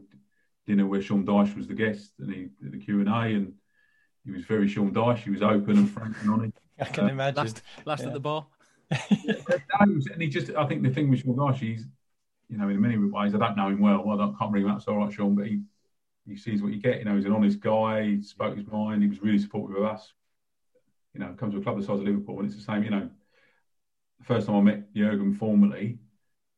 dinner 0.67 0.86
where 0.86 1.02
Sean 1.02 1.26
Dyche 1.26 1.56
was 1.56 1.67
the 1.67 1.74
guest, 1.74 2.13
and 2.19 2.34
he 2.34 2.50
did 2.62 2.74
the 2.74 2.78
Q 2.78 3.00
and 3.00 3.10
A, 3.10 3.36
and 3.36 3.54
he 4.26 4.32
was 4.32 4.43
very 4.43 4.67
Sean 4.67 4.91
Dyche. 4.93 5.19
He 5.19 5.30
was 5.30 5.41
open 5.41 5.78
and 5.78 5.89
frank 5.89 6.15
and 6.22 6.32
honest. 6.32 6.54
I 6.80 6.86
can 6.86 7.06
uh, 7.06 7.10
imagine. 7.10 7.43
Last, 7.43 7.62
last 7.86 8.02
yeah. 8.02 8.08
at 8.08 8.13
the 8.13 8.19
bar. 8.19 8.45
and 9.80 10.04
he 10.22 10.28
just, 10.28 10.52
I 10.56 10.65
think 10.65 10.84
the 10.84 10.89
thing 10.89 11.10
with 11.10 11.22
Sean 11.22 11.36
Dyche, 11.36 11.58
he's, 11.58 11.86
you 12.50 12.58
know, 12.58 12.69
in 12.69 12.82
many 12.82 12.98
ways, 12.98 13.36
I 13.36 13.38
don't 13.38 13.58
know 13.58 13.67
him 13.67 13.82
well. 13.82 14.10
I 14.10 14.34
can't 14.38 14.52
bring 14.52 14.63
him 14.63 14.72
up. 14.72 14.82
So, 14.82 14.93
all 14.93 15.00
right, 15.00 15.13
Sean, 15.13 15.36
but 15.36 15.48
he, 15.48 15.62
he 16.28 16.36
sees 16.36 16.62
what 16.62 16.74
you 16.74 16.82
get. 16.82 17.00
You 17.00 17.06
know, 17.06 17.15
he's 17.15 17.26
an 17.26 17.34
honest 17.34 17.60
guy. 17.60 18.04
He 18.04 18.22
spoke 18.22 18.56
his 18.56 18.67
mind. 18.67 19.04
He 19.04 19.10
was 19.10 19.22
really 19.22 19.39
supportive 19.39 19.78
of 19.78 19.84
us. 19.84 20.13
You 21.13 21.19
know, 21.19 21.34
comes 21.34 21.54
to 21.54 21.60
a 21.60 21.63
club 21.63 21.78
the 21.78 21.84
size 21.84 22.00
of 22.00 22.06
Liverpool, 22.06 22.39
and 22.39 22.48
it's 22.48 22.56
the 22.56 22.63
same. 22.63 22.84
You 22.84 22.91
know, 22.91 23.10
the 24.20 24.26
first 24.26 24.48
time 24.48 24.58
I 24.58 24.62
met 24.62 24.94
Jurgen 24.94 25.34
formally, 25.34 26.00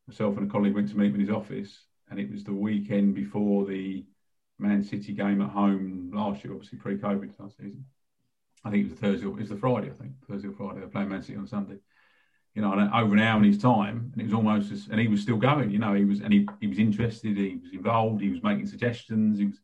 myself 0.06 0.36
and 0.36 0.48
a 0.48 0.52
colleague 0.52 0.74
went 0.74 0.88
to 0.90 0.96
meet 0.96 1.06
him 1.08 1.14
in 1.14 1.20
his 1.20 1.30
office, 1.30 1.86
and 2.10 2.18
it 2.20 2.30
was 2.30 2.44
the 2.44 2.52
weekend 2.52 3.14
before 3.14 3.64
the 3.64 4.04
Man 4.58 4.82
City 4.82 5.12
game 5.12 5.40
at 5.40 5.50
home 5.50 6.10
last 6.12 6.44
year, 6.44 6.52
obviously 6.52 6.78
pre-COVID 6.78 7.32
last 7.38 7.56
season. 7.56 7.84
I 8.64 8.70
think 8.70 8.86
it 8.86 8.90
was 8.90 9.00
the 9.00 9.06
Thursday, 9.06 9.26
it 9.26 9.34
was 9.34 9.48
the 9.48 9.56
Friday, 9.56 9.90
I 9.90 9.94
think 9.94 10.12
Thursday 10.28 10.48
or 10.48 10.52
Friday. 10.52 10.80
They're 10.80 10.88
playing 10.88 11.08
Man 11.08 11.22
City 11.22 11.38
on 11.38 11.46
Sunday. 11.46 11.78
You 12.54 12.60
know, 12.60 12.72
over 12.72 13.14
an 13.14 13.20
hour 13.20 13.38
in 13.38 13.44
his 13.44 13.56
time, 13.56 14.10
and 14.12 14.20
it 14.20 14.24
was 14.24 14.34
almost, 14.34 14.70
as, 14.70 14.86
and 14.90 15.00
he 15.00 15.08
was 15.08 15.22
still 15.22 15.38
going. 15.38 15.70
You 15.70 15.78
know, 15.78 15.94
he 15.94 16.04
was, 16.04 16.20
and 16.20 16.32
he, 16.32 16.46
he 16.60 16.66
was 16.66 16.78
interested, 16.78 17.36
he 17.36 17.58
was 17.62 17.72
involved, 17.72 18.20
he 18.20 18.28
was 18.28 18.42
making 18.42 18.66
suggestions, 18.66 19.38
he 19.38 19.46
was, 19.46 19.58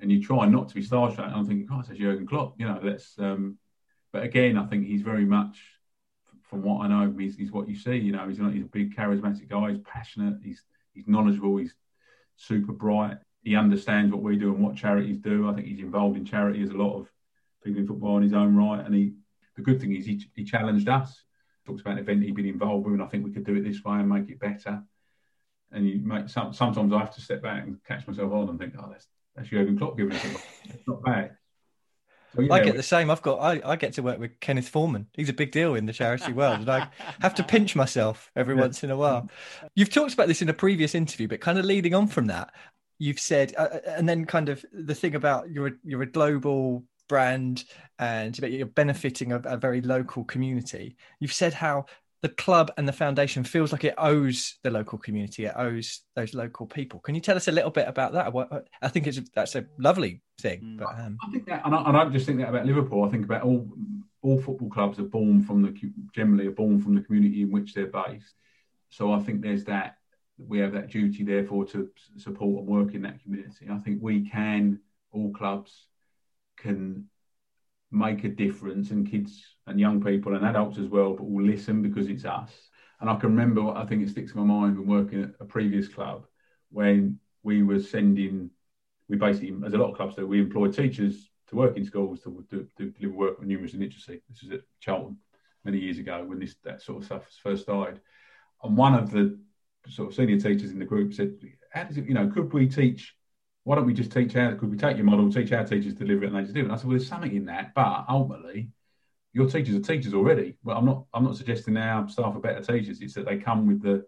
and 0.00 0.10
you 0.10 0.20
try 0.20 0.46
not 0.46 0.68
to 0.68 0.74
be 0.74 0.84
starstruck. 0.84 1.26
And 1.26 1.36
I'm 1.36 1.46
thinking, 1.46 1.66
God, 1.66 1.86
that's 1.86 1.98
Jurgen 1.98 2.26
Klopp. 2.26 2.56
You 2.58 2.66
know, 2.66 2.80
that's. 2.82 3.16
Um, 3.18 3.58
but 4.12 4.24
again, 4.24 4.58
I 4.58 4.66
think 4.66 4.86
he's 4.86 5.02
very 5.02 5.24
much 5.24 5.58
from 6.48 6.62
what 6.62 6.84
I 6.84 6.88
know, 6.88 7.14
he's, 7.18 7.36
he's 7.36 7.52
what 7.52 7.68
you 7.68 7.76
see. 7.76 7.96
You 7.96 8.12
know, 8.12 8.28
he's 8.28 8.38
he's 8.38 8.64
a 8.64 8.68
big 8.68 8.94
charismatic 8.96 9.48
guy. 9.48 9.70
He's 9.70 9.80
passionate. 9.80 10.38
He's 10.42 10.62
he's 10.94 11.06
knowledgeable. 11.06 11.56
He's 11.56 11.74
super 12.36 12.72
bright. 12.72 13.18
He 13.42 13.56
understands 13.56 14.12
what 14.12 14.22
we 14.22 14.36
do 14.36 14.54
and 14.54 14.62
what 14.62 14.76
charities 14.76 15.18
do. 15.18 15.48
I 15.48 15.54
think 15.54 15.66
he's 15.66 15.80
involved 15.80 16.16
in 16.16 16.24
charity 16.24 16.62
as 16.62 16.70
a 16.70 16.76
lot 16.76 16.98
of 16.98 17.08
people 17.62 17.80
in 17.80 17.86
football 17.86 18.16
in 18.16 18.22
his 18.22 18.32
own 18.32 18.56
right. 18.56 18.84
And 18.84 18.94
he, 18.94 19.12
the 19.56 19.62
good 19.62 19.80
thing 19.80 19.94
is, 19.94 20.06
he, 20.06 20.24
he 20.34 20.44
challenged 20.44 20.88
us. 20.88 21.22
Talks 21.64 21.80
about 21.80 21.94
an 21.94 21.98
event 21.98 22.22
he'd 22.22 22.34
been 22.34 22.46
involved 22.46 22.84
with, 22.84 22.94
and 22.94 23.02
I 23.02 23.06
think 23.06 23.24
we 23.24 23.32
could 23.32 23.44
do 23.44 23.54
it 23.54 23.62
this 23.62 23.82
way 23.84 23.98
and 23.98 24.08
make 24.08 24.28
it 24.28 24.38
better. 24.38 24.82
And 25.72 25.88
you 25.88 26.00
make 26.00 26.28
some, 26.28 26.52
sometimes 26.52 26.92
I 26.92 26.98
have 26.98 27.14
to 27.14 27.20
step 27.20 27.42
back 27.42 27.64
and 27.64 27.82
catch 27.84 28.06
myself 28.06 28.32
on 28.32 28.48
and 28.48 28.58
think, 28.58 28.74
oh, 28.78 28.88
that's 28.90 29.08
that's 29.34 29.48
Jurgen 29.48 29.76
Klopp 29.76 29.96
giving 29.96 30.14
us 30.14 30.24
It's 30.64 30.86
not 30.86 31.02
bad. 31.02 31.36
Yeah, 32.38 32.52
I 32.52 32.62
get 32.62 32.76
the 32.76 32.82
same. 32.82 33.10
I've 33.10 33.22
got 33.22 33.38
I, 33.38 33.60
I 33.64 33.76
get 33.76 33.92
to 33.94 34.02
work 34.02 34.18
with 34.18 34.38
Kenneth 34.40 34.68
Foreman. 34.68 35.06
He's 35.14 35.28
a 35.28 35.34
big 35.34 35.52
deal 35.52 35.74
in 35.74 35.86
the 35.86 35.92
charity 35.92 36.32
world, 36.32 36.60
and 36.60 36.70
I 36.70 36.88
have 37.20 37.34
to 37.36 37.44
pinch 37.44 37.76
myself 37.76 38.30
every 38.36 38.54
yeah. 38.54 38.62
once 38.62 38.84
in 38.84 38.90
a 38.90 38.96
while. 38.96 39.28
You've 39.74 39.90
talked 39.90 40.14
about 40.14 40.28
this 40.28 40.42
in 40.42 40.48
a 40.48 40.54
previous 40.54 40.94
interview, 40.94 41.28
but 41.28 41.40
kind 41.40 41.58
of 41.58 41.64
leading 41.64 41.94
on 41.94 42.06
from 42.06 42.26
that, 42.26 42.52
you've 42.98 43.20
said, 43.20 43.54
uh, 43.56 43.78
and 43.86 44.08
then 44.08 44.24
kind 44.24 44.48
of 44.48 44.64
the 44.72 44.94
thing 44.94 45.14
about 45.14 45.50
you're 45.50 45.68
a, 45.68 45.72
you're 45.84 46.02
a 46.02 46.06
global 46.06 46.84
brand 47.08 47.64
and 47.98 48.38
you're 48.38 48.66
benefiting 48.66 49.32
a, 49.32 49.38
a 49.40 49.56
very 49.56 49.80
local 49.80 50.24
community. 50.24 50.96
You've 51.20 51.32
said 51.32 51.54
how 51.54 51.86
the 52.22 52.28
club 52.30 52.72
and 52.76 52.88
the 52.88 52.92
foundation 52.92 53.44
feels 53.44 53.72
like 53.72 53.84
it 53.84 53.94
owes 53.98 54.58
the 54.62 54.70
local 54.70 54.98
community, 54.98 55.44
it 55.44 55.54
owes 55.56 56.00
those 56.14 56.34
local 56.34 56.66
people. 56.66 57.00
Can 57.00 57.14
you 57.14 57.20
tell 57.20 57.36
us 57.36 57.48
a 57.48 57.52
little 57.52 57.70
bit 57.70 57.88
about 57.88 58.12
that? 58.12 58.64
I 58.82 58.88
think 58.88 59.06
it's 59.06 59.20
that's 59.34 59.54
a 59.54 59.66
lovely 59.78 60.22
thing. 60.40 60.62
Mm. 60.62 60.78
But 60.78 60.98
um, 60.98 61.18
I 61.26 61.30
think 61.30 61.46
that, 61.46 61.62
and 61.64 61.74
I, 61.74 61.84
and 61.84 61.96
I 61.96 62.04
don't 62.04 62.12
just 62.12 62.26
think 62.26 62.38
that 62.38 62.48
about 62.48 62.66
Liverpool. 62.66 63.04
I 63.04 63.10
think 63.10 63.24
about 63.24 63.42
all 63.42 63.68
all 64.22 64.40
football 64.40 64.70
clubs 64.70 64.98
are 64.98 65.04
born 65.04 65.42
from 65.42 65.62
the 65.62 65.74
generally 66.14 66.46
are 66.46 66.52
born 66.52 66.80
from 66.80 66.94
the 66.94 67.02
community 67.02 67.42
in 67.42 67.50
which 67.50 67.74
they're 67.74 67.86
based. 67.86 68.34
So 68.88 69.12
I 69.12 69.20
think 69.20 69.42
there's 69.42 69.64
that 69.64 69.96
we 70.38 70.58
have 70.58 70.72
that 70.72 70.90
duty, 70.90 71.24
therefore, 71.24 71.64
to 71.66 71.90
support 72.16 72.60
and 72.60 72.68
work 72.68 72.94
in 72.94 73.02
that 73.02 73.22
community. 73.22 73.66
I 73.70 73.78
think 73.78 74.02
we 74.02 74.28
can 74.28 74.80
all 75.12 75.32
clubs 75.32 75.86
can 76.56 77.06
make 77.90 78.24
a 78.24 78.28
difference, 78.28 78.90
and 78.90 79.10
kids 79.10 79.42
and 79.66 79.80
young 79.80 80.02
people 80.02 80.34
and 80.34 80.44
adults 80.44 80.78
as 80.78 80.88
well, 80.88 81.14
but 81.14 81.28
will 81.28 81.44
listen 81.44 81.82
because 81.82 82.08
it's 82.08 82.24
us. 82.24 82.52
And 83.00 83.10
I 83.10 83.16
can 83.16 83.30
remember, 83.30 83.68
I 83.68 83.84
think 83.84 84.02
it 84.02 84.10
sticks 84.10 84.32
in 84.32 84.40
my 84.40 84.46
mind 84.46 84.78
when 84.78 84.88
working 84.88 85.22
at 85.22 85.30
a 85.40 85.44
previous 85.44 85.88
club 85.88 86.26
when 86.70 87.18
we 87.42 87.62
were 87.62 87.80
sending, 87.80 88.50
we 89.08 89.16
basically, 89.16 89.54
as 89.64 89.74
a 89.74 89.78
lot 89.78 89.90
of 89.90 89.96
clubs 89.96 90.16
do, 90.16 90.26
we 90.26 90.40
employ 90.40 90.68
teachers 90.68 91.30
to 91.48 91.56
work 91.56 91.76
in 91.76 91.84
schools 91.84 92.20
to, 92.22 92.44
to, 92.50 92.66
to 92.76 92.90
deliver 92.90 93.16
work 93.16 93.36
on 93.40 93.46
numeracy 93.46 93.74
and 93.74 93.82
literacy. 93.82 94.20
This 94.28 94.42
was 94.42 94.52
at 94.52 94.60
Charlton 94.80 95.16
many 95.64 95.78
years 95.78 95.98
ago 95.98 96.24
when 96.24 96.38
this 96.38 96.56
that 96.64 96.82
sort 96.82 96.98
of 96.98 97.04
stuff 97.04 97.22
first 97.42 97.62
started. 97.62 98.00
And 98.62 98.76
one 98.76 98.94
of 98.94 99.10
the 99.10 99.38
sort 99.88 100.08
of 100.08 100.14
senior 100.14 100.38
teachers 100.38 100.72
in 100.72 100.78
the 100.78 100.84
group 100.84 101.14
said, 101.14 101.34
"How 101.70 101.84
does 101.84 101.96
it? 101.96 102.06
You 102.06 102.14
know, 102.14 102.28
could 102.28 102.52
we 102.52 102.66
teach? 102.68 103.15
Why 103.66 103.74
don't 103.74 103.86
we 103.86 103.94
just 103.94 104.12
teach 104.12 104.32
how? 104.34 104.54
Could 104.54 104.70
we 104.70 104.76
take 104.76 104.96
your 104.96 105.06
model, 105.06 105.28
teach 105.28 105.50
our 105.50 105.64
teachers 105.64 105.94
to 105.94 106.04
deliver 106.04 106.22
it, 106.22 106.28
and 106.28 106.36
they 106.36 106.42
just 106.42 106.54
do 106.54 106.60
it?" 106.60 106.64
And 106.66 106.72
I 106.72 106.76
said, 106.76 106.84
"Well, 106.86 106.96
there's 106.96 107.08
something 107.08 107.34
in 107.34 107.46
that, 107.46 107.74
but 107.74 108.04
ultimately." 108.08 108.70
Your 109.32 109.50
teachers 109.50 109.74
are 109.74 109.80
teachers 109.80 110.14
already. 110.14 110.56
Well, 110.62 110.78
I'm 110.78 110.86
not. 110.86 111.06
I'm 111.12 111.24
not 111.24 111.36
suggesting 111.36 111.76
our 111.76 112.08
staff 112.08 112.36
are 112.36 112.40
better 112.40 112.62
teachers. 112.62 113.00
It's 113.00 113.14
that 113.14 113.26
they 113.26 113.38
come 113.38 113.66
with 113.66 113.82
the, 113.82 114.06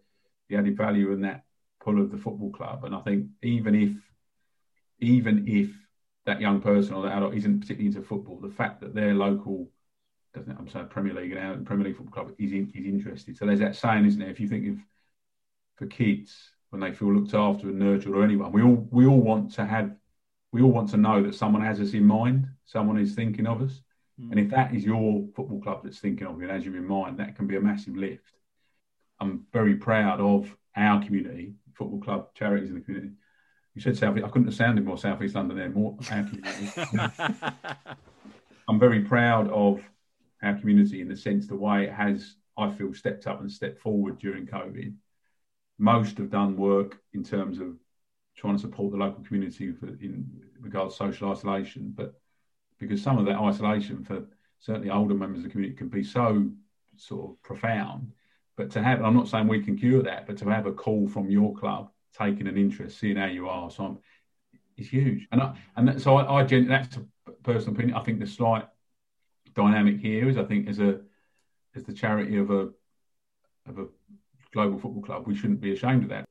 the 0.48 0.56
added 0.56 0.76
value 0.76 1.12
and 1.12 1.24
that 1.24 1.42
pull 1.82 2.00
of 2.00 2.12
the 2.12 2.18
football 2.18 2.52
club. 2.52 2.84
And 2.84 2.94
I 2.94 3.00
think 3.00 3.26
even 3.42 3.74
if, 3.74 3.90
even 5.00 5.48
if 5.48 5.70
that 6.24 6.40
young 6.40 6.60
person 6.60 6.94
or 6.94 7.02
that 7.02 7.16
adult 7.16 7.34
isn't 7.34 7.60
particularly 7.60 7.88
into 7.88 8.06
football, 8.06 8.38
the 8.40 8.48
fact 8.48 8.80
that 8.80 8.94
their 8.94 9.12
local, 9.12 9.68
doesn't 10.34 10.56
I'm 10.56 10.68
saying 10.68 10.86
Premier 10.86 11.14
League 11.14 11.32
and 11.32 11.40
our 11.40 11.56
Premier 11.56 11.88
League 11.88 11.96
football 11.96 12.24
club 12.24 12.34
is 12.38 12.52
in, 12.52 12.70
is 12.76 12.86
interested. 12.86 13.36
So 13.36 13.44
there's 13.44 13.58
that 13.58 13.74
saying, 13.74 14.06
isn't 14.06 14.20
there? 14.20 14.30
If 14.30 14.38
you 14.38 14.46
think 14.46 14.68
of 14.68 14.76
for 15.76 15.86
kids 15.86 16.52
when 16.70 16.80
they 16.80 16.92
feel 16.92 17.12
looked 17.12 17.34
after 17.34 17.68
and 17.68 17.78
nurtured 17.78 18.14
or 18.14 18.22
anyone, 18.22 18.52
we 18.52 18.62
all 18.62 18.86
we 18.90 19.06
all 19.06 19.20
want 19.20 19.52
to 19.54 19.64
have, 19.64 19.94
we 20.52 20.62
all 20.62 20.72
want 20.72 20.90
to 20.90 20.96
know 20.96 21.22
that 21.22 21.34
someone 21.34 21.62
has 21.62 21.80
us 21.80 21.94
in 21.94 22.04
mind, 22.04 22.48
someone 22.64 22.98
is 22.98 23.14
thinking 23.14 23.46
of 23.46 23.62
us. 23.62 23.80
Mm. 24.20 24.30
And 24.32 24.40
if 24.40 24.50
that 24.50 24.74
is 24.74 24.84
your 24.84 25.24
football 25.34 25.60
club 25.60 25.80
that's 25.82 25.98
thinking 25.98 26.26
of 26.26 26.36
you 26.36 26.42
and 26.42 26.52
has 26.52 26.64
you 26.64 26.74
in 26.74 26.86
mind, 26.86 27.18
that 27.18 27.36
can 27.36 27.46
be 27.46 27.56
a 27.56 27.60
massive 27.60 27.96
lift. 27.96 28.32
I'm 29.20 29.46
very 29.52 29.76
proud 29.76 30.20
of 30.20 30.54
our 30.76 31.02
community, 31.02 31.54
football 31.74 32.00
club, 32.00 32.34
charities 32.34 32.68
in 32.68 32.76
the 32.76 32.80
community. 32.80 33.12
You 33.74 33.82
said 33.82 33.96
South. 33.96 34.16
I 34.16 34.28
couldn't 34.28 34.46
have 34.46 34.54
sounded 34.54 34.84
more 34.84 34.98
South 34.98 35.22
East 35.22 35.34
London 35.34 35.56
there. 35.56 35.70
More 35.70 35.96
our 36.10 36.24
community. 36.24 37.38
I'm 38.68 38.78
very 38.78 39.00
proud 39.00 39.48
of 39.50 39.80
our 40.42 40.54
community 40.54 41.00
in 41.00 41.08
the 41.08 41.16
sense 41.16 41.46
the 41.46 41.56
way 41.56 41.84
it 41.84 41.92
has, 41.92 42.36
I 42.56 42.70
feel, 42.70 42.92
stepped 42.92 43.26
up 43.26 43.40
and 43.40 43.50
stepped 43.50 43.80
forward 43.80 44.18
during 44.18 44.46
COVID. 44.46 44.94
Most 45.78 46.18
have 46.18 46.30
done 46.30 46.56
work 46.56 46.98
in 47.12 47.22
terms 47.22 47.58
of 47.60 47.76
trying 48.36 48.56
to 48.56 48.60
support 48.60 48.92
the 48.92 48.96
local 48.96 49.24
community 49.24 49.72
for, 49.72 49.86
in 49.86 50.28
regards 50.60 50.94
to 50.94 50.98
social 50.98 51.30
isolation, 51.30 51.92
but 51.96 52.20
because 52.78 53.02
some 53.02 53.18
of 53.18 53.26
that 53.26 53.36
isolation 53.36 54.04
for 54.04 54.24
certainly 54.60 54.90
older 54.90 55.14
members 55.14 55.38
of 55.38 55.44
the 55.44 55.50
community 55.50 55.76
can 55.76 55.88
be 55.88 56.02
so 56.02 56.48
sort 56.96 57.30
of 57.30 57.42
profound. 57.42 58.12
But 58.56 58.70
to 58.72 58.82
have, 58.82 59.02
I'm 59.02 59.14
not 59.14 59.28
saying 59.28 59.46
we 59.46 59.62
can 59.62 59.76
cure 59.76 60.02
that, 60.02 60.26
but 60.26 60.36
to 60.38 60.48
have 60.48 60.66
a 60.66 60.72
call 60.72 61.08
from 61.08 61.30
your 61.30 61.54
club, 61.54 61.90
taking 62.16 62.46
an 62.48 62.58
interest, 62.58 62.98
seeing 62.98 63.16
how 63.16 63.26
you 63.26 63.48
are, 63.48 63.70
so 63.70 63.84
I'm, 63.84 63.98
it's 64.76 64.88
huge. 64.88 65.26
And 65.32 65.40
I, 65.40 65.54
and 65.76 65.88
that, 65.88 66.00
so 66.00 66.16
I, 66.16 66.40
I 66.40 66.44
that's 66.44 66.96
a 66.96 67.30
personal 67.42 67.74
opinion. 67.74 67.96
I 67.96 68.02
think 68.02 68.20
the 68.20 68.26
slight 68.26 68.66
dynamic 69.54 69.98
here 69.98 70.28
is, 70.28 70.38
I 70.38 70.44
think, 70.44 70.68
as 70.68 70.78
a 70.78 71.00
as 71.74 71.84
the 71.84 71.92
charity 71.92 72.36
of 72.36 72.50
a 72.50 72.70
of 73.68 73.78
a 73.78 73.86
global 74.58 74.78
football 74.78 75.02
club, 75.02 75.26
we 75.26 75.36
shouldn't 75.36 75.60
be 75.60 75.72
ashamed 75.72 76.02
of 76.02 76.08
that. 76.08 76.24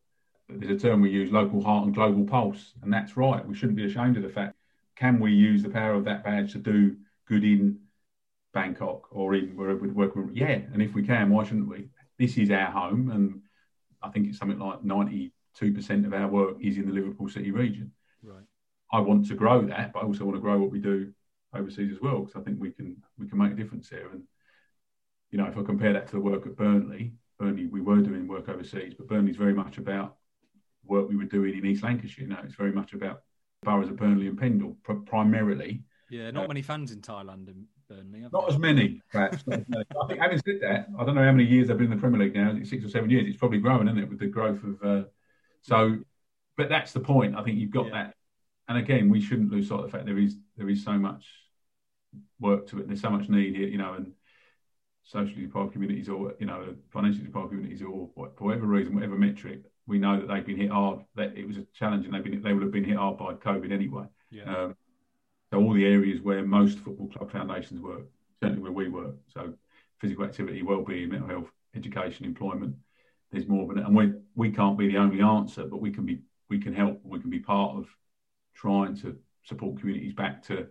There's 0.49 0.83
a 0.83 0.87
term 0.87 0.99
we 0.99 1.09
use, 1.09 1.31
local 1.31 1.63
heart 1.63 1.85
and 1.85 1.95
global 1.95 2.25
pulse, 2.25 2.73
and 2.81 2.91
that's 2.91 3.15
right. 3.15 3.45
We 3.47 3.55
shouldn't 3.55 3.77
be 3.77 3.85
ashamed 3.85 4.17
of 4.17 4.23
the 4.23 4.29
fact 4.29 4.55
can 4.97 5.19
we 5.19 5.31
use 5.31 5.63
the 5.63 5.69
power 5.69 5.93
of 5.93 6.03
that 6.05 6.23
badge 6.25 6.51
to 6.53 6.57
do 6.57 6.97
good 7.27 7.43
in 7.43 7.79
Bangkok 8.53 9.07
or 9.11 9.35
in 9.35 9.55
wherever 9.55 9.79
we 9.79 9.89
work? 9.89 10.13
Yeah, 10.33 10.59
and 10.73 10.81
if 10.81 10.93
we 10.93 11.03
can, 11.03 11.29
why 11.29 11.45
shouldn't 11.45 11.69
we? 11.69 11.89
This 12.17 12.37
is 12.37 12.51
our 12.51 12.71
home, 12.71 13.11
and 13.11 13.41
I 14.01 14.09
think 14.09 14.27
it's 14.27 14.39
something 14.39 14.59
like 14.59 14.81
92% 14.81 15.31
of 16.05 16.13
our 16.13 16.27
work 16.27 16.57
is 16.59 16.77
in 16.77 16.87
the 16.87 16.93
Liverpool 16.93 17.29
City 17.29 17.51
region. 17.51 17.91
Right. 18.23 18.43
I 18.91 18.99
want 18.99 19.27
to 19.27 19.35
grow 19.35 19.61
that, 19.67 19.93
but 19.93 20.03
I 20.03 20.05
also 20.05 20.25
want 20.25 20.35
to 20.35 20.41
grow 20.41 20.59
what 20.59 20.71
we 20.71 20.79
do 20.79 21.13
overseas 21.53 21.93
as 21.93 22.01
well, 22.01 22.19
because 22.21 22.41
I 22.41 22.43
think 22.43 22.59
we 22.59 22.71
can 22.71 22.97
we 23.17 23.27
can 23.27 23.37
make 23.37 23.53
a 23.53 23.55
difference 23.55 23.87
here. 23.89 24.09
And 24.11 24.23
you 25.31 25.37
know, 25.37 25.45
if 25.45 25.57
I 25.57 25.63
compare 25.63 25.93
that 25.93 26.07
to 26.07 26.13
the 26.13 26.21
work 26.21 26.45
at 26.45 26.55
Burnley, 26.57 27.13
Burnley 27.39 27.67
we 27.67 27.81
were 27.81 28.01
doing 28.01 28.27
work 28.27 28.49
overseas, 28.49 28.93
but 28.97 29.07
Burnley's 29.07 29.37
very 29.37 29.53
much 29.53 29.77
about 29.77 30.15
work 30.85 31.09
we 31.09 31.17
were 31.17 31.25
doing 31.25 31.57
in 31.57 31.65
East 31.65 31.83
Lancashire. 31.83 32.25
You 32.25 32.29
know, 32.29 32.39
it's 32.43 32.55
very 32.55 32.71
much 32.71 32.93
about 32.93 33.21
boroughs 33.63 33.89
of 33.89 33.97
Burnley 33.97 34.27
and 34.27 34.37
Pendle 34.37 34.77
pr- 34.83 34.93
primarily. 34.93 35.83
Yeah, 36.09 36.31
not 36.31 36.45
uh, 36.45 36.47
many 36.47 36.61
fans 36.61 36.91
in 36.91 37.01
Thailand 37.01 37.47
and 37.47 37.65
Burnley. 37.89 38.25
Not 38.31 38.49
as 38.49 38.57
many, 38.57 39.01
perhaps. 39.11 39.43
I 39.51 40.07
think 40.07 40.19
having 40.19 40.41
said 40.45 40.59
that, 40.61 40.87
I 40.97 41.05
don't 41.05 41.15
know 41.15 41.23
how 41.23 41.31
many 41.31 41.45
years 41.45 41.67
they've 41.67 41.77
been 41.77 41.91
in 41.91 41.97
the 41.97 42.01
Premier 42.01 42.21
League 42.21 42.35
now. 42.35 42.57
Six 42.63 42.85
or 42.85 42.89
seven 42.89 43.09
years. 43.09 43.27
It's 43.27 43.37
probably 43.37 43.59
growing, 43.59 43.87
isn't 43.87 43.99
it, 43.99 44.09
with 44.09 44.19
the 44.19 44.27
growth 44.27 44.63
of. 44.63 44.83
Uh, 44.83 45.03
so, 45.61 45.97
but 46.55 46.69
that's 46.69 46.93
the 46.93 46.99
point. 46.99 47.35
I 47.35 47.43
think 47.43 47.57
you've 47.57 47.71
got 47.71 47.87
yeah. 47.87 47.91
that, 47.91 48.13
and 48.69 48.77
again, 48.77 49.09
we 49.09 49.21
shouldn't 49.21 49.51
lose 49.51 49.67
sight 49.67 49.79
of 49.79 49.85
the 49.85 49.91
fact 49.91 50.05
there 50.05 50.17
is 50.17 50.37
there 50.55 50.69
is 50.69 50.83
so 50.83 50.93
much 50.93 51.25
work 52.39 52.67
to 52.67 52.79
it. 52.79 52.87
There's 52.87 53.01
so 53.01 53.09
much 53.09 53.29
need 53.29 53.55
here, 53.55 53.67
you 53.67 53.77
know, 53.77 53.93
and 53.93 54.13
socially 55.07 55.43
deprived 55.43 55.71
communities 55.71 56.09
or 56.09 56.35
you 56.39 56.45
know 56.45 56.75
financially 56.91 57.25
deprived 57.25 57.49
communities 57.49 57.81
or 57.81 58.09
for 58.15 58.29
whatever 58.39 58.67
reason, 58.67 58.93
whatever 58.93 59.17
metric, 59.17 59.61
we 59.87 59.97
know 59.97 60.19
that 60.19 60.27
they've 60.27 60.45
been 60.45 60.57
hit 60.57 60.69
hard. 60.69 60.99
That 61.15 61.35
it 61.37 61.47
was 61.47 61.57
a 61.57 61.65
challenge, 61.73 62.05
and 62.05 62.13
they've 62.13 62.23
been 62.23 62.41
they 62.41 62.53
would 62.53 62.63
have 62.63 62.71
been 62.71 62.83
hit 62.83 62.97
hard 62.97 63.17
by 63.17 63.33
COVID 63.33 63.71
anyway. 63.71 64.05
Yeah. 64.29 64.43
Um, 64.43 64.75
so 65.49 65.59
all 65.59 65.73
the 65.73 65.85
areas 65.85 66.21
where 66.21 66.45
most 66.45 66.79
football 66.79 67.07
club 67.07 67.31
foundations 67.31 67.79
work, 67.81 68.03
certainly 68.41 68.61
where 68.61 68.71
we 68.73 68.89
work, 68.89 69.15
so 69.33 69.53
physical 69.99 70.25
activity, 70.25 70.61
well-being, 70.61 71.09
mental 71.09 71.29
health, 71.29 71.49
education, 71.73 72.25
employment. 72.25 72.75
There's 73.31 73.47
more 73.47 73.63
of 73.63 73.77
an, 73.77 73.83
and 73.83 73.95
we 73.95 74.13
we 74.35 74.51
can't 74.51 74.77
be 74.77 74.89
the 74.89 74.97
only 74.97 75.21
answer, 75.21 75.65
but 75.65 75.81
we 75.81 75.91
can 75.91 76.05
be 76.05 76.19
we 76.49 76.59
can 76.59 76.73
help. 76.73 76.99
We 77.03 77.19
can 77.19 77.29
be 77.29 77.39
part 77.39 77.77
of 77.77 77.87
trying 78.55 78.97
to 78.97 79.17
support 79.45 79.79
communities 79.79 80.13
back 80.13 80.43
to 80.43 80.67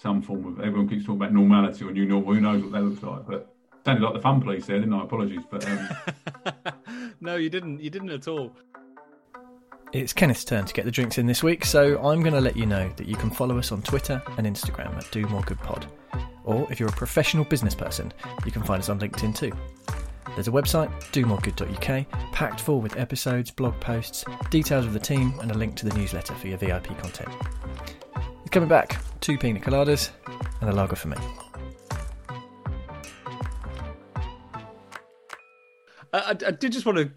some 0.00 0.22
form 0.22 0.46
of. 0.46 0.60
Everyone 0.64 0.88
keeps 0.88 1.04
talking 1.04 1.20
about 1.20 1.32
normality 1.32 1.84
or 1.84 1.92
new 1.92 2.06
normal. 2.06 2.34
Who 2.34 2.40
knows 2.40 2.62
what 2.62 2.72
that 2.72 2.82
looks 2.82 3.02
like? 3.02 3.26
But 3.26 3.54
sounded 3.84 4.02
like 4.02 4.14
the 4.14 4.20
fun 4.20 4.40
police 4.40 4.66
there, 4.66 4.78
didn't 4.78 4.94
I? 4.94 5.02
Apologies, 5.02 5.42
but. 5.50 5.66
Um, 5.68 5.88
no, 7.20 7.36
you 7.36 7.50
didn't. 7.50 7.80
You 7.80 7.90
didn't 7.90 8.10
at 8.10 8.26
all. 8.28 8.52
It's 9.92 10.12
Kenneth's 10.12 10.44
turn 10.44 10.66
to 10.66 10.72
get 10.72 10.84
the 10.84 10.90
drinks 10.90 11.18
in 11.18 11.26
this 11.26 11.42
week, 11.42 11.64
so 11.64 11.98
I'm 11.98 12.20
going 12.20 12.34
to 12.34 12.40
let 12.40 12.56
you 12.56 12.64
know 12.64 12.88
that 12.96 13.08
you 13.08 13.16
can 13.16 13.28
follow 13.28 13.58
us 13.58 13.72
on 13.72 13.82
Twitter 13.82 14.22
and 14.38 14.46
Instagram 14.46 14.96
at 14.96 15.10
Do 15.10 15.26
More 15.26 15.42
Good 15.42 15.58
Pod. 15.58 15.86
Or 16.44 16.70
if 16.70 16.78
you're 16.78 16.88
a 16.88 16.92
professional 16.92 17.44
business 17.44 17.74
person, 17.74 18.12
you 18.46 18.52
can 18.52 18.62
find 18.62 18.80
us 18.80 18.88
on 18.88 19.00
LinkedIn 19.00 19.34
too. 19.34 19.50
There's 20.36 20.46
a 20.46 20.52
website, 20.52 20.90
domoregood.uk, 21.10 22.32
packed 22.32 22.60
full 22.60 22.80
with 22.80 22.96
episodes, 22.96 23.50
blog 23.50 23.78
posts, 23.80 24.24
details 24.48 24.86
of 24.86 24.92
the 24.92 25.00
team, 25.00 25.34
and 25.40 25.50
a 25.50 25.54
link 25.54 25.74
to 25.76 25.88
the 25.88 25.98
newsletter 25.98 26.34
for 26.34 26.46
your 26.46 26.58
VIP 26.58 26.96
content. 26.98 27.28
Coming 28.50 28.68
back, 28.68 29.00
two 29.20 29.38
pina 29.38 29.60
coladas 29.60 30.10
and 30.60 30.68
a 30.68 30.72
lager 30.72 30.96
for 30.96 31.06
me. 31.06 31.16
I, 36.12 36.30
I, 36.30 36.50
did 36.50 36.72
just 36.72 36.84
want 36.84 36.98
to 36.98 37.12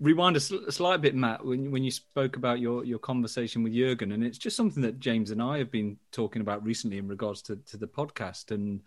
rewind 0.00 0.36
a, 0.36 0.40
sl- 0.40 0.64
a, 0.66 0.72
slight 0.72 1.02
bit, 1.02 1.14
Matt, 1.14 1.44
when 1.44 1.70
when 1.70 1.84
you 1.84 1.90
spoke 1.90 2.36
about 2.36 2.60
your 2.60 2.82
your 2.86 2.98
conversation 2.98 3.62
with 3.62 3.74
Jurgen, 3.74 4.12
and 4.12 4.24
it's 4.24 4.38
just 4.38 4.56
something 4.56 4.82
that 4.82 4.98
James 4.98 5.30
and 5.30 5.42
I 5.42 5.58
have 5.58 5.70
been 5.70 5.98
talking 6.12 6.40
about 6.40 6.64
recently 6.64 6.96
in 6.96 7.08
regards 7.08 7.42
to 7.42 7.56
to 7.56 7.76
the 7.76 7.86
podcast. 7.86 8.50
And 8.50 8.80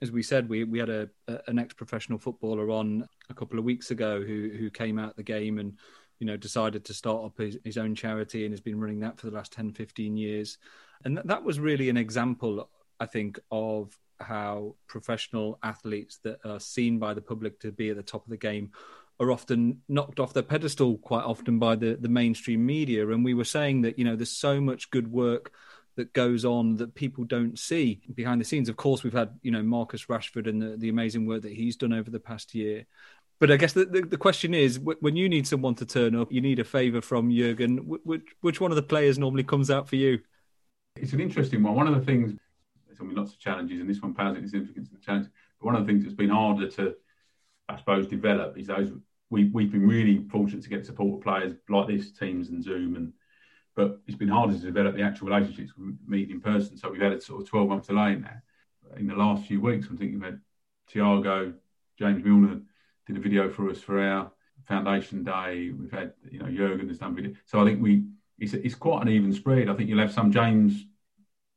as 0.00 0.12
we 0.12 0.22
said, 0.22 0.48
we 0.48 0.62
we 0.62 0.78
had 0.78 0.90
a, 0.90 1.10
a 1.26 1.40
an 1.48 1.58
ex 1.58 1.74
professional 1.74 2.20
footballer 2.20 2.70
on 2.70 3.08
a 3.30 3.34
couple 3.34 3.58
of 3.58 3.64
weeks 3.64 3.90
ago 3.90 4.22
who 4.22 4.50
who 4.56 4.70
came 4.70 4.96
out 4.96 5.16
the 5.16 5.24
game 5.24 5.58
and 5.58 5.76
you 6.20 6.26
know 6.26 6.36
decided 6.36 6.84
to 6.84 6.94
start 6.94 7.24
up 7.24 7.38
his, 7.38 7.58
his 7.64 7.78
own 7.78 7.96
charity 7.96 8.44
and 8.44 8.52
has 8.52 8.60
been 8.60 8.78
running 8.78 9.00
that 9.00 9.18
for 9.18 9.26
the 9.28 9.34
last 9.34 9.52
10 9.52 9.72
15 9.72 10.16
years 10.16 10.58
and 11.04 11.20
that 11.24 11.44
was 11.44 11.60
really 11.60 11.88
an 11.88 11.96
example 11.96 12.68
i 13.00 13.06
think 13.06 13.38
of 13.50 13.98
how 14.20 14.76
professional 14.86 15.58
athletes 15.62 16.18
that 16.22 16.38
are 16.44 16.60
seen 16.60 16.98
by 16.98 17.12
the 17.14 17.20
public 17.20 17.60
to 17.60 17.72
be 17.72 17.90
at 17.90 17.96
the 17.96 18.02
top 18.02 18.24
of 18.24 18.30
the 18.30 18.36
game 18.36 18.70
are 19.20 19.30
often 19.30 19.80
knocked 19.88 20.18
off 20.18 20.32
their 20.32 20.42
pedestal 20.42 20.98
quite 20.98 21.24
often 21.24 21.58
by 21.58 21.76
the, 21.76 21.96
the 22.00 22.08
mainstream 22.08 22.64
media. 22.64 23.08
And 23.08 23.24
we 23.24 23.34
were 23.34 23.44
saying 23.44 23.82
that, 23.82 23.98
you 23.98 24.04
know, 24.04 24.16
there's 24.16 24.30
so 24.30 24.60
much 24.60 24.90
good 24.90 25.10
work 25.12 25.52
that 25.96 26.12
goes 26.12 26.44
on 26.44 26.76
that 26.76 26.94
people 26.94 27.24
don't 27.24 27.58
see 27.58 28.00
behind 28.14 28.40
the 28.40 28.44
scenes. 28.44 28.68
Of 28.68 28.76
course, 28.76 29.04
we've 29.04 29.12
had, 29.12 29.38
you 29.42 29.50
know, 29.50 29.62
Marcus 29.62 30.06
Rashford 30.06 30.48
and 30.48 30.60
the, 30.60 30.76
the 30.76 30.88
amazing 30.88 31.26
work 31.26 31.42
that 31.42 31.52
he's 31.52 31.76
done 31.76 31.92
over 31.92 32.10
the 32.10 32.20
past 32.20 32.54
year. 32.54 32.86
But 33.38 33.50
I 33.50 33.56
guess 33.56 33.72
the, 33.72 33.84
the, 33.84 34.02
the 34.02 34.16
question 34.16 34.54
is 34.54 34.78
when 34.78 35.16
you 35.16 35.28
need 35.28 35.46
someone 35.46 35.74
to 35.76 35.86
turn 35.86 36.14
up, 36.14 36.32
you 36.32 36.40
need 36.40 36.60
a 36.60 36.64
favour 36.64 37.00
from 37.00 37.30
Jurgen. 37.30 37.78
Which, 38.04 38.22
which 38.40 38.60
one 38.60 38.70
of 38.70 38.76
the 38.76 38.82
players 38.82 39.18
normally 39.18 39.44
comes 39.44 39.70
out 39.70 39.88
for 39.88 39.96
you? 39.96 40.20
It's 40.96 41.12
an 41.12 41.20
interesting 41.20 41.62
one. 41.62 41.74
One 41.74 41.88
of 41.88 41.94
the 41.94 42.04
things, 42.04 42.34
there's 42.86 43.00
I 43.00 43.04
mean, 43.04 43.16
lots 43.16 43.32
of 43.32 43.38
challenges, 43.38 43.80
and 43.80 43.88
this 43.88 44.00
one 44.00 44.14
pales 44.14 44.36
in 44.36 44.46
significance 44.46 44.88
of 44.88 45.00
the 45.00 45.04
challenge. 45.04 45.28
But 45.58 45.66
one 45.66 45.76
of 45.76 45.86
the 45.86 45.92
things 45.92 46.04
that's 46.04 46.14
been 46.14 46.30
harder 46.30 46.68
to, 46.68 46.94
I 47.68 47.76
suppose, 47.78 48.06
develop 48.06 48.58
is 48.58 48.66
those. 48.66 48.90
We, 49.30 49.44
we've 49.44 49.72
been 49.72 49.88
really 49.88 50.26
fortunate 50.30 50.62
to 50.64 50.68
get 50.68 50.84
support 50.84 51.18
of 51.18 51.24
players 51.24 51.54
like 51.68 51.88
this, 51.88 52.12
Teams 52.12 52.50
and 52.50 52.62
Zoom, 52.62 52.96
and 52.96 53.12
but 53.74 54.00
it's 54.06 54.18
been 54.18 54.28
harder 54.28 54.52
to 54.52 54.60
develop 54.60 54.94
the 54.94 55.02
actual 55.02 55.28
relationships, 55.28 55.72
meeting 56.06 56.36
in 56.36 56.40
person. 56.42 56.76
So 56.76 56.90
we've 56.90 57.00
had 57.00 57.12
a 57.12 57.20
sort 57.20 57.42
of 57.42 57.48
12 57.48 57.68
month 57.68 57.86
delay 57.86 58.12
in 58.12 58.22
that. 58.22 58.42
In 58.98 59.06
the 59.06 59.14
last 59.14 59.46
few 59.46 59.62
weeks, 59.62 59.86
I'm 59.88 59.96
thinking 59.96 60.18
about 60.18 60.34
Thiago, 60.92 61.54
James 61.98 62.22
Milner 62.22 62.60
did 63.06 63.16
a 63.16 63.20
video 63.20 63.48
for 63.48 63.70
us 63.70 63.80
for 63.80 64.00
our 64.00 64.30
foundation 64.68 65.24
day. 65.24 65.70
We've 65.70 65.90
had, 65.90 66.12
you 66.30 66.38
know, 66.38 66.50
Jurgen 66.50 66.88
has 66.88 66.98
done 66.98 67.14
video. 67.14 67.32
So 67.46 67.60
I 67.60 67.64
think 67.64 67.82
we 67.82 68.04
it's, 68.38 68.54
it's 68.54 68.74
quite 68.74 69.02
an 69.02 69.08
even 69.08 69.32
spread. 69.32 69.68
I 69.68 69.74
think 69.74 69.88
you'll 69.88 70.00
have 70.00 70.12
some 70.12 70.32
James 70.32 70.84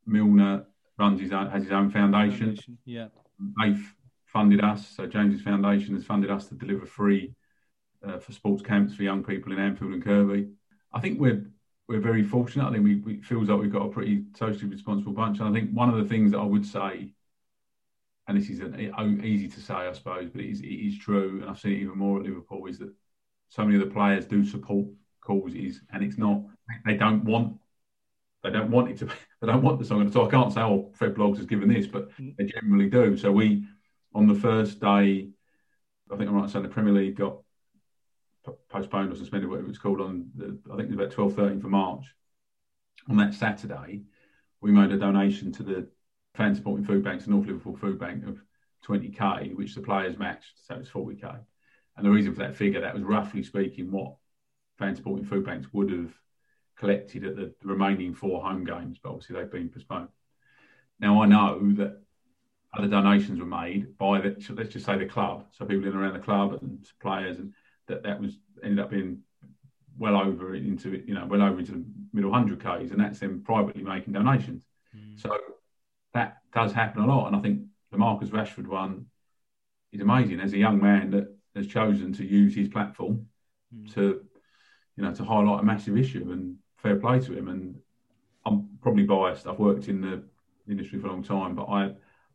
Milner 0.05 0.65
runs 0.97 1.19
his 1.19 1.31
own 1.31 1.49
has 1.49 1.63
his 1.63 1.71
own 1.71 1.89
foundation. 1.89 2.47
foundation 2.47 2.77
yeah, 2.85 3.07
they've 3.61 3.93
funded 4.25 4.63
us. 4.63 4.87
So 4.87 5.05
James's 5.07 5.41
foundation 5.41 5.95
has 5.95 6.05
funded 6.05 6.29
us 6.29 6.47
to 6.47 6.55
deliver 6.55 6.85
free 6.85 7.33
uh, 8.05 8.19
for 8.19 8.31
sports 8.31 8.61
camps 8.61 8.95
for 8.95 9.03
young 9.03 9.23
people 9.23 9.51
in 9.51 9.59
Anfield 9.59 9.93
and 9.93 10.03
Kirkby. 10.03 10.49
I 10.93 10.99
think 10.99 11.19
we're 11.19 11.49
we're 11.87 11.99
very 11.99 12.23
fortunate. 12.23 12.67
I 12.67 12.71
think 12.71 12.83
we, 12.83 12.95
we 12.95 13.13
it 13.15 13.25
feels 13.25 13.49
like 13.49 13.59
we've 13.59 13.71
got 13.71 13.85
a 13.85 13.89
pretty 13.89 14.25
socially 14.37 14.69
responsible 14.69 15.13
bunch. 15.13 15.39
And 15.39 15.49
I 15.49 15.51
think 15.51 15.71
one 15.71 15.89
of 15.89 15.97
the 15.97 16.09
things 16.09 16.31
that 16.31 16.39
I 16.39 16.45
would 16.45 16.65
say 16.65 17.13
and 18.27 18.37
this 18.37 18.49
is 18.49 18.59
an, 18.59 19.21
easy 19.23 19.47
to 19.47 19.61
say, 19.61 19.73
I 19.73 19.93
suppose, 19.93 20.29
but 20.29 20.41
it 20.41 20.49
is, 20.49 20.61
it 20.61 20.67
is 20.67 20.97
true, 20.97 21.39
and 21.41 21.49
I've 21.49 21.59
seen 21.59 21.73
it 21.73 21.81
even 21.81 21.97
more 21.97 22.19
at 22.19 22.25
Liverpool, 22.25 22.65
is 22.65 22.79
that 22.79 22.91
so 23.49 23.63
many 23.63 23.75
of 23.75 23.87
the 23.87 23.93
players 23.93 24.25
do 24.25 24.43
support 24.43 24.87
causes, 25.21 25.81
and 25.91 26.03
it's 26.03 26.17
not 26.17 26.41
they 26.85 26.95
don't 26.95 27.23
want 27.25 27.57
they 28.43 28.51
don't 28.51 28.71
want 28.71 28.89
it 28.89 28.97
to 28.99 29.05
they 29.41 29.47
don't 29.47 29.63
want 29.63 29.79
the 29.79 29.85
song. 29.85 30.11
So 30.11 30.27
I 30.27 30.31
can't 30.31 30.53
say, 30.53 30.61
oh, 30.61 30.91
Fred 30.93 31.15
Bloggs 31.15 31.37
has 31.37 31.45
given 31.45 31.69
this, 31.69 31.87
but 31.87 32.11
mm. 32.17 32.35
they 32.37 32.45
generally 32.45 32.89
do. 32.89 33.17
So 33.17 33.31
we 33.31 33.65
on 34.13 34.27
the 34.27 34.35
first 34.35 34.79
day, 34.79 35.29
I 36.11 36.15
think 36.15 36.29
I'm 36.29 36.35
right 36.35 36.49
saying 36.49 36.63
the 36.63 36.69
Premier 36.69 36.93
League 36.93 37.17
got 37.17 37.37
postponed 38.69 39.11
or 39.11 39.15
suspended, 39.15 39.49
whatever 39.49 39.69
it's 39.69 39.77
called, 39.77 40.01
on 40.01 40.29
the, 40.35 40.57
I 40.71 40.77
think 40.77 40.89
it 40.89 40.95
was 40.95 40.99
about 40.99 41.11
12, 41.11 41.35
13 41.35 41.61
for 41.61 41.67
March. 41.67 42.05
On 43.09 43.17
that 43.17 43.33
Saturday, 43.33 44.03
we 44.61 44.71
made 44.71 44.91
a 44.91 44.97
donation 44.97 45.51
to 45.53 45.63
the 45.63 45.87
fan 46.35 46.55
supporting 46.55 46.85
food 46.85 47.03
banks, 47.03 47.25
the 47.25 47.31
North 47.31 47.47
Liverpool 47.47 47.75
Food 47.75 47.99
Bank 47.99 48.25
of 48.25 48.41
20k, 48.87 49.55
which 49.55 49.75
the 49.75 49.81
players 49.81 50.17
matched, 50.17 50.53
so 50.65 50.75
it's 50.75 50.89
40k. 50.89 51.39
And 51.97 52.05
the 52.05 52.11
reason 52.11 52.33
for 52.33 52.39
that 52.39 52.55
figure, 52.55 52.81
that 52.81 52.93
was 52.93 53.03
roughly 53.03 53.43
speaking 53.43 53.91
what 53.91 54.15
fan 54.77 54.95
supporting 54.95 55.25
food 55.25 55.45
banks 55.45 55.67
would 55.73 55.91
have 55.91 56.13
collected 56.77 57.25
at 57.25 57.35
the 57.35 57.53
remaining 57.63 58.13
four 58.13 58.43
home 58.43 58.63
games, 58.63 58.97
but 59.01 59.09
obviously 59.09 59.35
they've 59.35 59.51
been 59.51 59.69
postponed. 59.69 60.09
Now 60.99 61.21
I 61.21 61.25
know 61.25 61.59
that 61.75 62.01
other 62.77 62.87
donations 62.87 63.39
were 63.39 63.45
made 63.45 63.97
by 63.97 64.19
the, 64.19 64.35
let's 64.49 64.73
just 64.73 64.85
say 64.85 64.97
the 64.97 65.05
club, 65.05 65.45
so 65.51 65.65
people 65.65 65.83
in 65.83 65.93
and 65.93 66.01
around 66.01 66.13
the 66.13 66.19
club 66.19 66.57
and 66.61 66.85
players, 67.01 67.39
and 67.39 67.53
that 67.87 68.03
that 68.03 68.19
was 68.19 68.37
ended 68.63 68.79
up 68.79 68.89
being 68.89 69.19
well 69.97 70.17
over 70.17 70.55
into 70.55 71.01
you 71.07 71.13
know 71.13 71.25
well 71.25 71.41
over 71.41 71.59
into 71.59 71.71
the 71.71 71.85
middle 72.13 72.33
hundred 72.33 72.61
k's, 72.61 72.91
and 72.91 72.99
that's 72.99 73.19
them 73.19 73.41
privately 73.43 73.83
making 73.83 74.13
donations. 74.13 74.65
Mm. 74.95 75.19
So 75.19 75.37
that 76.13 76.37
does 76.53 76.73
happen 76.73 77.03
a 77.03 77.07
lot. 77.07 77.27
And 77.27 77.35
I 77.35 77.39
think 77.39 77.61
the 77.91 77.97
Marcus 77.97 78.29
Rashford 78.29 78.67
one 78.67 79.05
is 79.91 80.01
amazing 80.01 80.39
as 80.41 80.53
a 80.53 80.57
young 80.57 80.81
man 80.81 81.11
that 81.11 81.33
has 81.55 81.67
chosen 81.67 82.11
to 82.13 82.25
use 82.25 82.53
his 82.53 82.67
platform 82.67 83.27
mm. 83.73 83.93
to, 83.93 84.21
you 84.97 85.03
know, 85.03 85.13
to 85.13 85.23
highlight 85.23 85.61
a 85.61 85.65
massive 85.65 85.97
issue 85.97 86.29
and 86.31 86.57
fair 86.85 86.95
play 86.97 87.19
to 87.19 87.37
him. 87.37 87.47
And 87.47 87.75
I'm 88.45 88.69
probably 88.81 89.03
biased. 89.03 89.47
I've 89.47 89.59
worked 89.59 89.87
in 89.87 90.01
the 90.01 90.23
industry 90.69 90.99
for 90.99 91.07
a 91.07 91.11
long 91.11 91.23
time, 91.23 91.55
but 91.55 91.65
I, 91.65 91.91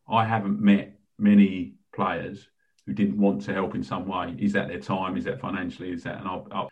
I 0.09 0.25
haven't 0.25 0.59
met 0.59 0.99
many 1.17 1.75
players 1.93 2.49
who 2.85 2.93
didn't 2.93 3.17
want 3.17 3.41
to 3.43 3.53
help 3.53 3.75
in 3.75 3.83
some 3.83 4.07
way. 4.07 4.35
Is 4.37 4.53
that 4.53 4.67
their 4.67 4.79
time? 4.79 5.15
Is 5.15 5.23
that 5.25 5.39
financially? 5.39 5.91
Is 5.91 6.03
that? 6.03 6.19
And 6.19 6.27
I, 6.27 6.41
I, 6.51 6.67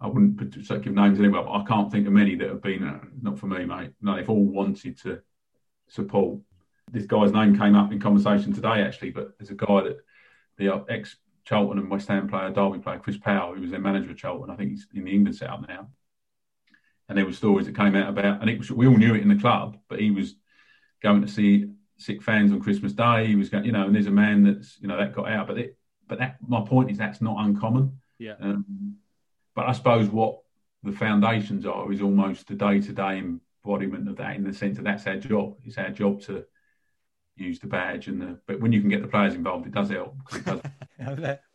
I 0.00 0.06
wouldn't 0.06 0.36
put, 0.36 0.82
give 0.82 0.92
names 0.92 1.18
anywhere, 1.18 1.42
but 1.42 1.52
I 1.52 1.64
can't 1.64 1.90
think 1.90 2.06
of 2.06 2.12
many 2.12 2.34
that 2.36 2.48
have 2.48 2.62
been 2.62 2.86
uh, 2.86 3.00
not 3.22 3.38
for 3.38 3.46
me, 3.46 3.64
mate. 3.64 3.92
No, 4.02 4.16
they've 4.16 4.28
all 4.28 4.44
wanted 4.44 4.98
to 5.02 5.20
support. 5.88 6.40
This 6.92 7.06
guy's 7.06 7.32
name 7.32 7.58
came 7.58 7.74
up 7.74 7.92
in 7.92 8.00
conversation 8.00 8.52
today, 8.52 8.82
actually, 8.82 9.10
but 9.10 9.38
there's 9.38 9.50
a 9.50 9.54
guy 9.54 9.82
that 9.84 9.98
the 10.58 10.84
ex 10.88 11.16
Charlton 11.44 11.78
and 11.78 11.90
West 11.90 12.08
Ham 12.08 12.28
player, 12.28 12.50
Derby 12.50 12.78
player, 12.78 12.98
Chris 12.98 13.18
Powell, 13.18 13.54
who 13.54 13.60
was 13.62 13.70
their 13.70 13.80
manager 13.80 14.10
at 14.10 14.16
Charlton. 14.16 14.50
I 14.50 14.56
think 14.56 14.70
he's 14.70 14.86
in 14.94 15.04
the 15.04 15.12
England 15.12 15.36
setup 15.36 15.66
now. 15.68 15.88
And 17.08 17.18
there 17.18 17.26
were 17.26 17.32
stories 17.32 17.66
that 17.66 17.76
came 17.76 17.94
out 17.96 18.08
about, 18.08 18.40
and 18.40 18.48
it 18.48 18.58
was, 18.58 18.70
we 18.70 18.86
all 18.86 18.96
knew 18.96 19.14
it 19.14 19.22
in 19.22 19.28
the 19.28 19.36
club, 19.36 19.76
but 19.88 20.00
he 20.00 20.10
was 20.10 20.36
going 21.02 21.20
to 21.20 21.28
see 21.28 21.70
sick 21.98 22.22
fans 22.22 22.50
on 22.50 22.60
Christmas 22.60 22.92
Day. 22.92 23.26
He 23.26 23.36
was 23.36 23.50
going, 23.50 23.64
you 23.64 23.72
know, 23.72 23.84
and 23.86 23.94
there's 23.94 24.06
a 24.06 24.10
man 24.10 24.42
that's, 24.42 24.78
you 24.80 24.88
know, 24.88 24.96
that 24.96 25.14
got 25.14 25.30
out. 25.30 25.46
But 25.46 25.58
it, 25.58 25.78
but 26.08 26.18
that, 26.18 26.36
my 26.46 26.62
point 26.62 26.90
is 26.90 26.98
that's 26.98 27.20
not 27.20 27.44
uncommon. 27.44 28.00
Yeah. 28.18 28.34
Um, 28.40 28.96
but 29.54 29.66
I 29.66 29.72
suppose 29.72 30.08
what 30.08 30.40
the 30.82 30.92
foundations 30.92 31.66
are 31.66 31.90
is 31.92 32.02
almost 32.02 32.48
the 32.48 32.54
day 32.54 32.80
to 32.80 32.92
day 32.92 33.18
embodiment 33.18 34.08
of 34.08 34.16
that 34.16 34.36
in 34.36 34.44
the 34.44 34.52
sense 34.52 34.76
that 34.76 34.84
that's 34.84 35.06
our 35.06 35.16
job. 35.16 35.56
It's 35.64 35.78
our 35.78 35.90
job 35.90 36.22
to 36.22 36.44
use 37.36 37.58
the 37.58 37.66
badge 37.66 38.08
and 38.08 38.20
the. 38.20 38.38
But 38.46 38.60
when 38.60 38.72
you 38.72 38.80
can 38.80 38.90
get 38.90 39.02
the 39.02 39.08
players 39.08 39.34
involved, 39.34 39.66
it 39.66 39.72
does 39.72 39.90
help. 39.90 40.16
It 40.32 40.44
does. 40.44 40.60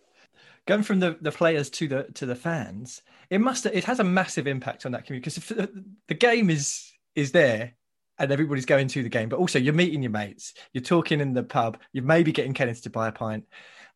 Going 0.70 0.84
from 0.84 1.00
the, 1.00 1.18
the 1.20 1.32
players 1.32 1.72
to 1.72 1.88
the 1.88 2.04
to 2.14 2.28
the 2.28 2.36
fans, 2.36 3.02
it 3.32 3.42
must 3.42 3.66
it 3.66 3.86
has 3.86 4.00
a 4.00 4.04
massive 4.04 4.46
impact 4.46 4.86
on 4.86 4.92
that 4.92 5.04
community 5.04 5.28
because 5.32 5.68
the, 6.08 6.14
game 6.14 6.52
is 6.52 6.92
is 7.16 7.32
there 7.32 7.74
and 8.20 8.32
everybody's 8.32 8.68
going 8.68 8.88
to 8.90 9.02
the 9.02 9.10
game, 9.10 9.30
but 9.30 9.40
also 9.40 9.58
you're 9.58 9.74
meeting 9.74 10.04
your 10.04 10.12
mates, 10.12 10.54
you're 10.72 10.84
talking 10.84 11.22
in 11.22 11.34
the 11.34 11.42
pub, 11.42 11.80
you're 11.92 12.04
maybe 12.04 12.32
getting 12.32 12.54
Kenneth 12.54 12.84
to 12.84 12.92
buy 12.92 13.08
a 13.08 13.12
pint, 13.12 13.46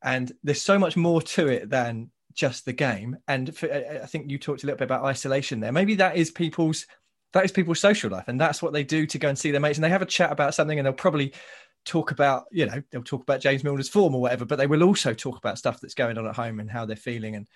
and 0.01 0.31
there's 0.43 0.63
so 0.63 0.79
much 0.79 0.97
more 0.97 1.21
to 1.21 1.47
it 1.47 1.69
than 1.69 2.09
just 2.33 2.65
the 2.65 2.73
game. 2.73 3.17
And 3.27 3.55
for, 3.55 3.71
I 3.71 4.07
think 4.07 4.31
you 4.31 4.39
talked 4.39 4.63
a 4.63 4.65
little 4.65 4.79
bit 4.79 4.85
about 4.85 5.03
isolation 5.03 5.59
there. 5.59 5.71
Maybe 5.71 5.93
that 5.95 6.15
is 6.15 6.31
people's 6.31 6.87
that 7.33 7.45
is 7.45 7.51
people's 7.51 7.79
social 7.79 8.09
life 8.09 8.27
and 8.27 8.41
that's 8.41 8.63
what 8.63 8.73
they 8.73 8.83
do 8.83 9.05
to 9.05 9.19
go 9.19 9.29
and 9.29 9.37
see 9.37 9.51
their 9.51 9.61
mates 9.61 9.77
and 9.77 9.83
they 9.83 9.89
have 9.89 10.01
a 10.01 10.07
chat 10.07 10.31
about 10.31 10.55
something 10.55 10.79
and 10.79 10.87
they'll 10.87 10.93
probably 10.93 11.33
talk 11.85 12.11
about 12.11 12.45
you 12.51 12.65
know 12.65 12.81
they'll 12.91 13.03
talk 13.03 13.21
about 13.21 13.41
james 13.41 13.63
milner's 13.63 13.89
form 13.89 14.15
or 14.15 14.21
whatever 14.21 14.45
but 14.45 14.57
they 14.57 14.67
will 14.67 14.83
also 14.83 15.13
talk 15.13 15.37
about 15.37 15.57
stuff 15.57 15.79
that's 15.81 15.93
going 15.93 16.17
on 16.17 16.25
at 16.25 16.35
home 16.35 16.59
and 16.59 16.69
how 16.69 16.85
they're 16.85 16.95
feeling 16.95 17.35
and 17.35 17.47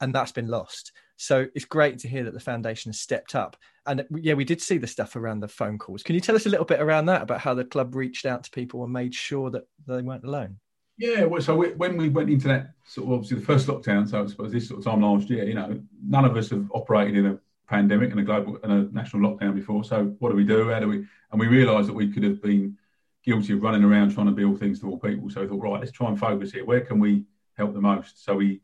and 0.00 0.14
that's 0.14 0.32
been 0.32 0.48
lost 0.48 0.92
so 1.16 1.46
it's 1.54 1.64
great 1.64 1.98
to 1.98 2.08
hear 2.08 2.24
that 2.24 2.34
the 2.34 2.40
foundation 2.40 2.90
has 2.90 3.00
stepped 3.00 3.34
up 3.34 3.56
and 3.86 4.04
yeah 4.16 4.34
we 4.34 4.44
did 4.44 4.60
see 4.60 4.78
the 4.78 4.86
stuff 4.86 5.16
around 5.16 5.40
the 5.40 5.48
phone 5.48 5.78
calls 5.78 6.02
can 6.02 6.14
you 6.14 6.20
tell 6.20 6.36
us 6.36 6.46
a 6.46 6.50
little 6.50 6.66
bit 6.66 6.80
around 6.80 7.06
that 7.06 7.22
about 7.22 7.40
how 7.40 7.54
the 7.54 7.64
club 7.64 7.94
reached 7.94 8.26
out 8.26 8.44
to 8.44 8.50
people 8.50 8.82
and 8.84 8.92
made 8.92 9.14
sure 9.14 9.50
that 9.50 9.64
they 9.86 10.02
weren't 10.02 10.24
alone 10.24 10.58
yeah, 10.98 11.24
well, 11.24 11.40
so 11.40 11.56
we, 11.56 11.68
when 11.72 11.96
we 11.96 12.10
went 12.10 12.30
into 12.30 12.48
that 12.48 12.74
sort 12.84 13.06
of 13.08 13.12
obviously 13.14 13.38
the 13.38 13.46
first 13.46 13.66
lockdown, 13.66 14.08
so 14.08 14.22
I 14.22 14.26
suppose 14.26 14.52
this 14.52 14.68
sort 14.68 14.78
of 14.78 14.84
time 14.84 15.00
last 15.00 15.28
year, 15.30 15.44
you 15.44 15.54
know, 15.54 15.80
none 16.06 16.24
of 16.24 16.36
us 16.36 16.50
have 16.50 16.70
operated 16.72 17.16
in 17.16 17.26
a 17.26 17.38
pandemic 17.66 18.10
and 18.10 18.20
a 18.20 18.22
global 18.22 18.58
and 18.62 18.72
a 18.72 18.94
national 18.94 19.28
lockdown 19.28 19.54
before. 19.54 19.82
So 19.82 20.14
what 20.18 20.28
do 20.28 20.36
we 20.36 20.44
do? 20.44 20.70
How 20.70 20.80
do 20.80 20.88
we? 20.88 21.04
And 21.30 21.40
we 21.40 21.46
realised 21.46 21.88
that 21.88 21.94
we 21.94 22.12
could 22.12 22.22
have 22.22 22.42
been 22.42 22.76
guilty 23.24 23.52
of 23.52 23.62
running 23.62 23.84
around 23.84 24.12
trying 24.12 24.26
to 24.26 24.32
be 24.32 24.44
all 24.44 24.56
things 24.56 24.80
to 24.80 24.88
all 24.88 24.98
people. 24.98 25.30
So 25.30 25.42
we 25.42 25.48
thought, 25.48 25.62
right, 25.62 25.80
let's 25.80 25.92
try 25.92 26.08
and 26.08 26.18
focus 26.18 26.52
here. 26.52 26.64
Where 26.64 26.80
can 26.80 26.98
we 26.98 27.24
help 27.56 27.74
the 27.74 27.80
most? 27.80 28.24
So 28.24 28.36
we 28.36 28.60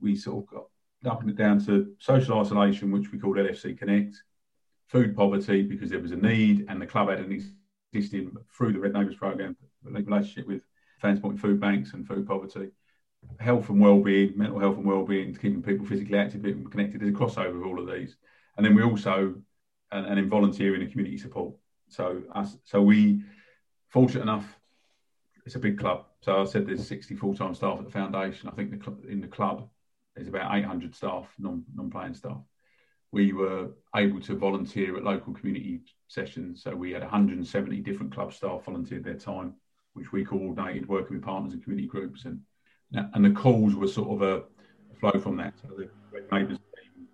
we 0.00 0.16
sort 0.16 0.44
of 0.44 0.50
got 0.50 0.64
dumping 1.02 1.28
it 1.28 1.36
down 1.36 1.64
to 1.66 1.92
social 1.98 2.38
isolation, 2.40 2.90
which 2.90 3.10
we 3.10 3.18
called 3.18 3.36
LFC 3.36 3.76
Connect, 3.76 4.22
food 4.86 5.16
poverty 5.16 5.62
because 5.62 5.90
there 5.90 6.00
was 6.00 6.12
a 6.12 6.16
need, 6.16 6.66
and 6.68 6.80
the 6.80 6.86
club 6.86 7.08
had 7.08 7.20
an 7.20 7.32
existing 7.92 8.36
through 8.56 8.72
the 8.72 8.80
Red 8.80 8.92
Neighbours 8.92 9.16
program 9.16 9.56
relationship 9.82 10.46
with 10.46 10.62
supporting 11.00 11.38
food 11.38 11.60
banks 11.60 11.92
and 11.92 12.06
food 12.06 12.26
poverty 12.26 12.70
health 13.40 13.68
and 13.68 13.80
well-being, 13.80 14.32
mental 14.36 14.60
health 14.60 14.76
and 14.76 14.86
well-being, 14.86 15.34
keeping 15.34 15.60
people 15.60 15.84
physically 15.84 16.16
active 16.16 16.44
and 16.44 16.70
connected. 16.70 17.00
There's 17.00 17.10
a 17.10 17.16
crossover 17.16 17.60
of 17.60 17.66
all 17.66 17.80
of 17.80 17.92
these 17.92 18.16
and 18.58 18.66
then 18.66 18.74
we 18.74 18.82
also 18.82 19.36
and, 19.90 20.06
and 20.06 20.18
in 20.18 20.28
volunteering 20.28 20.82
and 20.82 20.90
community 20.90 21.16
support. 21.16 21.54
So 21.88 22.22
us, 22.34 22.58
so 22.64 22.82
we 22.82 23.22
fortunate 23.88 24.22
enough, 24.22 24.58
it's 25.46 25.54
a 25.54 25.60
big 25.60 25.78
club. 25.78 26.04
So 26.20 26.42
I 26.42 26.44
said 26.44 26.66
there's 26.66 26.86
60 26.86 27.14
full-time 27.16 27.54
staff 27.54 27.78
at 27.78 27.84
the 27.84 27.90
foundation. 27.90 28.48
I 28.48 28.52
think 28.52 28.70
the 28.70 28.84
cl- 28.84 28.98
in 29.08 29.20
the 29.20 29.28
club 29.28 29.68
there's 30.14 30.28
about 30.28 30.56
800 30.56 30.94
staff, 30.94 31.32
non 31.38 31.64
non-playing 31.74 32.14
staff. 32.14 32.38
We 33.12 33.32
were 33.32 33.70
able 33.94 34.20
to 34.22 34.34
volunteer 34.36 34.96
at 34.96 35.04
local 35.04 35.32
community 35.32 35.80
sessions. 36.08 36.62
So 36.62 36.74
we 36.74 36.90
had 36.90 37.02
170 37.02 37.80
different 37.80 38.12
club 38.12 38.34
staff 38.34 38.64
volunteered 38.64 39.04
their 39.04 39.14
time, 39.14 39.54
which 39.94 40.12
we 40.12 40.24
coordinated, 40.24 40.88
working 40.88 41.16
with 41.16 41.24
partners 41.24 41.52
and 41.52 41.62
community 41.62 41.88
groups. 41.88 42.24
And 42.24 42.40
and 42.92 43.24
the 43.24 43.30
calls 43.30 43.74
were 43.74 43.86
sort 43.86 44.10
of 44.10 44.22
a 44.22 44.44
flow 44.98 45.20
from 45.20 45.36
that. 45.36 45.54
So 45.62 45.68
the 45.76 45.90
Neighbours 46.32 46.58
team 46.58 47.06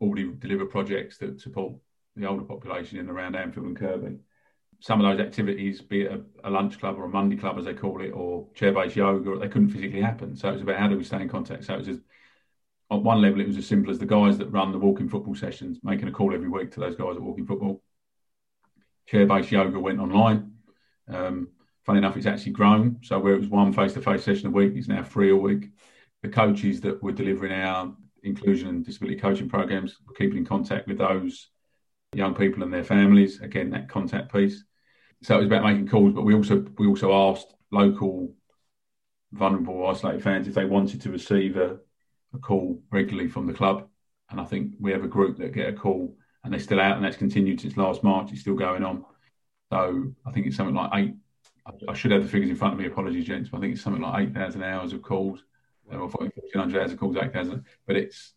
already 0.00 0.32
deliver 0.38 0.66
projects 0.66 1.18
that 1.18 1.40
support 1.40 1.74
the 2.16 2.26
older 2.26 2.44
population 2.44 2.98
in 2.98 3.08
around 3.08 3.36
Anfield 3.36 3.66
and 3.66 3.76
Kirkby. 3.76 4.18
Some 4.82 5.00
of 5.00 5.06
those 5.06 5.24
activities, 5.24 5.80
be 5.80 6.02
it 6.02 6.10
a, 6.10 6.48
a 6.48 6.50
lunch 6.50 6.80
club 6.80 6.98
or 6.98 7.04
a 7.04 7.08
Monday 7.08 7.36
club 7.36 7.56
as 7.56 7.66
they 7.66 7.72
call 7.72 8.02
it, 8.02 8.10
or 8.10 8.48
chair-based 8.54 8.96
yoga, 8.96 9.38
they 9.38 9.46
couldn't 9.46 9.70
physically 9.70 10.00
happen. 10.00 10.34
So 10.34 10.48
it 10.48 10.54
was 10.54 10.62
about 10.62 10.80
how 10.80 10.88
do 10.88 10.98
we 10.98 11.04
stay 11.04 11.22
in 11.22 11.28
contact. 11.28 11.64
So 11.64 11.74
it 11.74 11.78
was 11.78 11.86
just, 11.86 12.00
on 12.90 13.04
one 13.04 13.20
level, 13.22 13.40
it 13.40 13.46
was 13.46 13.56
as 13.56 13.66
simple 13.66 13.92
as 13.92 14.00
the 14.00 14.06
guys 14.06 14.38
that 14.38 14.50
run 14.50 14.72
the 14.72 14.78
walking 14.78 15.08
football 15.08 15.36
sessions 15.36 15.78
making 15.84 16.08
a 16.08 16.10
call 16.10 16.34
every 16.34 16.48
week 16.48 16.72
to 16.72 16.80
those 16.80 16.96
guys 16.96 17.14
at 17.14 17.22
walking 17.22 17.46
football. 17.46 17.80
Chair-based 19.06 19.52
yoga 19.52 19.78
went 19.78 20.00
online. 20.00 20.52
Um, 21.06 21.50
funny 21.86 21.98
enough, 21.98 22.16
it's 22.16 22.26
actually 22.26 22.52
grown. 22.52 22.98
So 23.02 23.20
where 23.20 23.34
it 23.34 23.40
was 23.40 23.48
one 23.48 23.72
face-to-face 23.72 24.24
session 24.24 24.48
a 24.48 24.50
week, 24.50 24.72
it's 24.74 24.88
now 24.88 25.04
three 25.04 25.30
a 25.30 25.36
week. 25.36 25.70
The 26.22 26.28
coaches 26.28 26.80
that 26.80 27.00
were 27.00 27.12
delivering 27.12 27.52
our 27.52 27.94
inclusion 28.24 28.68
and 28.68 28.84
disability 28.84 29.20
coaching 29.20 29.48
programs, 29.48 29.98
we're 30.04 30.14
keeping 30.14 30.38
in 30.38 30.44
contact 30.44 30.88
with 30.88 30.98
those 30.98 31.50
young 32.14 32.34
people 32.34 32.64
and 32.64 32.74
their 32.74 32.82
families. 32.82 33.40
Again, 33.40 33.70
that 33.70 33.88
contact 33.88 34.32
piece. 34.32 34.64
So 35.22 35.36
it 35.36 35.38
was 35.38 35.46
about 35.46 35.64
making 35.64 35.88
calls, 35.88 36.12
but 36.12 36.22
we 36.22 36.34
also 36.34 36.64
we 36.78 36.86
also 36.86 37.12
asked 37.30 37.54
local 37.70 38.34
vulnerable 39.32 39.86
isolated 39.86 40.22
fans 40.22 40.46
if 40.46 40.54
they 40.54 40.64
wanted 40.64 41.00
to 41.00 41.10
receive 41.10 41.56
a, 41.56 41.78
a 42.34 42.38
call 42.38 42.82
regularly 42.90 43.28
from 43.28 43.46
the 43.46 43.54
club. 43.54 43.88
And 44.30 44.40
I 44.40 44.44
think 44.44 44.72
we 44.80 44.92
have 44.92 45.04
a 45.04 45.08
group 45.08 45.38
that 45.38 45.52
get 45.52 45.68
a 45.68 45.72
call 45.72 46.16
and 46.42 46.52
they're 46.52 46.60
still 46.60 46.80
out 46.80 46.96
and 46.96 47.04
that's 47.04 47.16
continued 47.16 47.60
since 47.60 47.76
last 47.76 48.02
March. 48.02 48.32
It's 48.32 48.40
still 48.40 48.54
going 48.54 48.84
on. 48.84 49.04
So 49.70 50.12
I 50.26 50.32
think 50.32 50.46
it's 50.46 50.56
something 50.56 50.74
like 50.74 50.90
eight. 50.94 51.14
I 51.88 51.94
should 51.94 52.10
have 52.10 52.24
the 52.24 52.28
figures 52.28 52.50
in 52.50 52.56
front 52.56 52.74
of 52.74 52.80
me. 52.80 52.86
Apologies, 52.86 53.24
gents. 53.24 53.48
But 53.48 53.58
I 53.58 53.60
think 53.60 53.74
it's 53.74 53.82
something 53.82 54.02
like 54.02 54.28
eight 54.28 54.34
thousand 54.34 54.64
hours 54.64 54.92
of 54.92 55.02
calls, 55.02 55.44
or 55.90 56.10
fourteen 56.10 56.32
hundred 56.54 56.82
hours 56.82 56.92
of 56.92 56.98
calls, 56.98 57.16
eight 57.16 57.32
thousand. 57.32 57.64
But 57.86 57.96
it's 57.96 58.34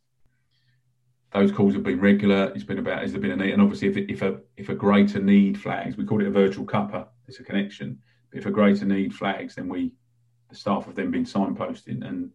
those 1.36 1.52
calls 1.52 1.74
have 1.74 1.84
been 1.84 2.00
regular. 2.00 2.52
It's 2.56 2.64
been 2.64 2.80
about 2.80 3.02
has 3.02 3.12
there 3.12 3.20
been 3.20 3.32
a 3.32 3.36
need, 3.36 3.52
and 3.52 3.62
obviously 3.62 3.90
if, 3.90 3.98
if 3.98 4.22
a 4.22 4.40
if 4.56 4.70
a 4.70 4.76
greater 4.76 5.20
need 5.20 5.60
flags, 5.60 5.98
we 5.98 6.06
call 6.06 6.22
it 6.22 6.28
a 6.28 6.32
virtual 6.32 6.66
cuppa. 6.66 7.08
It's 7.28 7.42
a 7.42 7.44
connection. 7.44 8.00
But 8.32 8.40
if 8.40 8.46
a 8.46 8.52
greater 8.52 8.86
need 8.86 9.14
flags, 9.14 9.56
then 9.56 9.68
we 9.68 9.92
the 10.50 10.56
staff 10.56 10.86
have 10.86 10.96
then 10.96 11.12
been 11.12 11.26
signposting, 11.26 12.08
and 12.08 12.32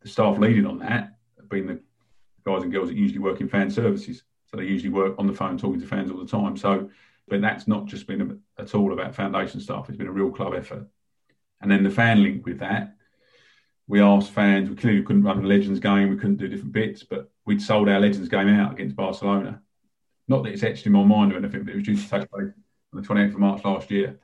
the 0.00 0.08
staff 0.08 0.38
leading 0.38 0.66
on 0.66 0.78
that 0.78 1.16
have 1.36 1.48
been 1.48 1.66
the 1.66 1.80
guys 2.46 2.62
and 2.62 2.70
girls 2.70 2.88
that 2.88 2.96
usually 2.96 3.18
work 3.18 3.40
in 3.40 3.48
fan 3.48 3.70
services. 3.70 4.22
So 4.46 4.56
they 4.56 4.64
usually 4.64 4.92
work 4.92 5.16
on 5.18 5.26
the 5.26 5.34
phone 5.34 5.58
talking 5.58 5.80
to 5.80 5.86
fans 5.86 6.10
all 6.10 6.18
the 6.18 6.26
time. 6.26 6.56
So, 6.56 6.88
but 7.26 7.40
that's 7.40 7.66
not 7.66 7.86
just 7.86 8.06
been 8.06 8.40
at 8.56 8.74
all 8.74 8.92
about 8.92 9.16
foundation 9.16 9.60
staff. 9.60 9.88
It's 9.88 9.98
been 9.98 10.06
a 10.06 10.12
real 10.12 10.30
club 10.30 10.54
effort. 10.54 10.86
And 11.60 11.70
then 11.70 11.82
the 11.82 11.90
fan 11.90 12.22
link 12.22 12.46
with 12.46 12.60
that, 12.60 12.94
we 13.88 14.00
asked 14.00 14.30
fans. 14.30 14.68
We 14.68 14.76
clearly 14.76 15.02
couldn't 15.02 15.24
run 15.24 15.42
a 15.42 15.46
Legends 15.46 15.80
game. 15.80 16.10
We 16.10 16.16
couldn't 16.16 16.36
do 16.36 16.46
different 16.46 16.72
bits, 16.72 17.02
but 17.02 17.30
we'd 17.46 17.62
sold 17.62 17.88
our 17.88 17.98
Legends 17.98 18.28
game 18.28 18.48
out 18.48 18.72
against 18.72 18.94
Barcelona. 18.94 19.62
Not 20.28 20.44
that 20.44 20.52
it's 20.52 20.62
etched 20.62 20.86
in 20.86 20.92
my 20.92 21.02
mind 21.02 21.32
or 21.32 21.38
anything, 21.38 21.64
but 21.64 21.72
it 21.72 21.76
was 21.76 21.84
due 21.84 21.96
to 21.96 22.08
take 22.08 22.30
place 22.30 22.52
on 22.92 23.00
the 23.00 23.08
28th 23.08 23.32
of 23.32 23.38
March 23.38 23.64
last 23.64 23.90
year. 23.90 24.20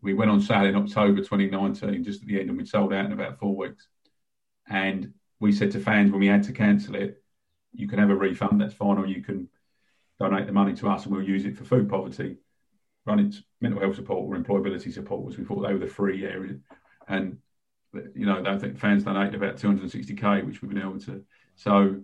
We 0.00 0.14
went 0.14 0.30
on 0.30 0.40
sale 0.40 0.66
in 0.66 0.76
October 0.76 1.18
2019, 1.18 2.04
just 2.04 2.22
at 2.22 2.28
the 2.28 2.38
end, 2.38 2.48
and 2.48 2.56
we'd 2.56 2.68
sold 2.68 2.92
out 2.92 3.06
in 3.06 3.12
about 3.12 3.40
four 3.40 3.56
weeks. 3.56 3.88
And 4.68 5.14
we 5.40 5.50
said 5.50 5.72
to 5.72 5.80
fans 5.80 6.12
when 6.12 6.20
we 6.20 6.28
had 6.28 6.44
to 6.44 6.52
cancel 6.52 6.94
it, 6.94 7.20
you 7.72 7.88
can 7.88 7.98
have 7.98 8.10
a 8.10 8.14
refund, 8.14 8.60
that's 8.60 8.74
fine, 8.74 8.98
or 8.98 9.06
you 9.06 9.22
can 9.22 9.48
donate 10.20 10.46
the 10.46 10.52
money 10.52 10.74
to 10.74 10.88
us 10.88 11.04
and 11.04 11.14
we'll 11.14 11.22
use 11.22 11.44
it 11.44 11.56
for 11.56 11.64
food 11.64 11.88
poverty, 11.88 12.36
run 13.04 13.18
its 13.18 13.42
mental 13.60 13.80
health 13.80 13.96
support 13.96 14.28
or 14.28 14.40
employability 14.40 14.92
support, 14.92 15.32
as 15.32 15.38
we 15.38 15.44
thought 15.44 15.66
they 15.66 15.72
were 15.72 15.80
the 15.80 15.88
free 15.88 16.24
area. 16.24 16.56
And, 17.08 17.38
you 17.92 18.26
know, 18.26 18.42
I 18.46 18.58
think 18.58 18.78
fans 18.78 19.04
donated 19.04 19.34
about 19.34 19.56
260k, 19.56 20.46
which 20.46 20.62
we've 20.62 20.70
been 20.70 20.82
able 20.82 21.00
to. 21.00 21.24
So, 21.56 22.02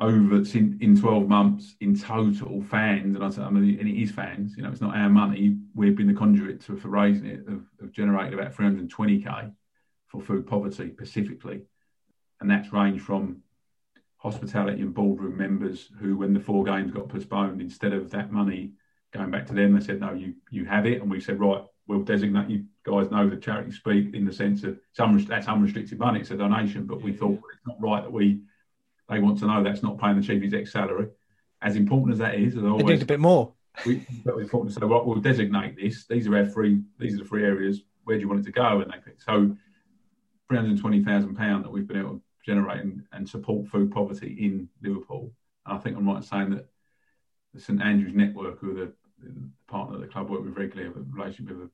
over 0.00 0.36
in, 0.36 0.78
in 0.80 0.98
12 0.98 1.28
months 1.28 1.76
in 1.80 1.98
total, 1.98 2.62
fans, 2.62 3.14
and 3.14 3.24
I 3.24 3.28
said, 3.28 3.44
I 3.44 3.50
mean, 3.50 3.78
and 3.78 3.88
it 3.88 4.00
is 4.00 4.10
fans, 4.10 4.56
you 4.56 4.62
know, 4.62 4.70
it's 4.70 4.80
not 4.80 4.96
our 4.96 5.10
money. 5.10 5.58
We've 5.74 5.96
been 5.96 6.06
the 6.06 6.14
conduit 6.14 6.62
to, 6.62 6.76
for 6.76 6.88
raising 6.88 7.26
it, 7.26 7.46
of, 7.46 7.64
of 7.82 7.92
generated 7.92 8.38
about 8.38 8.54
320k 8.54 9.52
for 10.08 10.22
food 10.22 10.46
poverty 10.46 10.90
specifically. 10.92 11.62
And 12.40 12.50
that's 12.50 12.72
ranged 12.72 13.04
from 13.04 13.42
hospitality 14.16 14.80
and 14.80 14.94
boardroom 14.94 15.36
members 15.36 15.90
who, 16.00 16.16
when 16.16 16.32
the 16.32 16.40
four 16.40 16.64
games 16.64 16.92
got 16.92 17.08
postponed, 17.08 17.60
instead 17.60 17.92
of 17.92 18.10
that 18.10 18.32
money 18.32 18.72
going 19.12 19.30
back 19.30 19.46
to 19.46 19.54
them, 19.54 19.74
they 19.74 19.84
said, 19.84 20.00
"No, 20.00 20.12
you 20.12 20.34
you 20.50 20.64
have 20.64 20.86
it," 20.86 21.00
and 21.02 21.10
we 21.10 21.20
said, 21.20 21.40
"Right, 21.40 21.62
we'll 21.90 22.02
designate 22.02 22.48
you 22.48 22.64
guys 22.84 23.10
know 23.10 23.28
the 23.28 23.36
charity 23.36 23.72
speak 23.72 24.14
in 24.14 24.24
the 24.24 24.32
sense 24.32 24.62
of 24.62 24.78
it's 24.90 24.98
unrest- 24.98 25.28
that's 25.28 25.48
unrestricted 25.48 25.98
money, 25.98 26.20
it's 26.20 26.30
a 26.30 26.36
donation." 26.36 26.86
But 26.86 27.02
we 27.02 27.12
thought 27.12 27.40
it's 27.52 27.66
not 27.66 27.80
right 27.80 28.02
that 28.02 28.12
we 28.12 28.40
they 29.10 29.18
want 29.18 29.38
to 29.40 29.46
know 29.46 29.62
that's 29.62 29.82
not 29.82 29.98
paying 29.98 30.18
the 30.18 30.26
chief 30.26 30.42
exec 30.42 30.68
salary. 30.68 31.08
As 31.62 31.76
important 31.76 32.12
as 32.12 32.18
that 32.20 32.36
is, 32.36 32.56
as 32.56 32.62
always, 32.62 32.84
it 32.84 32.86
needs 32.86 33.02
a 33.02 33.06
bit 33.06 33.20
more. 33.20 33.52
We, 33.84 34.06
but 34.24 34.36
we 34.36 34.46
thought 34.46 34.66
to 34.66 34.72
say, 34.72 34.80
right, 34.80 35.04
we'll 35.04 35.20
designate 35.20 35.76
this. 35.76 36.06
These 36.06 36.26
are 36.26 36.36
our 36.36 36.46
three. 36.46 36.80
These 36.98 37.14
are 37.14 37.18
the 37.18 37.28
three 37.28 37.44
areas. 37.44 37.82
Where 38.04 38.16
do 38.16 38.22
you 38.22 38.28
want 38.28 38.40
it 38.40 38.44
to 38.44 38.52
go? 38.52 38.80
And 38.80 38.90
they 38.90 38.98
picked. 38.98 39.22
So, 39.22 39.56
three 40.48 40.56
hundred 40.56 40.78
twenty 40.78 41.04
thousand 41.04 41.34
pound 41.34 41.64
that 41.64 41.70
we've 41.70 41.86
been 41.86 41.98
able 41.98 42.14
to 42.14 42.22
generate 42.46 42.80
and, 42.80 43.02
and, 43.12 43.28
support 43.28 43.68
food 43.68 43.92
poverty 43.92 44.36
in 44.40 44.68
Liverpool. 44.82 45.32
And 45.66 45.76
I 45.76 45.80
think 45.80 45.96
I'm 45.96 46.08
right 46.08 46.16
in 46.16 46.22
saying 46.22 46.50
that 46.50 46.66
the 47.52 47.60
St 47.60 47.82
Andrews 47.82 48.14
Network, 48.14 48.58
who 48.60 48.70
are 48.70 48.86
the, 48.86 48.92
the 49.22 49.34
partner 49.68 49.98
that 49.98 50.06
the 50.06 50.12
club 50.12 50.30
work 50.30 50.42
with 50.42 50.56
regularly, 50.56 50.88
have 50.88 50.96
a 50.96 51.04
relationship 51.12 51.58
with, 51.58 51.70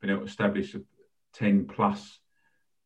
been 0.00 0.10
able 0.10 0.20
to 0.20 0.26
establish 0.26 0.74
10 1.34 1.66
plus 1.66 2.18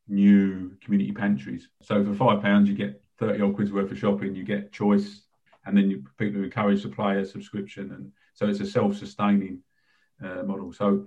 new 0.08 0.76
community 0.82 1.12
pantries. 1.12 1.68
So 1.82 2.04
for 2.04 2.14
five 2.14 2.42
pounds, 2.42 2.68
you 2.68 2.74
get 2.74 3.02
30 3.18 3.40
odd 3.40 3.54
quid's 3.54 3.72
worth 3.72 3.90
of 3.90 3.98
shopping, 3.98 4.34
you 4.34 4.44
get 4.44 4.72
choice, 4.72 5.22
and 5.64 5.76
then 5.76 5.90
you 5.90 6.04
people 6.18 6.42
encourage 6.42 6.84
a 6.84 7.24
subscription. 7.24 7.92
And 7.92 8.12
so 8.34 8.46
it's 8.46 8.60
a 8.60 8.66
self 8.66 8.96
sustaining 8.96 9.60
uh, 10.22 10.42
model. 10.42 10.72
So 10.72 11.06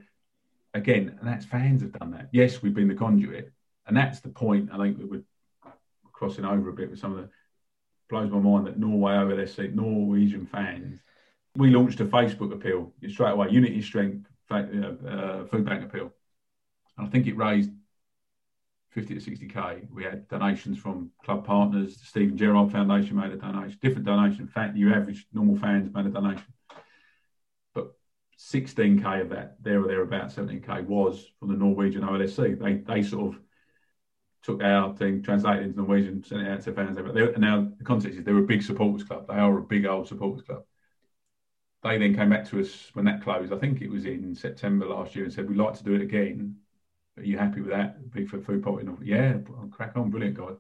again, 0.73 1.15
and 1.19 1.27
that's 1.27 1.45
fans 1.45 1.81
have 1.81 1.91
done 1.93 2.11
that. 2.11 2.29
Yes, 2.31 2.61
we've 2.61 2.73
been 2.73 2.87
the 2.87 2.95
conduit. 2.95 3.51
And 3.85 3.95
that's 3.95 4.19
the 4.19 4.29
point 4.29 4.69
I 4.73 4.77
think 4.77 4.97
would 4.99 5.23
crossing 6.11 6.45
over 6.45 6.69
a 6.69 6.73
bit 6.73 6.89
with 6.89 6.99
some 6.99 7.11
of 7.11 7.17
the 7.19 7.29
blows 8.09 8.31
my 8.31 8.39
mind 8.39 8.65
that 8.67 8.79
Norway 8.79 9.13
over 9.13 9.35
there 9.35 9.47
see 9.47 9.67
Norwegian 9.67 10.45
fans. 10.45 10.99
We 11.55 11.69
launched 11.69 11.99
a 11.99 12.05
Facebook 12.05 12.53
appeal 12.53 12.93
straight 13.09 13.31
away, 13.31 13.49
Unity 13.49 13.81
Strength 13.81 14.27
Uh, 14.49 15.45
food 15.45 15.65
Bank 15.65 15.83
appeal. 15.83 16.13
And 16.97 17.07
I 17.07 17.09
think 17.09 17.27
it 17.27 17.37
raised 17.37 17.71
50 18.91 19.19
to 19.19 19.31
60k. 19.31 19.91
We 19.91 20.03
had 20.03 20.27
donations 20.27 20.77
from 20.77 21.11
club 21.23 21.45
partners. 21.45 21.97
The 21.97 22.05
Steven 22.05 22.37
Gerrard 22.37 22.71
Foundation 22.71 23.15
made 23.15 23.31
a 23.31 23.35
donation, 23.35 23.77
different 23.81 24.05
donation. 24.05 24.41
In 24.41 24.47
fact, 24.47 24.75
your 24.75 24.93
average 24.93 25.27
normal 25.33 25.57
fans 25.57 25.93
made 25.93 26.05
a 26.05 26.09
donation. 26.09 26.51
But 27.73 27.93
16k 28.39 29.21
of 29.21 29.29
that, 29.29 29.57
there 29.61 29.83
or 29.83 29.87
thereabouts, 29.87 30.35
17k 30.35 30.85
was 30.85 31.25
from 31.39 31.49
the 31.49 31.57
Norwegian 31.57 32.01
OLSC. 32.01 32.59
They 32.59 32.73
they 32.75 33.03
sort 33.03 33.35
of 33.35 33.41
took 34.41 34.63
our 34.63 34.95
thing, 34.95 35.21
translated 35.21 35.65
into 35.65 35.77
Norwegian, 35.77 36.23
sent 36.23 36.41
it 36.41 36.47
out 36.47 36.61
to 36.61 36.71
fans. 36.71 36.97
Now 37.37 37.67
the 37.77 37.83
context 37.83 38.17
is 38.17 38.23
they're 38.23 38.37
a 38.37 38.41
big 38.41 38.63
supporters 38.63 39.05
club. 39.05 39.27
They 39.27 39.35
are 39.35 39.57
a 39.57 39.61
big 39.61 39.85
old 39.85 40.07
supporters 40.07 40.45
club. 40.45 40.63
They 41.83 41.97
then 41.97 42.15
came 42.15 42.29
back 42.29 42.45
to 42.49 42.59
us 42.59 42.89
when 42.93 43.05
that 43.05 43.23
closed. 43.23 43.53
I 43.53 43.57
think 43.57 43.81
it 43.81 43.89
was 43.89 44.05
in 44.05 44.33
September 44.35 44.85
last 44.87 45.15
year 45.15 45.25
and 45.25 45.33
said, 45.33 45.47
We'd 45.47 45.57
like 45.57 45.77
to 45.77 45.83
do 45.83 45.93
it 45.93 46.01
again. 46.01 46.55
Are 47.17 47.23
you 47.23 47.37
happy 47.37 47.61
with 47.61 47.71
that? 47.71 48.11
Big 48.11 48.29
for 48.29 48.39
food 48.39 48.63
poverty. 48.63 48.87
Yeah, 49.03 49.37
I'll 49.59 49.69
crack 49.69 49.93
on. 49.95 50.09
Brilliant, 50.09 50.37
guys. 50.37 50.57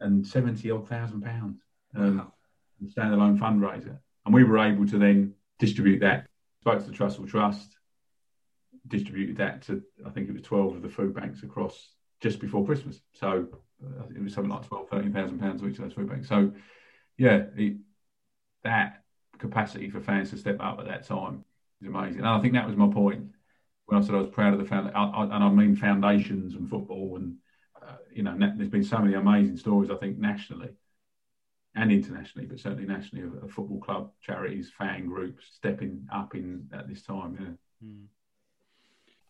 And 0.00 0.26
70 0.26 0.70
odd 0.70 0.88
thousand 0.88 1.22
pounds. 1.22 1.60
Um, 1.94 2.18
wow. 2.18 2.32
Standalone 2.96 3.38
fundraiser. 3.38 3.98
And 4.24 4.34
we 4.34 4.44
were 4.44 4.58
able 4.58 4.86
to 4.86 4.98
then 4.98 5.34
distribute 5.58 6.00
that. 6.00 6.26
Spoke 6.60 6.80
to 6.80 6.90
the 6.90 6.96
Trussell 6.96 7.28
Trust, 7.28 7.76
distributed 8.86 9.36
that 9.38 9.62
to, 9.62 9.82
I 10.06 10.10
think 10.10 10.28
it 10.28 10.32
was 10.32 10.42
12 10.42 10.76
of 10.76 10.82
the 10.82 10.88
food 10.88 11.14
banks 11.14 11.42
across 11.42 11.90
just 12.20 12.38
before 12.38 12.64
Christmas. 12.66 13.00
So 13.12 13.48
uh, 13.82 14.04
it 14.14 14.22
was 14.22 14.34
something 14.34 14.52
like 14.52 14.66
12, 14.66 14.88
13,000 14.90 15.38
pounds 15.38 15.62
each 15.62 15.78
of 15.78 15.84
those 15.84 15.92
food 15.94 16.08
banks. 16.08 16.28
So 16.28 16.52
yeah, 17.16 17.44
it, 17.56 17.76
that 18.64 18.99
capacity 19.40 19.90
for 19.90 20.00
fans 20.00 20.30
to 20.30 20.36
step 20.36 20.58
up 20.60 20.78
at 20.78 20.86
that 20.86 21.06
time 21.06 21.44
is 21.80 21.88
amazing. 21.88 22.20
And 22.20 22.28
I 22.28 22.40
think 22.40 22.54
that 22.54 22.68
was 22.68 22.76
my 22.76 22.88
point 22.88 23.26
when 23.86 24.00
I 24.00 24.04
said 24.04 24.14
I 24.14 24.18
was 24.18 24.30
proud 24.30 24.52
of 24.52 24.60
the 24.60 24.66
foundation, 24.66 24.94
and 24.96 25.32
I 25.44 25.48
mean 25.48 25.74
foundations 25.74 26.54
and 26.54 26.68
football, 26.68 27.16
and 27.16 27.36
uh, 27.82 27.96
you 28.12 28.22
know, 28.22 28.36
there's 28.38 28.68
been 28.68 28.84
so 28.84 28.98
many 28.98 29.14
amazing 29.14 29.56
stories. 29.56 29.90
I 29.90 29.96
think 29.96 30.18
nationally 30.18 30.70
and 31.74 31.92
internationally, 31.92 32.46
but 32.46 32.58
certainly 32.58 32.86
nationally, 32.86 33.24
of, 33.24 33.42
of 33.42 33.50
football 33.50 33.78
club 33.78 34.12
charities, 34.20 34.70
fan 34.76 35.06
groups 35.06 35.44
stepping 35.52 36.06
up 36.12 36.34
in 36.34 36.68
at 36.72 36.88
this 36.88 37.02
time. 37.02 37.36
Yeah. 37.40 37.88
Mm. 37.88 38.04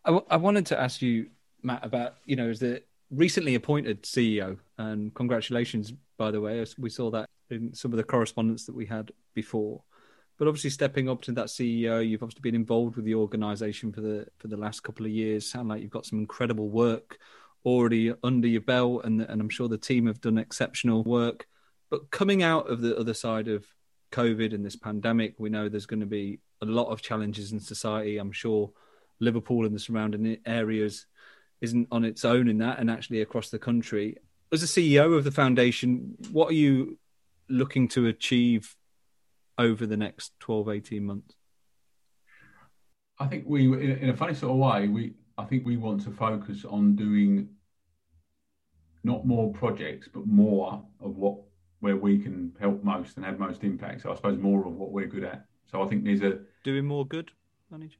I, 0.04 0.08
w- 0.08 0.26
I 0.30 0.36
wanted 0.36 0.66
to 0.66 0.80
ask 0.80 1.02
you 1.02 1.28
Matt, 1.62 1.84
about 1.84 2.14
you 2.24 2.36
know, 2.36 2.48
as 2.48 2.60
the 2.60 2.82
recently 3.10 3.54
appointed 3.54 4.02
CEO, 4.02 4.58
and 4.78 5.12
congratulations, 5.14 5.92
by 6.16 6.30
the 6.30 6.40
way. 6.40 6.64
We 6.78 6.90
saw 6.90 7.10
that 7.10 7.28
in 7.50 7.74
some 7.74 7.92
of 7.92 7.96
the 7.96 8.04
correspondence 8.04 8.66
that 8.66 8.74
we 8.74 8.86
had 8.86 9.12
before. 9.34 9.82
But 10.40 10.48
obviously, 10.48 10.70
stepping 10.70 11.10
up 11.10 11.20
to 11.24 11.32
that 11.32 11.48
CEO, 11.48 12.00
you've 12.00 12.22
obviously 12.22 12.40
been 12.40 12.54
involved 12.54 12.96
with 12.96 13.04
the 13.04 13.14
organisation 13.14 13.92
for 13.92 14.00
the 14.00 14.26
for 14.38 14.48
the 14.48 14.56
last 14.56 14.82
couple 14.82 15.04
of 15.04 15.12
years. 15.12 15.46
Sound 15.46 15.68
like 15.68 15.82
you've 15.82 15.90
got 15.90 16.06
some 16.06 16.18
incredible 16.18 16.70
work 16.70 17.18
already 17.66 18.14
under 18.24 18.48
your 18.48 18.62
belt, 18.62 19.04
and 19.04 19.20
and 19.20 19.38
I'm 19.38 19.50
sure 19.50 19.68
the 19.68 19.76
team 19.76 20.06
have 20.06 20.22
done 20.22 20.38
exceptional 20.38 21.04
work. 21.04 21.46
But 21.90 22.10
coming 22.10 22.42
out 22.42 22.70
of 22.70 22.80
the 22.80 22.96
other 22.96 23.12
side 23.12 23.48
of 23.48 23.66
COVID 24.12 24.54
and 24.54 24.64
this 24.64 24.76
pandemic, 24.76 25.34
we 25.36 25.50
know 25.50 25.68
there's 25.68 25.84
going 25.84 26.00
to 26.00 26.06
be 26.06 26.40
a 26.62 26.64
lot 26.64 26.88
of 26.88 27.02
challenges 27.02 27.52
in 27.52 27.60
society. 27.60 28.16
I'm 28.16 28.32
sure 28.32 28.72
Liverpool 29.18 29.66
and 29.66 29.74
the 29.74 29.78
surrounding 29.78 30.38
areas 30.46 31.04
isn't 31.60 31.86
on 31.92 32.02
its 32.02 32.24
own 32.24 32.48
in 32.48 32.56
that, 32.58 32.78
and 32.78 32.90
actually 32.90 33.20
across 33.20 33.50
the 33.50 33.58
country. 33.58 34.16
As 34.50 34.62
a 34.62 34.66
CEO 34.66 35.18
of 35.18 35.24
the 35.24 35.30
foundation, 35.30 36.16
what 36.32 36.48
are 36.48 36.54
you 36.54 36.96
looking 37.50 37.88
to 37.88 38.06
achieve 38.06 38.74
over 39.60 39.86
the 39.86 39.96
next 39.96 40.32
12, 40.40 40.68
18 40.70 41.04
months? 41.04 41.36
I 43.18 43.26
think 43.26 43.44
we, 43.46 43.66
in 44.00 44.08
a 44.08 44.16
funny 44.16 44.34
sort 44.34 44.52
of 44.52 44.58
way, 44.58 44.88
we 44.88 45.12
I 45.36 45.44
think 45.44 45.64
we 45.64 45.76
want 45.76 46.02
to 46.04 46.10
focus 46.10 46.64
on 46.64 46.96
doing 46.96 47.48
not 49.04 49.26
more 49.26 49.52
projects, 49.52 50.08
but 50.12 50.26
more 50.26 50.82
of 51.00 51.16
what 51.16 51.38
where 51.80 51.96
we 51.96 52.18
can 52.18 52.52
help 52.58 52.82
most 52.82 53.16
and 53.16 53.24
have 53.24 53.38
most 53.38 53.62
impact. 53.62 54.02
So 54.02 54.12
I 54.12 54.14
suppose 54.14 54.38
more 54.38 54.66
of 54.66 54.74
what 54.74 54.92
we're 54.92 55.06
good 55.06 55.24
at. 55.24 55.46
So 55.70 55.82
I 55.82 55.86
think 55.86 56.04
there's 56.04 56.22
a 56.22 56.40
doing 56.64 56.86
more 56.86 57.06
good, 57.06 57.30
manager. 57.70 57.98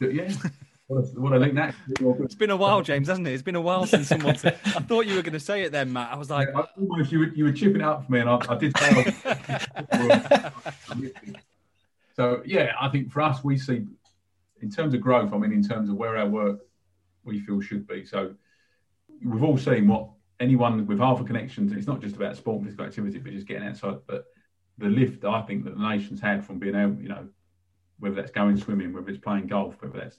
Yeah. 0.00 0.32
what, 0.90 1.32
I 1.32 1.38
think 1.38 1.54
that 1.54 1.72
it's 2.20 2.34
been 2.34 2.50
a 2.50 2.56
while, 2.56 2.82
James, 2.82 3.06
hasn't 3.06 3.28
it? 3.28 3.32
It's 3.32 3.44
been 3.44 3.54
a 3.54 3.60
while 3.60 3.86
since 3.86 4.08
someone. 4.08 4.36
Said, 4.36 4.58
I 4.64 4.80
thought 4.80 5.06
you 5.06 5.14
were 5.14 5.22
going 5.22 5.34
to 5.34 5.40
say 5.40 5.62
it 5.62 5.70
then, 5.70 5.92
Matt. 5.92 6.12
I 6.12 6.16
was 6.16 6.30
like, 6.30 6.48
yeah, 6.52 6.62
almost 6.76 7.12
you 7.12 7.20
were, 7.20 7.28
you 7.28 7.44
were 7.44 7.52
chipping 7.52 7.80
it 7.80 7.86
up 7.86 8.06
for 8.06 8.12
me, 8.12 8.18
and 8.18 8.28
I, 8.28 8.40
I 8.48 8.56
did. 8.56 8.76
so 12.16 12.42
yeah, 12.44 12.72
I 12.80 12.88
think 12.88 13.12
for 13.12 13.22
us, 13.22 13.44
we 13.44 13.56
see 13.56 13.86
in 14.60 14.70
terms 14.70 14.92
of 14.94 15.00
growth. 15.00 15.32
I 15.32 15.38
mean, 15.38 15.52
in 15.52 15.62
terms 15.62 15.88
of 15.88 15.94
where 15.94 16.16
our 16.16 16.28
work 16.28 16.58
we 17.24 17.38
feel 17.38 17.60
should 17.60 17.86
be. 17.86 18.04
So 18.04 18.34
we've 19.24 19.44
all 19.44 19.58
seen 19.58 19.86
what 19.86 20.08
anyone 20.40 20.86
with 20.86 20.98
half 20.98 21.20
a 21.20 21.24
connection. 21.24 21.72
It's 21.76 21.86
not 21.86 22.00
just 22.00 22.16
about 22.16 22.36
sport 22.36 22.56
and 22.58 22.66
physical 22.66 22.86
activity, 22.86 23.18
but 23.18 23.32
just 23.32 23.46
getting 23.46 23.68
outside. 23.68 23.98
But 24.08 24.24
the 24.78 24.88
lift 24.88 25.24
I 25.24 25.42
think 25.42 25.62
that 25.64 25.76
the 25.76 25.88
nation's 25.88 26.20
had 26.20 26.44
from 26.44 26.58
being 26.58 26.74
able, 26.74 27.00
you 27.00 27.10
know, 27.10 27.28
whether 28.00 28.16
that's 28.16 28.32
going 28.32 28.56
swimming, 28.56 28.92
whether 28.92 29.08
it's 29.08 29.18
playing 29.18 29.46
golf, 29.46 29.76
whether 29.80 29.98
that's 29.98 30.18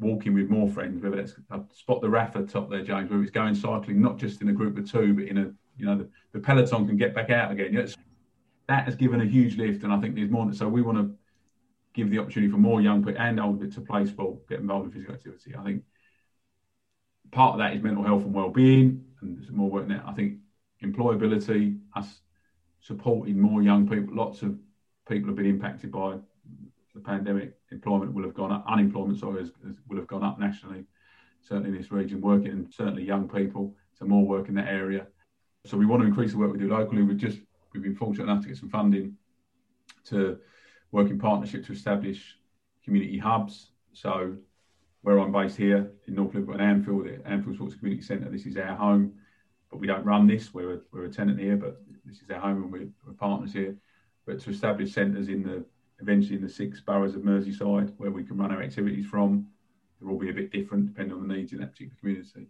walking 0.00 0.34
with 0.34 0.48
more 0.50 0.68
friends, 0.68 1.02
whether 1.02 1.16
that's 1.16 1.34
I 1.50 1.56
uh, 1.56 1.60
spot 1.72 2.00
the 2.00 2.08
Rapha 2.08 2.50
top 2.50 2.70
there, 2.70 2.82
James, 2.82 3.10
whether 3.10 3.22
it's 3.22 3.30
going 3.30 3.54
cycling, 3.54 4.00
not 4.00 4.18
just 4.18 4.42
in 4.42 4.48
a 4.48 4.52
group 4.52 4.76
of 4.78 4.90
two, 4.90 5.14
but 5.14 5.24
in 5.24 5.38
a 5.38 5.52
you 5.78 5.86
know 5.86 5.98
the, 5.98 6.08
the 6.32 6.38
peloton 6.38 6.86
can 6.86 6.96
get 6.96 7.14
back 7.14 7.30
out 7.30 7.50
again. 7.50 7.72
You 7.72 7.82
know, 7.82 7.88
that 8.68 8.84
has 8.84 8.96
given 8.96 9.20
a 9.20 9.24
huge 9.24 9.56
lift, 9.56 9.84
and 9.84 9.92
I 9.92 10.00
think 10.00 10.14
there's 10.14 10.30
more. 10.30 10.52
So 10.52 10.68
we 10.68 10.82
want 10.82 10.98
to 10.98 11.14
give 11.94 12.10
the 12.10 12.18
opportunity 12.18 12.50
for 12.50 12.58
more 12.58 12.80
young 12.80 13.02
people 13.02 13.20
and 13.20 13.40
older 13.40 13.66
to 13.66 13.80
play 13.80 14.04
sport, 14.04 14.46
get 14.48 14.60
involved 14.60 14.86
in 14.86 14.92
physical 14.92 15.14
activity. 15.14 15.54
I 15.58 15.64
think 15.64 15.82
part 17.32 17.54
of 17.54 17.58
that 17.58 17.74
is 17.74 17.82
mental 17.82 18.04
health 18.04 18.22
and 18.22 18.34
well-being, 18.34 19.04
and 19.20 19.38
there's 19.38 19.50
more 19.50 19.70
work 19.70 19.88
there. 19.88 20.02
I 20.06 20.12
think 20.12 20.38
employability, 20.84 21.78
us 21.94 22.20
supporting 22.80 23.40
more 23.40 23.62
young 23.62 23.88
people. 23.88 24.14
Lots 24.14 24.42
of 24.42 24.56
people 25.08 25.28
have 25.28 25.36
been 25.36 25.46
impacted 25.46 25.90
by 25.90 26.18
the 26.96 27.02
pandemic. 27.02 27.54
Employment 27.70 28.12
will 28.12 28.24
have 28.24 28.34
gone 28.34 28.50
up. 28.50 28.64
Unemployment, 28.68 29.18
sorry, 29.18 29.48
will 29.88 29.98
have 29.98 30.06
gone 30.06 30.24
up 30.24 30.40
nationally. 30.40 30.84
Certainly 31.42 31.70
in 31.70 31.76
this 31.76 31.92
region, 31.92 32.20
working 32.20 32.48
and 32.48 32.72
certainly 32.74 33.04
young 33.04 33.28
people. 33.28 33.74
So 33.94 34.04
more 34.04 34.26
work 34.26 34.48
in 34.48 34.54
that 34.54 34.68
area. 34.68 35.06
So 35.64 35.76
we 35.76 35.86
want 35.86 36.02
to 36.02 36.08
increase 36.08 36.32
the 36.32 36.38
work 36.38 36.52
we 36.52 36.58
do 36.58 36.68
locally. 36.68 37.02
We've 37.02 37.16
just 37.16 37.38
we've 37.72 37.82
been 37.82 37.94
fortunate 37.94 38.24
enough 38.24 38.42
to 38.42 38.48
get 38.48 38.56
some 38.56 38.70
funding 38.70 39.16
to 40.06 40.38
work 40.92 41.10
in 41.10 41.18
partnership 41.18 41.64
to 41.66 41.72
establish 41.72 42.36
community 42.84 43.18
hubs. 43.18 43.70
So 43.92 44.36
where 45.02 45.18
I'm 45.18 45.32
based 45.32 45.56
here 45.56 45.92
in 46.06 46.14
North 46.14 46.34
Liverpool 46.34 46.54
and 46.54 46.62
Anfield, 46.62 47.06
the 47.06 47.20
Anfield 47.26 47.56
Sports 47.56 47.74
Community 47.76 48.02
Centre, 48.02 48.30
this 48.30 48.46
is 48.46 48.56
our 48.56 48.74
home, 48.74 49.12
but 49.70 49.78
we 49.78 49.86
don't 49.86 50.04
run 50.04 50.26
this. 50.26 50.54
We're 50.54 50.74
a, 50.74 50.78
we're 50.92 51.04
a 51.04 51.10
tenant 51.10 51.38
here, 51.38 51.56
but 51.56 51.80
this 52.04 52.22
is 52.22 52.30
our 52.30 52.40
home 52.40 52.64
and 52.64 52.72
we're, 52.72 52.88
we're 53.04 53.12
partners 53.14 53.52
here. 53.52 53.76
But 54.26 54.40
to 54.40 54.50
establish 54.50 54.92
centres 54.92 55.28
in 55.28 55.42
the 55.42 55.64
eventually 56.00 56.36
in 56.36 56.42
the 56.42 56.48
six 56.48 56.80
boroughs 56.80 57.14
of 57.14 57.22
Merseyside 57.22 57.92
where 57.96 58.10
we 58.10 58.24
can 58.24 58.36
run 58.36 58.52
our 58.52 58.62
activities 58.62 59.06
from, 59.06 59.46
they'll 60.00 60.10
all 60.10 60.18
be 60.18 60.30
a 60.30 60.34
bit 60.34 60.52
different 60.52 60.86
depending 60.86 61.16
on 61.16 61.26
the 61.26 61.34
needs 61.34 61.52
in 61.52 61.58
that 61.60 61.72
particular 61.72 61.96
community. 62.00 62.48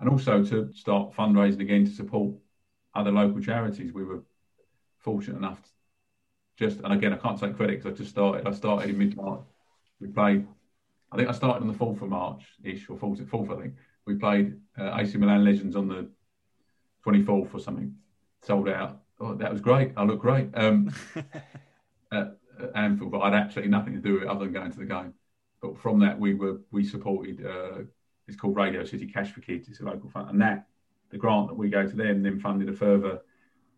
And 0.00 0.08
also 0.08 0.44
to 0.44 0.72
start 0.74 1.14
fundraising 1.14 1.60
again 1.60 1.84
to 1.84 1.90
support 1.90 2.34
other 2.94 3.12
local 3.12 3.40
charities. 3.40 3.92
We 3.92 4.04
were 4.04 4.22
fortunate 4.98 5.38
enough 5.38 5.62
to 5.62 5.70
just, 6.56 6.80
and 6.80 6.92
again, 6.92 7.12
I 7.12 7.16
can't 7.16 7.38
take 7.38 7.56
credit 7.56 7.82
because 7.82 7.92
I 7.92 7.96
just 7.96 8.10
started. 8.10 8.46
I 8.46 8.52
started 8.52 8.90
in 8.90 8.98
mid 8.98 9.16
March. 9.16 9.42
We 10.00 10.08
played, 10.08 10.46
I 11.10 11.16
think 11.16 11.28
I 11.28 11.32
started 11.32 11.62
on 11.62 11.68
the 11.68 11.74
4th 11.74 12.02
of 12.02 12.08
March 12.08 12.42
ish, 12.62 12.88
or 12.88 12.96
4th, 12.96 13.24
4th, 13.24 13.56
I 13.56 13.62
think. 13.62 13.74
We 14.06 14.16
played 14.16 14.56
uh, 14.78 14.96
AC 14.98 15.16
Milan 15.16 15.44
Legends 15.44 15.76
on 15.76 15.88
the 15.88 16.08
24th 17.06 17.54
or 17.54 17.60
something, 17.60 17.94
sold 18.42 18.68
out. 18.68 19.00
Oh, 19.20 19.34
that 19.34 19.50
was 19.50 19.60
great. 19.60 19.92
I 19.96 20.04
look 20.04 20.20
great. 20.20 20.50
Um, 20.54 20.92
at, 22.12 22.36
at 22.60 22.70
Anfield, 22.74 23.12
but 23.12 23.20
I'd 23.20 23.34
absolutely 23.34 23.70
nothing 23.70 23.94
to 23.94 24.00
do 24.00 24.14
with 24.14 24.22
it 24.22 24.28
other 24.28 24.44
than 24.44 24.52
going 24.52 24.72
to 24.72 24.78
the 24.78 24.84
game. 24.84 25.14
But 25.60 25.78
from 25.78 25.98
that, 26.00 26.18
we 26.18 26.34
were 26.34 26.60
we 26.70 26.84
supported. 26.84 27.44
Uh, 27.44 27.84
it's 28.26 28.36
called 28.36 28.56
Radio 28.56 28.84
City 28.84 29.06
Cash 29.06 29.32
for 29.32 29.40
Kids. 29.40 29.68
It's 29.68 29.80
a 29.80 29.84
local 29.84 30.10
fund, 30.10 30.30
and 30.30 30.40
that 30.40 30.66
the 31.10 31.18
grant 31.18 31.48
that 31.48 31.54
we 31.54 31.70
gave 31.70 31.90
to 31.90 31.96
them 31.96 32.22
then 32.22 32.40
funded 32.40 32.68
a 32.68 32.72
further 32.72 33.20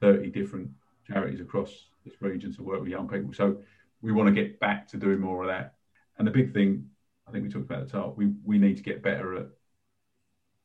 30 0.01 0.31
different 0.31 0.71
charities 1.07 1.41
across 1.41 1.71
this 2.05 2.15
region 2.21 2.55
to 2.55 2.63
work 2.63 2.81
with 2.81 2.89
young 2.89 3.09
people. 3.09 3.33
So 3.33 3.59
we 4.03 4.13
want 4.13 4.29
to 4.29 4.43
get 4.43 4.61
back 4.61 4.89
to 4.89 4.97
doing 4.97 5.21
more 5.21 5.43
of 5.43 5.49
that. 5.49 5.75
And 6.19 6.27
the 6.27 6.33
big 6.33 6.53
thing, 6.53 6.89
I 7.27 7.33
think 7.33 7.45
we 7.45 7.51
talked 7.51 7.67
about 7.67 7.83
at 7.83 7.89
the 7.89 7.99
top, 7.99 8.17
we, 8.17 8.33
we 8.45 8.59
need 8.59 8.77
to 8.77 8.83
get 8.83 9.03
better 9.03 9.37
at 9.37 9.47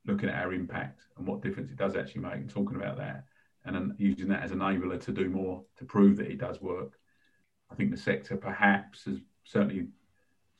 looking 0.05 0.29
at 0.29 0.35
our 0.35 0.53
impact 0.53 1.01
and 1.17 1.27
what 1.27 1.41
difference 1.41 1.71
it 1.71 1.77
does 1.77 1.95
actually 1.95 2.21
make 2.21 2.35
and 2.35 2.49
talking 2.49 2.75
about 2.75 2.97
that 2.97 3.25
and 3.65 3.75
then 3.75 3.95
using 3.97 4.27
that 4.29 4.43
as 4.43 4.51
an 4.51 4.59
enabler 4.59 4.99
to 4.99 5.11
do 5.11 5.29
more 5.29 5.63
to 5.77 5.85
prove 5.85 6.17
that 6.17 6.31
it 6.31 6.39
does 6.39 6.61
work. 6.61 6.93
I 7.71 7.75
think 7.75 7.91
the 7.91 7.97
sector 7.97 8.35
perhaps 8.35 9.05
has 9.05 9.17
certainly 9.43 9.87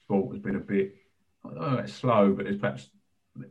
sport 0.03 0.33
has 0.33 0.41
been 0.41 0.55
a 0.55 0.59
bit 0.59 0.95
know, 1.43 1.83
slow, 1.85 2.31
but 2.31 2.47
it's 2.47 2.59
perhaps 2.59 2.89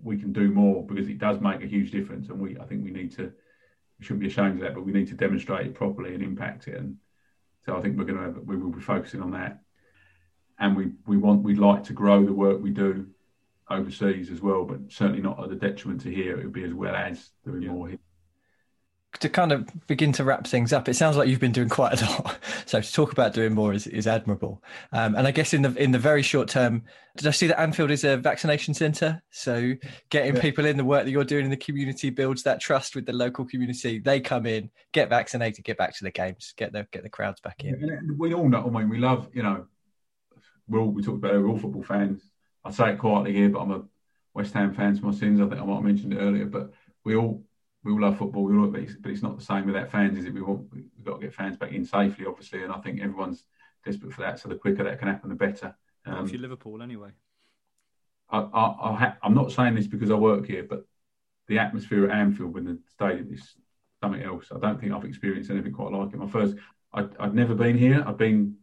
we 0.03 0.19
can 0.19 0.33
do 0.33 0.51
more 0.51 0.87
because 0.87 1.09
it 1.09 1.19
does 1.19 1.41
make 1.41 1.63
a 1.63 1.67
huge 1.67 1.91
difference, 1.91 2.29
and 2.29 2.41
we 2.41 2.59
I 2.59 2.65
think 2.65 2.85
we 2.85 2.91
need 2.91 3.13
to 3.13 3.33
we 3.99 4.05
shouldn't 4.05 4.21
be 4.21 4.29
ashamed 4.29 4.55
of 4.57 4.61
that, 4.61 4.75
but 4.75 4.85
we 4.85 4.93
need 4.93 5.09
to 5.09 5.15
demonstrate 5.15 5.67
it 5.67 5.75
properly 5.75 6.15
and 6.15 6.23
impact 6.23 6.69
it. 6.69 6.77
And 6.77 6.97
so 7.65 7.77
I 7.77 7.81
think 7.81 7.99
we're 7.99 8.05
going 8.05 8.19
to 8.19 8.25
have, 8.25 8.39
we 8.45 8.57
will 8.57 8.71
be 8.71 8.81
focusing 8.81 9.23
on 9.23 9.33
that, 9.33 9.61
and 10.59 10.77
we 10.77 10.93
we 11.07 11.17
want 11.17 11.43
we'd 11.43 11.59
like 11.59 11.85
to 11.85 11.93
grow 11.93 12.25
the 12.25 12.33
work 12.33 12.61
we 12.61 12.71
do 12.71 13.07
overseas 13.69 14.31
as 14.31 14.41
well, 14.41 14.65
but 14.65 14.79
certainly 14.89 15.23
not 15.23 15.43
at 15.43 15.49
the 15.49 15.57
detriment 15.57 16.01
to 16.03 16.11
here. 16.11 16.39
It 16.39 16.45
would 16.45 16.53
be 16.53 16.65
as 16.65 16.75
well 16.75 16.95
as 16.95 17.31
doing 17.45 17.63
yeah. 17.63 17.71
more 17.71 17.89
here 17.89 17.99
to 19.19 19.29
kind 19.29 19.53
of 19.53 19.69
begin 19.87 20.13
to 20.13 20.25
wrap 20.25 20.47
things 20.47 20.73
up, 20.73 20.89
it 20.89 20.95
sounds 20.95 21.17
like 21.17 21.29
you've 21.29 21.41
been 21.41 21.53
doing 21.53 21.69
quite 21.69 22.01
a 22.01 22.05
lot. 22.07 22.39
So 22.67 22.81
to 22.81 22.93
talk 22.93 23.13
about 23.13 23.35
doing 23.35 23.55
more 23.55 23.73
is, 23.73 23.87
is 23.87 24.07
admirable. 24.07 24.63
Um, 24.93 25.15
and 25.15 25.27
I 25.27 25.31
guess 25.31 25.55
in 25.55 25.63
the 25.63 25.75
in 25.75 25.91
the 25.91 25.99
very 25.99 26.23
short 26.23 26.49
term, 26.49 26.83
did 27.17 27.27
I 27.27 27.31
see 27.31 27.47
that 27.49 27.61
Anfield 27.61 27.91
is 27.91 28.05
a 28.05 28.17
vaccination 28.17 28.75
centre? 28.75 29.23
So 29.31 29.75
getting 30.11 30.37
yeah. 30.37 30.43
people 30.43 30.65
in 30.67 30.77
the 30.77 30.85
work 30.85 31.05
that 31.05 31.11
you're 31.11 31.25
doing 31.25 31.45
in 31.45 31.51
the 31.51 31.57
community 31.57 32.11
builds 32.11 32.43
that 32.45 32.61
trust 32.61 32.95
with 32.95 33.07
the 33.07 33.13
local 33.13 33.45
community. 33.45 33.99
They 33.99 34.21
come 34.21 34.47
in, 34.47 34.71
get 34.93 35.09
vaccinated, 35.09 35.65
get 35.65 35.79
back 35.79 35.97
to 35.97 36.05
the 36.05 36.11
games, 36.11 36.55
get 36.57 36.73
the 36.73 36.87
get 36.93 37.03
the 37.03 37.11
crowds 37.11 37.41
back 37.41 37.65
in. 37.65 38.17
We 38.19 38.35
all 38.35 38.49
know. 38.49 38.67
I 38.67 38.71
mean, 38.71 38.89
we 38.89 38.99
love. 38.99 39.29
You 39.33 39.43
know, 39.43 39.67
we 40.69 40.79
all 40.79 40.89
we 40.89 41.03
talked 41.03 41.19
about 41.19 41.35
it, 41.35 41.39
we're 41.39 41.49
all 41.49 41.59
football 41.59 41.83
fans. 41.83 42.23
I 42.65 42.71
say 42.71 42.91
it 42.91 42.99
quietly 42.99 43.33
here, 43.33 43.49
but 43.49 43.61
I'm 43.61 43.71
a 43.73 43.83
West 44.35 44.55
Ham 44.55 44.75
fan 44.75 44.97
for 44.97 45.07
my 45.07 45.13
sins. 45.13 45.41
I 45.41 45.47
think 45.49 45.61
I 45.61 45.65
might 45.65 45.75
have 45.75 45.85
mentioned 45.85 46.13
it 46.13 46.19
earlier, 46.19 46.47
but 46.47 46.73
we 47.05 47.17
all 47.17 47.45
we 47.83 47.93
all 47.93 48.01
love 48.01 48.19
football, 48.19 48.45
we 48.45 48.57
all, 48.57 48.67
but, 48.67 48.83
it's, 48.83 48.95
but 48.95 49.11
it's 49.11 49.23
not 49.23 49.39
the 49.39 49.45
same 49.45 49.67
without 49.67 49.91
fans, 49.91 50.19
is 50.19 50.27
it? 50.27 50.35
We 50.35 50.43
want 50.43 50.67
we've 50.73 50.85
got 51.05 51.21
to 51.21 51.27
get 51.27 51.35
fans 51.35 51.57
back 51.57 51.73
in 51.73 51.85
safely, 51.85 52.27
obviously, 52.27 52.63
and 52.63 52.73
I 52.73 52.79
think 52.79 53.01
everyone's 53.01 53.45
desperate 53.85 54.13
for 54.13 54.23
that. 54.23 54.39
So 54.39 54.49
the 54.49 54.57
quicker 54.57 54.85
that 54.85 54.99
can 54.99 55.09
happen, 55.09 55.31
the 55.31 55.35
better. 55.35 55.75
Um, 56.05 56.27
if 56.27 56.33
you're 56.33 56.43
Liverpool, 56.43 56.83
anyway. 56.83 57.11
I, 58.29 58.39
I, 58.39 58.67
I 59.23 59.27
am 59.27 59.35
not 59.35 59.53
saying 59.53 59.75
this 59.75 59.87
because 59.87 60.11
I 60.11 60.15
work 60.15 60.47
here, 60.47 60.63
but 60.69 60.85
the 61.49 61.59
atmosphere 61.59 62.09
at 62.09 62.17
Anfield 62.17 62.55
when 62.55 62.65
the 62.65 62.79
stadium 62.87 63.33
is 63.33 63.55
something 64.03 64.23
else. 64.23 64.47
I 64.55 64.59
don't 64.59 64.79
think 64.79 64.93
I've 64.93 65.05
experienced 65.05 65.51
anything 65.51 65.73
quite 65.73 65.93
like 65.93 66.13
it. 66.13 66.19
My 66.19 66.29
first, 66.29 66.57
I, 66.93 67.07
I'd 67.19 67.35
never 67.35 67.55
been 67.55 67.77
here. 67.77 68.05
I've 68.07 68.19
been 68.19 68.57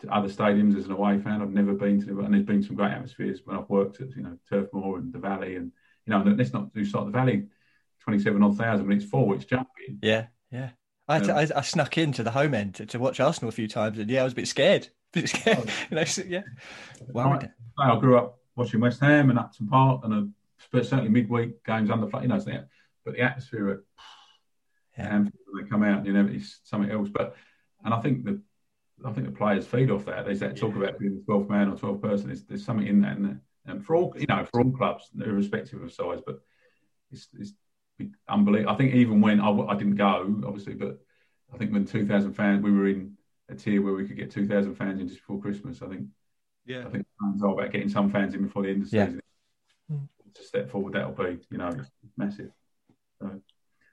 to 0.00 0.12
other 0.12 0.28
stadiums 0.28 0.76
as 0.76 0.86
an 0.86 0.92
away 0.92 1.18
fan. 1.18 1.40
I've 1.40 1.50
never 1.50 1.74
been 1.74 2.04
to, 2.04 2.20
and 2.20 2.34
there's 2.34 2.44
been 2.44 2.62
some 2.62 2.76
great 2.76 2.92
atmospheres 2.92 3.40
when 3.44 3.56
I've 3.56 3.68
worked 3.68 4.00
at, 4.00 4.14
you 4.16 4.22
know, 4.22 4.36
Turf 4.48 4.68
Moor 4.72 4.98
and 4.98 5.12
the 5.12 5.18
Valley, 5.18 5.56
and 5.56 5.70
you 6.06 6.10
know, 6.10 6.22
let's 6.22 6.52
not 6.52 6.70
sight 6.74 6.94
of 6.94 7.06
the 7.06 7.12
Valley 7.12 7.44
27 8.04 8.42
odd 8.42 8.56
thousand 8.56 8.86
when 8.86 8.96
it's 8.96 9.06
four, 9.06 9.34
it's 9.34 9.44
jumping. 9.44 9.98
Yeah, 10.02 10.26
yeah. 10.50 10.70
I, 11.08 11.18
um, 11.18 11.30
I, 11.30 11.48
I, 11.56 11.60
snuck 11.60 11.98
into 11.98 12.22
the 12.22 12.30
home 12.30 12.54
end 12.54 12.76
to, 12.76 12.86
to, 12.86 12.98
watch 12.98 13.20
Arsenal 13.20 13.50
a 13.50 13.52
few 13.52 13.68
times, 13.68 13.98
and 13.98 14.08
yeah, 14.08 14.22
I 14.22 14.24
was 14.24 14.32
a 14.32 14.36
bit 14.36 14.48
scared. 14.48 14.88
A 15.14 15.20
bit 15.20 15.28
scared. 15.28 15.58
Oh. 15.60 15.72
you 15.90 15.96
know, 15.96 16.04
so, 16.04 16.22
yeah. 16.26 16.42
Well, 17.08 17.38
I, 17.78 17.92
I, 17.92 18.00
grew 18.00 18.18
up 18.18 18.38
watching 18.56 18.80
West 18.80 19.00
Ham 19.00 19.30
and 19.30 19.38
Upton 19.38 19.68
Park, 19.68 20.00
and 20.04 20.32
a, 20.72 20.84
certainly 20.84 21.10
midweek 21.10 21.64
games 21.64 21.90
under 21.90 22.08
flat, 22.08 22.22
you 22.22 22.28
know, 22.28 22.64
but 23.04 23.14
the 23.14 23.20
atmosphere 23.20 23.70
at 23.70 23.78
yeah. 24.98 25.18
when 25.18 25.32
they 25.62 25.68
come 25.68 25.84
out, 25.84 26.04
you 26.04 26.12
know, 26.12 26.26
it's 26.28 26.60
something 26.64 26.90
else. 26.90 27.08
But 27.10 27.36
and 27.84 27.94
I 27.94 28.00
think 28.00 28.24
the 28.24 28.40
I 29.04 29.12
think 29.12 29.26
the 29.26 29.32
players 29.32 29.66
feed 29.66 29.90
off 29.90 30.06
that. 30.06 30.24
There's 30.24 30.40
that 30.40 30.56
talk 30.56 30.74
about 30.74 30.98
being 30.98 31.14
the 31.14 31.32
12th 31.32 31.48
man 31.48 31.68
or 31.68 31.76
12th 31.76 32.00
person. 32.00 32.26
There's, 32.28 32.44
there's 32.44 32.64
something 32.64 32.86
in 32.86 33.02
that, 33.02 33.16
and, 33.16 33.40
and 33.66 33.84
for 33.84 33.96
all 33.96 34.14
you 34.16 34.26
know, 34.28 34.44
for 34.50 34.62
all 34.62 34.72
clubs, 34.72 35.10
irrespective 35.24 35.82
of 35.82 35.92
size, 35.92 36.20
but 36.24 36.40
it's, 37.10 37.28
it's 37.38 37.52
unbelievable. 38.28 38.72
I 38.72 38.76
think 38.76 38.94
even 38.94 39.20
when 39.20 39.40
I 39.40 39.74
didn't 39.76 39.96
go, 39.96 40.42
obviously, 40.46 40.74
but 40.74 40.98
I 41.52 41.56
think 41.58 41.72
when 41.72 41.84
2,000 41.84 42.34
fans, 42.34 42.62
we 42.62 42.72
were 42.72 42.88
in 42.88 43.16
a 43.48 43.54
tier 43.54 43.82
where 43.82 43.94
we 43.94 44.06
could 44.06 44.16
get 44.16 44.30
2,000 44.30 44.74
fans 44.74 45.00
in 45.00 45.08
just 45.08 45.20
before 45.20 45.40
Christmas. 45.40 45.82
I 45.82 45.88
think 45.88 46.06
Yeah. 46.66 46.86
I 46.86 46.90
think 46.90 47.06
it's 47.34 47.42
all 47.42 47.58
about 47.58 47.72
getting 47.72 47.88
some 47.88 48.10
fans 48.10 48.34
in 48.34 48.42
before 48.42 48.62
the 48.62 48.70
end 48.70 48.82
of 48.82 48.90
the 48.90 48.96
Yeah. 48.96 49.06
season. 49.06 49.20
To 50.34 50.42
step 50.42 50.68
forward, 50.70 50.94
that'll 50.94 51.12
be, 51.12 51.38
you 51.50 51.58
know, 51.58 51.70
massive. 52.16 52.50
So 53.20 53.40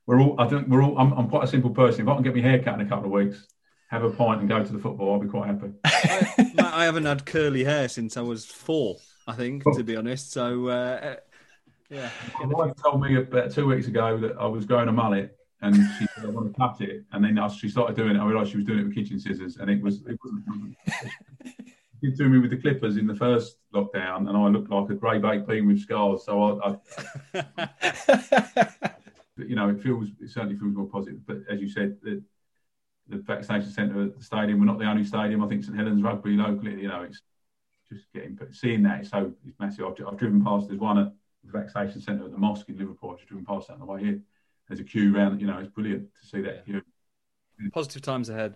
we're 0.07 0.19
all, 0.19 0.35
I 0.41 0.47
think 0.47 0.67
we're 0.67 0.81
all, 0.83 0.97
I'm, 0.97 1.11
I'm 1.13 1.29
quite 1.29 1.43
a 1.43 1.47
simple 1.47 1.69
person. 1.69 2.01
If 2.01 2.07
I 2.07 2.15
can 2.15 2.23
get 2.23 2.33
my 2.35 2.41
hair 2.41 2.57
cut 2.63 2.79
in 2.79 2.85
a 2.85 2.89
couple 2.89 3.05
of 3.05 3.11
weeks, 3.11 3.45
have 3.89 4.03
a 4.03 4.09
pint 4.09 4.39
and 4.39 4.49
go 4.49 4.63
to 4.63 4.71
the 4.73 4.79
football, 4.79 5.13
I'll 5.13 5.19
be 5.19 5.27
quite 5.27 5.47
happy. 5.47 5.71
I, 5.85 6.81
I 6.81 6.85
haven't 6.85 7.05
had 7.05 7.25
curly 7.27 7.63
hair 7.63 7.87
since 7.89 8.17
I 8.17 8.21
was 8.21 8.45
four, 8.45 8.97
I 9.27 9.33
think, 9.33 9.63
to 9.75 9.83
be 9.83 9.95
honest. 9.95 10.31
So, 10.31 10.69
uh, 10.69 11.17
yeah. 11.91 12.09
My 12.39 12.45
wife 12.47 12.73
told 12.81 13.01
me 13.01 13.17
about 13.17 13.51
two 13.51 13.67
weeks 13.67 13.87
ago 13.87 14.17
that 14.17 14.37
I 14.37 14.45
was 14.45 14.65
growing 14.65 14.87
a 14.87 14.91
mullet, 14.91 15.37
and 15.61 15.75
she 15.75 16.07
said 16.15 16.25
I 16.25 16.29
want 16.29 16.53
to 16.53 16.59
cut 16.59 16.81
it. 16.81 17.03
And 17.11 17.23
then 17.23 17.37
she 17.49 17.69
started 17.69 17.95
doing 17.95 18.15
it, 18.15 18.19
I 18.19 18.25
realised 18.25 18.51
she 18.51 18.57
was 18.57 18.65
doing 18.65 18.79
it 18.79 18.83
with 18.85 18.95
kitchen 18.95 19.19
scissors, 19.19 19.57
and 19.57 19.69
it 19.69 19.81
was 19.81 20.01
it 20.07 20.17
wasn't. 20.23 20.75
She 22.03 22.11
to 22.11 22.27
me 22.27 22.39
with 22.39 22.49
the 22.49 22.57
clippers 22.57 22.97
in 22.97 23.05
the 23.05 23.13
first 23.13 23.57
lockdown, 23.75 24.27
and 24.27 24.35
I 24.35 24.47
looked 24.47 24.71
like 24.71 24.89
a 24.89 24.95
grey 24.95 25.19
baked 25.19 25.47
bean 25.47 25.67
with 25.67 25.79
scars. 25.79 26.25
So 26.25 26.59
I, 26.59 26.75
I 27.35 28.79
you 29.37 29.55
know, 29.55 29.69
it 29.69 29.83
feels 29.83 30.07
it 30.19 30.31
certainly 30.31 30.57
feels 30.57 30.73
more 30.73 30.87
positive. 30.87 31.19
But 31.27 31.41
as 31.47 31.61
you 31.61 31.69
said, 31.69 31.97
the, 32.01 32.23
the 33.07 33.17
vaccination 33.17 33.71
centre 33.71 34.01
at 34.01 34.17
the 34.17 34.23
stadium, 34.23 34.59
we're 34.59 34.65
not 34.65 34.79
the 34.79 34.89
only 34.89 35.03
stadium. 35.03 35.43
I 35.43 35.47
think 35.47 35.63
St 35.63 35.77
Helens 35.77 36.01
Rugby 36.01 36.31
locally, 36.31 36.81
you 36.81 36.87
know, 36.87 37.03
it's 37.03 37.21
just 37.87 38.11
getting 38.13 38.33
but 38.33 38.55
seeing 38.55 38.81
that 38.81 39.01
it's 39.01 39.11
so 39.11 39.31
it's 39.45 39.59
massive. 39.59 39.85
I've, 39.85 40.07
I've 40.07 40.17
driven 40.17 40.43
past. 40.43 40.69
There's 40.69 40.79
one 40.79 40.97
at 40.97 41.13
vaccination 41.45 42.01
centre 42.01 42.25
at 42.25 42.31
the 42.31 42.37
mosque 42.37 42.69
in 42.69 42.77
Liverpool. 42.77 43.11
I've 43.11 43.17
just 43.17 43.29
driven 43.29 43.45
past 43.45 43.67
that 43.67 43.73
on 43.73 43.79
the 43.79 43.85
way 43.85 44.03
here. 44.03 44.19
There's 44.67 44.79
a 44.79 44.83
queue 44.83 45.15
around. 45.15 45.41
You 45.41 45.47
know, 45.47 45.57
it's 45.57 45.69
brilliant 45.69 46.07
to 46.21 46.27
see 46.27 46.41
that 46.41 46.65
queue. 46.65 46.81
Positive 47.73 48.01
times 48.01 48.29
ahead. 48.29 48.55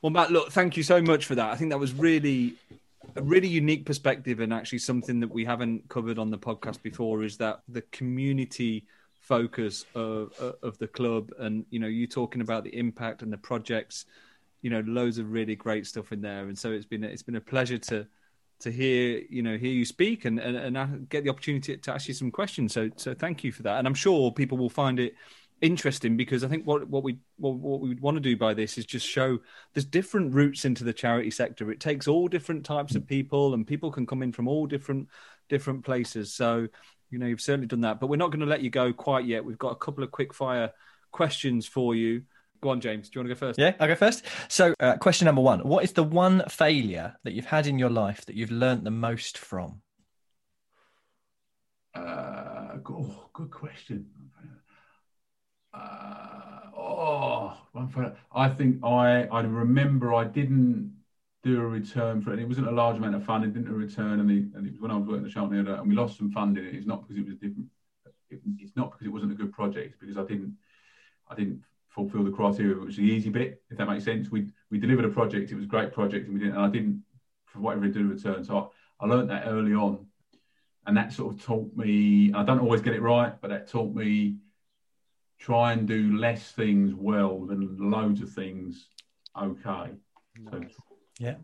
Well, 0.00 0.10
Matt, 0.10 0.30
look, 0.30 0.50
thank 0.50 0.76
you 0.76 0.82
so 0.82 1.02
much 1.02 1.26
for 1.26 1.34
that. 1.34 1.50
I 1.50 1.56
think 1.56 1.70
that 1.70 1.78
was 1.78 1.92
really 1.92 2.54
a 3.14 3.22
really 3.22 3.48
unique 3.48 3.86
perspective 3.86 4.40
and 4.40 4.52
actually 4.52 4.78
something 4.78 5.20
that 5.20 5.30
we 5.30 5.44
haven't 5.44 5.88
covered 5.88 6.18
on 6.18 6.30
the 6.30 6.38
podcast 6.38 6.82
before 6.82 7.22
is 7.22 7.36
that 7.36 7.60
the 7.68 7.82
community 7.82 8.86
focus 9.20 9.84
of 9.94 10.32
of 10.62 10.78
the 10.78 10.86
club 10.86 11.32
and 11.40 11.64
you 11.70 11.78
know 11.80 11.86
you 11.88 12.06
talking 12.06 12.40
about 12.40 12.62
the 12.62 12.76
impact 12.76 13.22
and 13.22 13.32
the 13.32 13.38
projects 13.38 14.06
you 14.62 14.70
know 14.70 14.80
loads 14.86 15.18
of 15.18 15.32
really 15.32 15.56
great 15.56 15.84
stuff 15.84 16.12
in 16.12 16.20
there 16.20 16.46
and 16.46 16.56
so 16.56 16.70
it's 16.70 16.86
been 16.86 17.02
it's 17.02 17.24
been 17.24 17.36
a 17.36 17.40
pleasure 17.40 17.78
to 17.78 18.06
to 18.60 18.70
hear 18.70 19.22
you 19.28 19.42
know 19.42 19.56
hear 19.56 19.72
you 19.72 19.84
speak 19.84 20.24
and 20.24 20.38
and, 20.38 20.56
and 20.56 20.78
I 20.78 20.86
get 21.08 21.24
the 21.24 21.30
opportunity 21.30 21.76
to 21.76 21.92
ask 21.92 22.08
you 22.08 22.14
some 22.14 22.30
questions 22.30 22.72
so 22.72 22.90
so 22.96 23.14
thank 23.14 23.44
you 23.44 23.52
for 23.52 23.62
that 23.64 23.78
and 23.78 23.86
I'm 23.86 23.94
sure 23.94 24.32
people 24.32 24.56
will 24.56 24.70
find 24.70 24.98
it 24.98 25.14
interesting 25.62 26.16
because 26.16 26.44
I 26.44 26.48
think 26.48 26.66
what 26.66 26.88
what 26.88 27.02
we 27.02 27.18
what, 27.38 27.54
what 27.54 27.80
we 27.80 27.94
want 27.94 28.16
to 28.16 28.20
do 28.20 28.36
by 28.36 28.54
this 28.54 28.76
is 28.78 28.84
just 28.84 29.06
show 29.06 29.38
there's 29.72 29.84
different 29.84 30.34
routes 30.34 30.64
into 30.64 30.84
the 30.84 30.92
charity 30.92 31.30
sector. 31.30 31.70
It 31.70 31.80
takes 31.80 32.08
all 32.08 32.28
different 32.28 32.64
types 32.64 32.94
of 32.94 33.06
people, 33.06 33.54
and 33.54 33.66
people 33.66 33.90
can 33.90 34.06
come 34.06 34.22
in 34.22 34.32
from 34.32 34.48
all 34.48 34.66
different 34.66 35.08
different 35.48 35.84
places. 35.84 36.32
So 36.34 36.66
you 37.10 37.18
know 37.18 37.26
you've 37.26 37.40
certainly 37.40 37.66
done 37.66 37.80
that, 37.82 38.00
but 38.00 38.08
we're 38.08 38.16
not 38.16 38.30
going 38.30 38.40
to 38.40 38.46
let 38.46 38.62
you 38.62 38.70
go 38.70 38.92
quite 38.92 39.24
yet. 39.24 39.44
We've 39.44 39.58
got 39.58 39.72
a 39.72 39.76
couple 39.76 40.04
of 40.04 40.10
quick 40.10 40.34
fire 40.34 40.72
questions 41.10 41.66
for 41.66 41.94
you. 41.94 42.22
Go 42.60 42.70
on, 42.70 42.80
James. 42.80 43.08
Do 43.08 43.18
you 43.18 43.20
want 43.20 43.28
to 43.30 43.34
go 43.34 43.46
first? 43.46 43.58
Yeah, 43.58 43.74
I'll 43.80 43.88
go 43.88 43.94
first. 43.94 44.24
So, 44.48 44.74
uh, 44.80 44.96
question 44.96 45.26
number 45.26 45.42
one 45.42 45.60
What 45.60 45.84
is 45.84 45.92
the 45.92 46.02
one 46.02 46.42
failure 46.48 47.14
that 47.24 47.32
you've 47.32 47.46
had 47.46 47.66
in 47.66 47.78
your 47.78 47.90
life 47.90 48.24
that 48.26 48.36
you've 48.36 48.50
learnt 48.50 48.84
the 48.84 48.90
most 48.90 49.38
from? 49.38 49.82
Uh, 51.94 52.76
oh, 52.88 53.28
good 53.32 53.50
question. 53.50 54.06
Uh, 55.72 56.60
oh, 56.76 57.56
one 57.72 57.88
for, 57.88 58.16
I 58.34 58.48
think 58.48 58.84
I 58.84 59.24
I 59.24 59.40
remember 59.42 60.14
I 60.14 60.24
didn't 60.24 60.94
do 61.42 61.60
a 61.60 61.66
return 61.66 62.20
for 62.22 62.32
it. 62.32 62.38
It 62.38 62.48
wasn't 62.48 62.68
a 62.68 62.72
large 62.72 62.96
amount 62.96 63.14
of 63.14 63.24
funding. 63.24 63.52
Didn't 63.52 63.68
a 63.68 63.72
return, 63.72 64.20
and, 64.20 64.28
the, 64.28 64.56
and 64.56 64.66
it 64.66 64.72
was 64.72 64.80
when 64.80 64.90
I 64.90 64.96
was 64.96 65.06
working 65.06 65.26
at 65.26 65.32
Charlton 65.32 65.56
Theatre, 65.56 65.78
and 65.78 65.88
we 65.88 65.94
lost 65.94 66.18
some 66.18 66.32
funding. 66.32 66.64
It's 66.64 66.86
not 66.86 67.02
because 67.02 67.22
it 67.22 67.26
was 67.26 67.36
different. 67.36 67.68
It, 68.30 68.40
it's 68.58 68.76
not 68.76 68.90
because 68.90 69.06
it 69.06 69.12
wasn't 69.12 69.32
a 69.32 69.36
good 69.36 69.52
project. 69.52 69.86
It's 69.86 69.96
because 70.00 70.16
I 70.16 70.24
didn't 70.24 70.56
I 71.28 71.34
didn't 71.34 71.62
fulfil 71.96 72.22
the 72.22 72.30
criteria, 72.30 72.76
which 72.76 72.86
was 72.88 72.96
the 72.96 73.02
easy 73.02 73.30
bit. 73.30 73.62
If 73.70 73.78
that 73.78 73.88
makes 73.88 74.04
sense, 74.04 74.30
we 74.30 74.48
we 74.70 74.78
delivered 74.78 75.06
a 75.06 75.08
project. 75.08 75.50
It 75.50 75.54
was 75.56 75.64
a 75.64 75.68
great 75.68 75.92
project, 75.92 76.26
and 76.26 76.34
we 76.34 76.40
didn't. 76.40 76.54
And 76.54 76.64
I 76.64 76.68
didn't 76.68 77.02
for 77.46 77.60
whatever 77.60 77.86
reason 77.86 78.02
do 78.02 78.10
a 78.10 78.14
return. 78.14 78.44
So 78.44 78.70
I, 79.00 79.04
I 79.04 79.08
learned 79.08 79.30
that 79.30 79.44
early 79.46 79.72
on, 79.72 80.06
and 80.86 80.96
that 80.96 81.12
sort 81.12 81.34
of 81.34 81.42
taught 81.42 81.74
me. 81.74 82.32
I 82.34 82.44
don't 82.44 82.60
always 82.60 82.82
get 82.82 82.92
it 82.92 83.00
right, 83.00 83.32
but 83.40 83.48
that 83.48 83.68
taught 83.68 83.94
me 83.94 84.36
try 85.38 85.72
and 85.72 85.88
do 85.88 86.16
less 86.18 86.52
things 86.52 86.94
well 86.94 87.40
than 87.46 87.76
loads 87.90 88.20
of 88.20 88.30
things 88.30 88.88
okay. 89.40 89.92
So, 90.50 90.64
Yeah. 91.18 91.36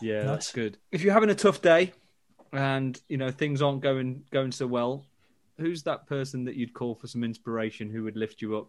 Yeah, 0.00 0.24
Nice. 0.24 0.30
that's 0.30 0.52
good. 0.52 0.78
If 0.90 1.02
you're 1.02 1.14
having 1.14 1.30
a 1.30 1.34
tough 1.34 1.62
day 1.62 1.92
and 2.52 3.00
you 3.08 3.16
know 3.16 3.30
things 3.30 3.62
aren't 3.62 3.80
going 3.80 4.24
going 4.30 4.52
so 4.52 4.66
well, 4.66 5.06
who's 5.58 5.82
that 5.84 6.06
person 6.06 6.44
that 6.44 6.56
you'd 6.56 6.74
call 6.74 6.94
for 6.94 7.06
some 7.06 7.24
inspiration 7.24 7.90
who 7.90 8.02
would 8.04 8.16
lift 8.16 8.42
you 8.42 8.56
up? 8.56 8.68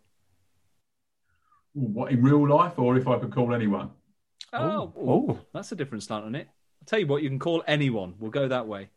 What 1.74 2.12
in 2.12 2.22
real 2.22 2.48
life, 2.48 2.78
or 2.78 2.98
if 2.98 3.08
I 3.08 3.18
could 3.20 3.32
call 3.34 3.54
anyone? 3.54 3.92
Oh, 4.52 4.94
Oh. 4.96 5.40
that's 5.54 5.72
a 5.72 5.76
different 5.76 6.04
start 6.04 6.24
on 6.24 6.36
it. 6.36 6.48
I'll 6.48 6.86
tell 6.86 7.00
you 7.00 7.08
what, 7.08 7.24
you 7.24 7.30
can 7.30 7.40
call 7.40 7.64
anyone. 7.68 8.14
We'll 8.20 8.32
go 8.32 8.48
that 8.48 8.68
way. 8.68 8.90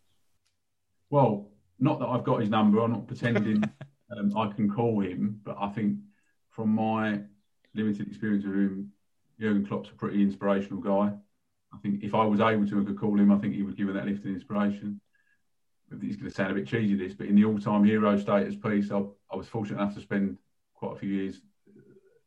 Well, 1.10 1.48
not 1.78 1.98
that 2.00 2.06
I've 2.06 2.24
got 2.24 2.40
his 2.40 2.50
number. 2.50 2.80
I'm 2.80 2.92
not 2.92 3.06
pretending 3.06 3.62
um, 4.16 4.36
I 4.36 4.52
can 4.52 4.70
call 4.70 5.00
him, 5.00 5.40
but 5.44 5.56
I 5.58 5.68
think 5.70 5.98
from 6.50 6.70
my 6.70 7.20
limited 7.74 8.08
experience 8.08 8.44
with 8.44 8.54
him, 8.54 8.92
Jurgen 9.40 9.66
Klopp's 9.66 9.90
a 9.90 9.94
pretty 9.94 10.22
inspirational 10.22 10.80
guy. 10.80 11.12
I 11.72 11.78
think 11.82 12.02
if 12.02 12.14
I 12.14 12.24
was 12.24 12.40
able 12.40 12.66
to, 12.66 12.80
I 12.80 12.84
could 12.84 12.98
call 12.98 13.18
him. 13.18 13.30
I 13.30 13.38
think 13.38 13.54
he 13.54 13.62
would 13.62 13.76
give 13.76 13.86
me 13.86 13.92
that 13.92 14.06
lift 14.06 14.24
and 14.24 14.34
inspiration. 14.34 15.00
It's 15.90 16.16
going 16.16 16.28
to 16.28 16.34
sound 16.34 16.50
a 16.50 16.54
bit 16.54 16.66
cheesy, 16.66 16.96
this, 16.96 17.14
but 17.14 17.26
in 17.26 17.36
the 17.36 17.44
all-time 17.44 17.84
hero 17.84 18.18
status 18.18 18.56
piece, 18.56 18.90
I, 18.90 19.02
I 19.30 19.36
was 19.36 19.46
fortunate 19.46 19.80
enough 19.80 19.94
to 19.94 20.00
spend 20.00 20.38
quite 20.74 20.96
a 20.96 20.98
few 20.98 21.10
years 21.10 21.40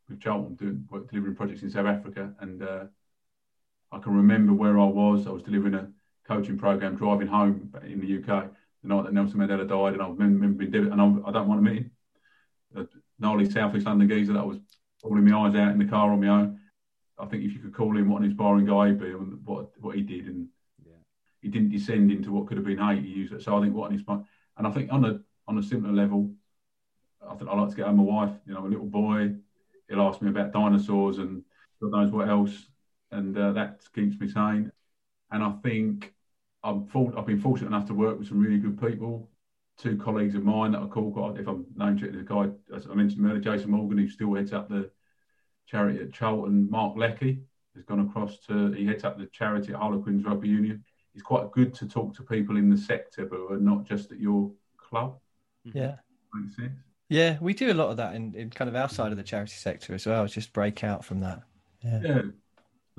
with 0.10 0.20
Charlton 0.20 0.56
doing 0.56 0.88
work, 0.90 1.10
delivering 1.10 1.36
projects 1.36 1.62
in 1.62 1.70
South 1.70 1.86
Africa, 1.86 2.34
and 2.40 2.64
uh, 2.64 2.86
I 3.92 4.00
can 4.00 4.16
remember 4.16 4.54
where 4.54 4.80
I 4.80 4.86
was. 4.86 5.28
I 5.28 5.32
was 5.32 5.44
delivering 5.44 5.76
a 5.76 5.90
coaching 6.28 6.58
program, 6.58 6.96
driving 6.96 7.28
home 7.28 7.72
in 7.86 8.00
the 8.00 8.18
UK 8.18 8.50
the 8.82 8.88
night 8.88 9.04
that 9.04 9.14
Nelson 9.14 9.40
Mandela 9.40 9.68
died, 9.68 9.94
and 9.94 10.02
I 10.02 10.08
remember 10.08 10.66
being 10.66 10.92
and 10.92 11.02
I'm, 11.02 11.26
I 11.26 11.32
don't 11.32 11.48
want 11.48 11.64
to 11.64 11.70
meet 11.70 11.78
him. 11.84 11.92
A 12.76 12.88
gnarly 13.18 13.50
South 13.50 13.76
East 13.76 13.86
London 13.86 14.08
geezer 14.08 14.34
that 14.34 14.40
I 14.40 14.46
was 14.46 14.60
pulling 15.04 15.28
my 15.28 15.38
eyes 15.38 15.56
out 15.56 15.72
in 15.72 15.80
the 15.80 15.86
car 15.86 16.12
on 16.12 16.22
my 16.22 16.28
own. 16.28 16.60
I 17.18 17.26
think 17.26 17.44
if 17.44 17.54
you 17.54 17.60
could 17.60 17.74
call 17.74 17.98
him 17.98 18.10
what 18.10 18.22
an 18.22 18.30
inspiring 18.30 18.66
guy 18.66 18.88
he'd 18.88 19.00
be, 19.00 19.08
and 19.08 19.46
what 19.46 19.72
what 19.82 19.96
he 19.96 20.02
did, 20.02 20.28
and 20.28 20.48
he 21.42 21.50
didn't 21.50 21.70
descend 21.70 22.12
into 22.12 22.32
what 22.32 22.48
could 22.48 22.58
have 22.58 22.66
been 22.66 22.78
hate. 22.78 23.04
He 23.04 23.10
used 23.10 23.34
it. 23.34 23.42
So 23.42 23.58
I 23.58 23.62
think 23.62 23.74
what 23.74 23.90
an 23.90 23.98
inspiring, 23.98 24.26
and 24.58 24.68
I 24.68 24.72
think 24.72 24.92
on 24.94 25.06
a 25.06 25.20
on 25.48 25.58
a 25.58 25.64
similar 25.64 25.94
level, 25.94 26.32
I 27.28 27.36
think 27.36 27.50
I 27.50 27.56
like 27.56 27.70
to 27.72 27.76
get 27.76 27.88
home 27.88 27.98
my 27.98 28.04
wife. 28.04 28.36
You 28.46 28.54
know, 28.54 28.66
a 28.66 28.68
little 28.68 28.86
boy, 28.86 29.36
he'll 29.90 30.02
ask 30.02 30.22
me 30.22 30.30
about 30.30 30.54
dinosaurs 30.54 31.18
and 31.18 31.44
God 31.82 31.92
knows 31.92 32.12
what 32.12 32.30
else, 32.30 32.68
and 33.12 33.38
uh, 33.38 33.52
that 33.54 33.82
keeps 33.94 34.20
me 34.20 34.28
sane. 34.28 34.72
And 35.32 35.44
I 35.44 35.52
think 35.64 36.14
I'm 36.64 36.88
for, 36.88 37.14
I've 37.18 37.26
been 37.26 37.40
fortunate 37.40 37.68
enough 37.68 37.88
to 37.88 37.94
work 37.94 38.20
with 38.20 38.28
some 38.28 38.40
really 38.40 38.58
good 38.58 38.80
people. 38.80 39.30
Two 39.78 39.98
colleagues 39.98 40.36
of 40.36 40.44
mine 40.44 40.74
that 40.74 40.82
I 40.82 40.88
call, 40.88 41.10
God, 41.10 41.40
if 41.40 41.48
I'm 41.48 41.66
name 41.76 41.98
checking 41.98 42.18
the 42.18 42.24
guy, 42.24 42.50
as 42.76 42.88
I 42.88 42.94
mentioned 42.94 43.26
earlier, 43.26 43.40
Jason 43.40 43.72
Morgan, 43.72 43.98
who 43.98 44.10
still 44.10 44.36
heads 44.36 44.52
up 44.52 44.68
the 44.68 44.92
charity 45.68 46.02
at 46.02 46.12
Charlton. 46.12 46.70
Mark 46.70 46.98
Leckie 46.98 47.44
has 47.76 47.86
gone 47.86 48.02
across 48.02 48.40
to, 48.48 48.72
he 48.74 48.86
heads 48.86 49.06
up 49.06 49.18
the 49.18 49.28
charity 49.28 49.72
at 49.72 49.80
Harlequins 49.80 50.26
Rugby 50.26 50.50
Union. 50.50 50.84
It's 51.14 51.24
quite 51.24 51.52
good 51.52 51.74
to 51.76 51.88
talk 51.88 52.16
to 52.16 52.24
people 52.24 52.58
in 52.58 52.70
the 52.70 52.78
sector, 52.78 53.26
but 53.26 53.40
are 53.52 53.58
not 53.58 53.86
just 53.86 54.12
at 54.12 54.20
your 54.20 54.52
club. 54.78 55.18
Yeah. 55.64 55.96
Makes 56.34 56.58
sense. 56.58 56.89
Yeah, 57.10 57.38
we 57.42 57.54
do 57.56 57.72
a 57.72 57.74
lot 57.74 57.90
of 57.90 57.98
that 57.98 58.14
in, 58.14 58.36
in 58.36 58.52
kind 58.52 58.70
of 58.70 58.76
outside 58.76 59.12
of 59.12 59.18
the 59.18 59.24
charity 59.24 59.56
sector 59.56 59.96
as 59.96 60.06
well. 60.06 60.26
Just 60.28 60.54
break 60.54 60.84
out 60.84 61.04
from 61.04 61.22
that. 61.22 61.42
Yeah. 61.84 62.02
Yeah. 62.04 62.22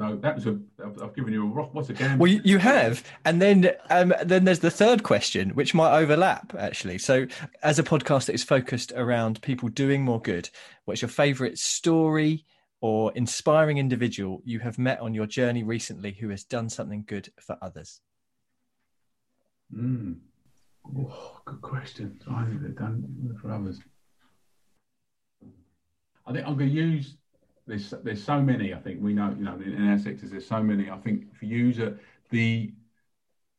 So 0.00 0.16
that 0.16 0.34
was 0.34 0.46
a, 0.46 0.58
I've, 0.84 1.02
I've 1.02 1.14
given 1.14 1.32
you 1.32 1.44
a 1.44 1.46
rock. 1.46 1.74
What's 1.74 1.90
a 1.90 1.92
game? 1.92 2.18
Well, 2.18 2.30
you, 2.30 2.40
you 2.42 2.58
have, 2.58 3.04
and 3.26 3.40
then 3.40 3.70
um, 3.90 4.14
then 4.24 4.44
there's 4.44 4.60
the 4.60 4.70
third 4.70 5.02
question, 5.02 5.50
which 5.50 5.74
might 5.74 5.94
overlap 5.94 6.54
actually. 6.58 6.96
So, 6.96 7.26
as 7.62 7.78
a 7.78 7.82
podcast 7.82 8.26
that 8.26 8.32
is 8.32 8.42
focused 8.42 8.92
around 8.96 9.42
people 9.42 9.68
doing 9.68 10.02
more 10.02 10.20
good, 10.20 10.48
what's 10.86 11.02
your 11.02 11.10
favourite 11.10 11.58
story 11.58 12.46
or 12.80 13.12
inspiring 13.12 13.76
individual 13.76 14.40
you 14.44 14.58
have 14.60 14.78
met 14.78 15.00
on 15.00 15.12
your 15.12 15.26
journey 15.26 15.62
recently 15.62 16.12
who 16.12 16.30
has 16.30 16.44
done 16.44 16.70
something 16.70 17.04
good 17.06 17.30
for 17.38 17.58
others? 17.60 18.00
Mm. 19.74 20.16
Oh, 20.96 21.40
good 21.44 21.60
question. 21.60 22.18
I 22.32 22.44
think 22.46 22.62
they've 22.62 22.74
done 22.74 23.38
for 23.40 23.52
others. 23.52 23.78
I 26.30 26.32
think 26.32 26.46
I'm 26.46 26.56
going 26.56 26.70
to 26.70 26.76
use. 26.76 27.16
There's 27.66 27.92
there's 28.04 28.22
so 28.22 28.40
many. 28.40 28.72
I 28.72 28.78
think 28.78 29.02
we 29.02 29.12
know. 29.12 29.34
You 29.36 29.44
know, 29.44 29.54
in 29.54 29.88
our 29.88 29.98
sectors, 29.98 30.30
there's 30.30 30.46
so 30.46 30.62
many. 30.62 30.88
I 30.88 30.96
think 30.96 31.34
for 31.34 31.44
user 31.44 31.98
the 32.30 32.72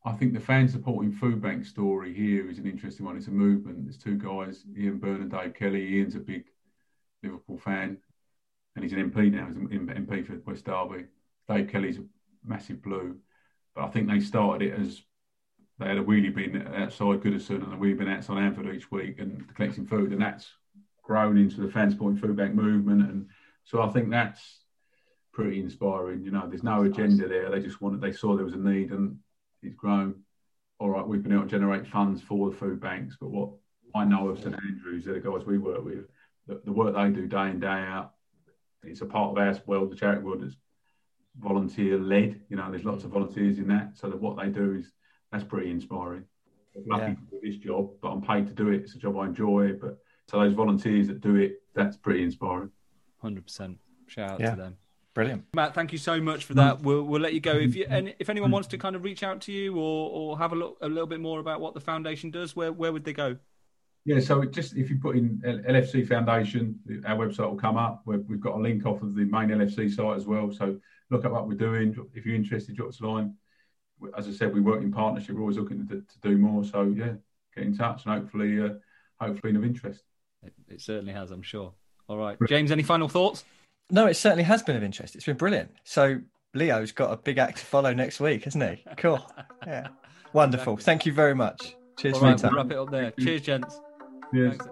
I 0.05 0.13
think 0.13 0.34
the 0.34 0.39
fan 0.39 0.69
supporting 0.69 1.11
food 1.11 1.41
bank 1.41 1.65
story 1.65 2.13
here 2.13 2.49
is 2.49 2.59
an 2.59 2.65
interesting 2.65 3.05
one. 3.05 3.17
It's 3.17 3.28
a 3.28 3.32
movement. 3.32 3.84
There's 3.84 3.97
two 3.97 4.17
guys, 4.17 4.63
Ian 4.78 4.97
Byrne 4.99 5.22
and 5.22 5.30
Dave 5.30 5.53
Kelly. 5.53 5.95
Ian's 5.95 6.15
a 6.15 6.19
big 6.19 6.45
Liverpool 7.22 7.57
fan, 7.57 7.97
and 8.76 8.84
he's 8.84 8.93
an 8.93 9.11
MP 9.11 9.32
now. 9.32 9.47
He's 9.47 9.57
an 9.57 9.67
MP 9.67 10.26
for 10.26 10.39
West 10.49 10.65
Derby. 10.65 11.07
Dave 11.49 11.69
Kelly's 11.69 11.97
a 11.97 12.03
massive 12.45 12.82
blue, 12.82 13.17
but 13.76 13.84
I 13.84 13.88
think 13.89 14.07
they 14.07 14.22
started 14.22 14.72
it 14.72 14.80
as 14.80 15.01
they 15.78 15.88
had 15.88 15.97
a 15.97 16.03
wheelie 16.03 16.34
bin 16.34 16.65
outside 16.74 17.22
Goodison 17.22 17.63
and 17.63 17.74
a 17.74 17.78
wheelie 17.78 17.97
bin 17.97 18.07
outside 18.07 18.39
Anfield 18.39 18.74
each 18.74 18.89
week 18.91 19.19
and 19.19 19.53
collecting 19.55 19.86
food, 19.86 20.13
and 20.13 20.22
that's 20.22 20.49
grown 21.02 21.38
into 21.38 21.62
the 21.62 21.70
fan 21.72 21.95
Point 21.97 22.20
food 22.20 22.36
bank 22.36 22.54
movement. 22.54 23.02
And 23.02 23.28
so 23.64 23.82
I 23.82 23.89
think 23.89 24.10
that's 24.10 24.60
pretty 25.34 25.60
inspiring. 25.60 26.24
You 26.24 26.32
know, 26.32 26.47
there's 26.47 26.64
no 26.64 26.84
agenda 26.84 27.28
there. 27.28 27.49
They 27.49 27.60
just 27.60 27.82
wanted, 27.82 28.02
they 28.02 28.12
saw 28.12 28.36
there 28.36 28.45
was 28.45 28.54
a 28.54 28.58
need, 28.58 28.91
and 28.91 29.18
it's 29.62 29.76
grown. 29.76 30.24
All 30.80 30.89
right, 30.89 31.08
we've 31.08 31.22
been 31.24 31.34
able 31.34 31.43
to 31.43 31.49
generate 31.49 31.88
funds 31.88 32.22
for 32.22 32.49
the 32.49 32.56
food 32.56 32.82
banks, 32.82 33.16
but 33.20 33.30
what 33.30 33.52
I 33.93 34.04
know 34.04 34.30
of 34.30 34.39
St 34.39 34.56
Andrews, 34.56 35.06
they're 35.06 35.14
the 35.14 35.20
guys 35.20 35.45
we 35.45 35.58
work 35.58 35.86
with, 35.86 36.06
the, 36.47 36.60
the 36.66 36.72
work 36.72 36.95
they 36.95 37.10
do 37.10 37.28
day 37.28 37.49
in 37.49 37.60
day 37.60 37.68
out. 37.68 38.14
It's 38.84 39.02
a 39.02 39.06
part 39.06 39.32
of 39.32 39.38
our 39.38 39.62
world, 39.68 39.91
the 39.91 39.95
charity 39.95 40.24
world, 40.24 40.43
is 40.43 40.56
volunteer 41.39 41.99
led. 41.99 42.41
You 42.49 42.58
know, 42.58 42.70
there's 42.72 42.84
lots 42.84 43.04
of 43.04 43.12
volunteers 43.12 43.60
in 43.60 43.68
that. 43.68 43.95
So 43.95 44.10
that 44.10 44.20
what 44.20 44.38
they 44.38 44.49
do 44.49 44.74
is 44.74 44.91
that's 45.32 45.43
pretty 45.43 45.70
inspiring. 45.70 46.26
I'm 46.76 46.84
lucky 46.88 47.04
Yeah. 47.04 47.16
to 47.16 47.22
do 47.30 47.39
this 47.43 47.58
job, 47.58 47.91
but 48.02 48.10
I'm 48.10 48.22
paid 48.22 48.47
to 48.47 48.54
do 48.54 48.70
it. 48.70 48.82
It's 48.82 48.95
a 48.95 48.99
job 48.99 49.18
I 49.18 49.28
enjoy. 49.28 49.74
But 49.74 49.99
to 50.32 50.38
those 50.38 50.54
volunteers 50.54 51.08
that 51.08 51.22
do 51.22 51.36
it, 51.36 51.62
that's 51.74 51.98
pretty 51.98 52.24
inspiring. 52.24 52.72
Hundred 53.22 53.46
percent. 53.46 53.78
Shout 54.08 54.32
out 54.32 54.40
Yeah. 54.40 54.52
to 54.52 54.56
them. 54.56 54.78
Brilliant. 55.14 55.44
Matt, 55.54 55.74
thank 55.76 55.92
you 55.92 55.98
so 55.98 56.22
much 56.22 56.46
for 56.46 56.54
that. 56.54 56.82
We'll 56.82 57.04
we'll 57.04 57.22
let 57.22 57.34
you 57.34 57.42
go. 57.42 57.52
If 57.52 57.76
you 57.76 57.86
and 57.90 58.16
if 58.20 58.30
anyone 58.30 58.50
wants 58.50 58.70
to 58.70 58.78
kind 58.78 58.96
of 58.96 59.04
reach 59.04 59.24
out 59.24 59.42
to 59.42 59.52
you 59.52 59.76
or 59.78 60.10
or 60.10 60.38
have 60.38 60.54
a 60.54 60.56
look 60.56 60.78
a 60.82 60.88
little 60.88 61.08
bit 61.08 61.20
more 61.20 61.40
about 61.40 61.60
what 61.60 61.74
the 61.74 61.82
foundation 61.82 62.32
does, 62.32 62.56
where 62.56 62.72
where 62.72 62.94
would 62.94 63.04
they 63.04 63.14
go? 63.14 63.36
Yeah, 64.06 64.20
so 64.20 64.44
just 64.46 64.76
if 64.76 64.90
you 64.90 64.98
put 64.98 65.16
in 65.16 65.40
LFC 65.46 66.08
Foundation, 66.08 66.80
our 67.06 67.18
website 67.18 67.48
will 67.50 67.56
come 67.58 67.78
up. 67.78 68.02
We've, 68.06 68.26
we've 68.28 68.40
got 68.42 68.56
a 68.56 68.60
link 68.60 68.84
off 68.88 69.04
of 69.04 69.14
the 69.14 69.26
main 69.26 69.50
LFC 69.50 69.94
site 69.94 70.16
as 70.18 70.26
well. 70.26 70.50
So 70.52 70.80
look 71.12 71.24
at 71.24 71.32
what 71.32 71.48
we're 71.48 71.54
doing. 71.54 71.96
If 72.16 72.26
you're 72.26 72.34
interested, 72.34 72.76
drop 72.76 72.90
us 72.90 73.00
a 73.02 73.06
line. 73.08 73.36
As 74.18 74.28
I 74.28 74.32
said, 74.32 74.56
we 74.56 74.60
work 74.62 74.82
in 74.82 74.92
partnership. 74.92 75.36
We're 75.36 75.42
always 75.42 75.58
looking 75.58 75.86
to, 75.88 75.96
to 75.98 76.20
do 76.24 76.36
more. 76.38 76.64
So 76.64 76.82
yeah, 76.84 77.14
get 77.56 77.64
in 77.66 77.78
touch 77.78 78.06
and 78.08 78.16
hopefully, 78.16 78.60
uh, 78.60 78.70
hopefully 79.20 79.56
of 79.56 79.64
interest. 79.64 80.02
It, 80.46 80.54
it 80.68 80.82
certainly 80.82 81.14
has, 81.14 81.32
I'm 81.32 81.42
sure. 81.42 81.74
All 82.08 82.18
right, 82.18 82.38
James. 82.48 82.72
Any 82.72 82.84
final 82.84 83.08
thoughts? 83.08 83.44
No, 83.89 84.08
it 84.08 84.16
certainly 84.16 84.44
has 84.44 84.64
been 84.64 84.76
of 84.76 84.84
interest. 84.84 85.16
It's 85.16 85.26
been 85.26 85.38
brilliant. 85.38 85.72
So 85.84 86.20
Leo's 86.54 86.92
got 86.92 87.12
a 87.12 87.18
big 87.18 87.38
act 87.38 87.60
to 87.60 87.66
follow 87.66 87.94
next 87.94 88.20
week, 88.20 88.46
hasn't 88.46 88.64
he? 88.64 88.84
Cool. 88.98 89.26
Yeah. 89.68 89.89
Wonderful. 90.34 90.78
Thank 90.78 91.06
you 91.06 91.14
very 91.14 91.36
much. 91.36 91.76
Cheers 92.00 92.16
All 92.16 92.20
for 92.22 92.26
right, 92.26 92.42
we'll 92.42 92.52
wrap 92.54 92.72
it 92.72 92.78
up 92.78 92.89
there. 92.89 93.12
Cheers, 93.12 93.42
gents. 93.44 93.80
Yes. 94.34 94.58
Thanks. 94.58 94.68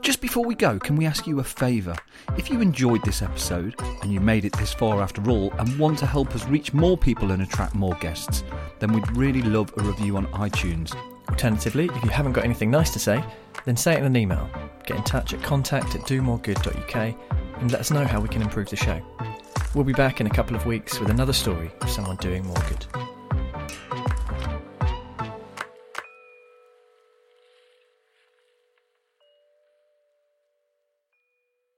Just 0.00 0.22
before 0.22 0.44
we 0.44 0.54
go, 0.54 0.78
can 0.78 0.96
we 0.96 1.04
ask 1.04 1.26
you 1.26 1.38
a 1.40 1.44
favour? 1.44 1.94
If 2.38 2.50
you 2.50 2.60
enjoyed 2.62 3.04
this 3.04 3.20
episode 3.20 3.74
and 4.02 4.10
you 4.12 4.20
made 4.20 4.46
it 4.46 4.52
this 4.54 4.72
far 4.72 5.02
after 5.02 5.28
all 5.28 5.52
and 5.58 5.78
want 5.78 5.98
to 5.98 6.06
help 6.06 6.34
us 6.34 6.46
reach 6.46 6.72
more 6.72 6.96
people 6.96 7.30
and 7.30 7.42
attract 7.42 7.74
more 7.74 7.94
guests, 8.00 8.42
then 8.78 8.92
we'd 8.92 9.16
really 9.16 9.42
love 9.42 9.72
a 9.76 9.82
review 9.82 10.16
on 10.16 10.26
iTunes. 10.28 10.96
Alternatively, 11.28 11.86
if 11.94 12.04
you 12.04 12.10
haven't 12.10 12.32
got 12.32 12.44
anything 12.44 12.70
nice 12.70 12.90
to 12.90 12.98
say, 12.98 13.24
then 13.64 13.76
say 13.76 13.94
it 13.94 13.98
in 13.98 14.04
an 14.04 14.16
email. 14.16 14.48
Get 14.86 14.96
in 14.96 15.04
touch 15.04 15.32
at 15.32 15.42
contact 15.42 15.94
at 15.94 16.02
domoregood.uk 16.02 16.96
and 17.60 17.70
let 17.70 17.80
us 17.80 17.90
know 17.90 18.04
how 18.04 18.20
we 18.20 18.28
can 18.28 18.42
improve 18.42 18.68
the 18.68 18.76
show. 18.76 19.00
We'll 19.74 19.84
be 19.84 19.92
back 19.92 20.20
in 20.20 20.26
a 20.26 20.30
couple 20.30 20.56
of 20.56 20.66
weeks 20.66 20.98
with 21.00 21.10
another 21.10 21.32
story 21.32 21.70
of 21.80 21.90
someone 21.90 22.16
doing 22.16 22.44
more 22.46 22.62
good. 22.68 23.11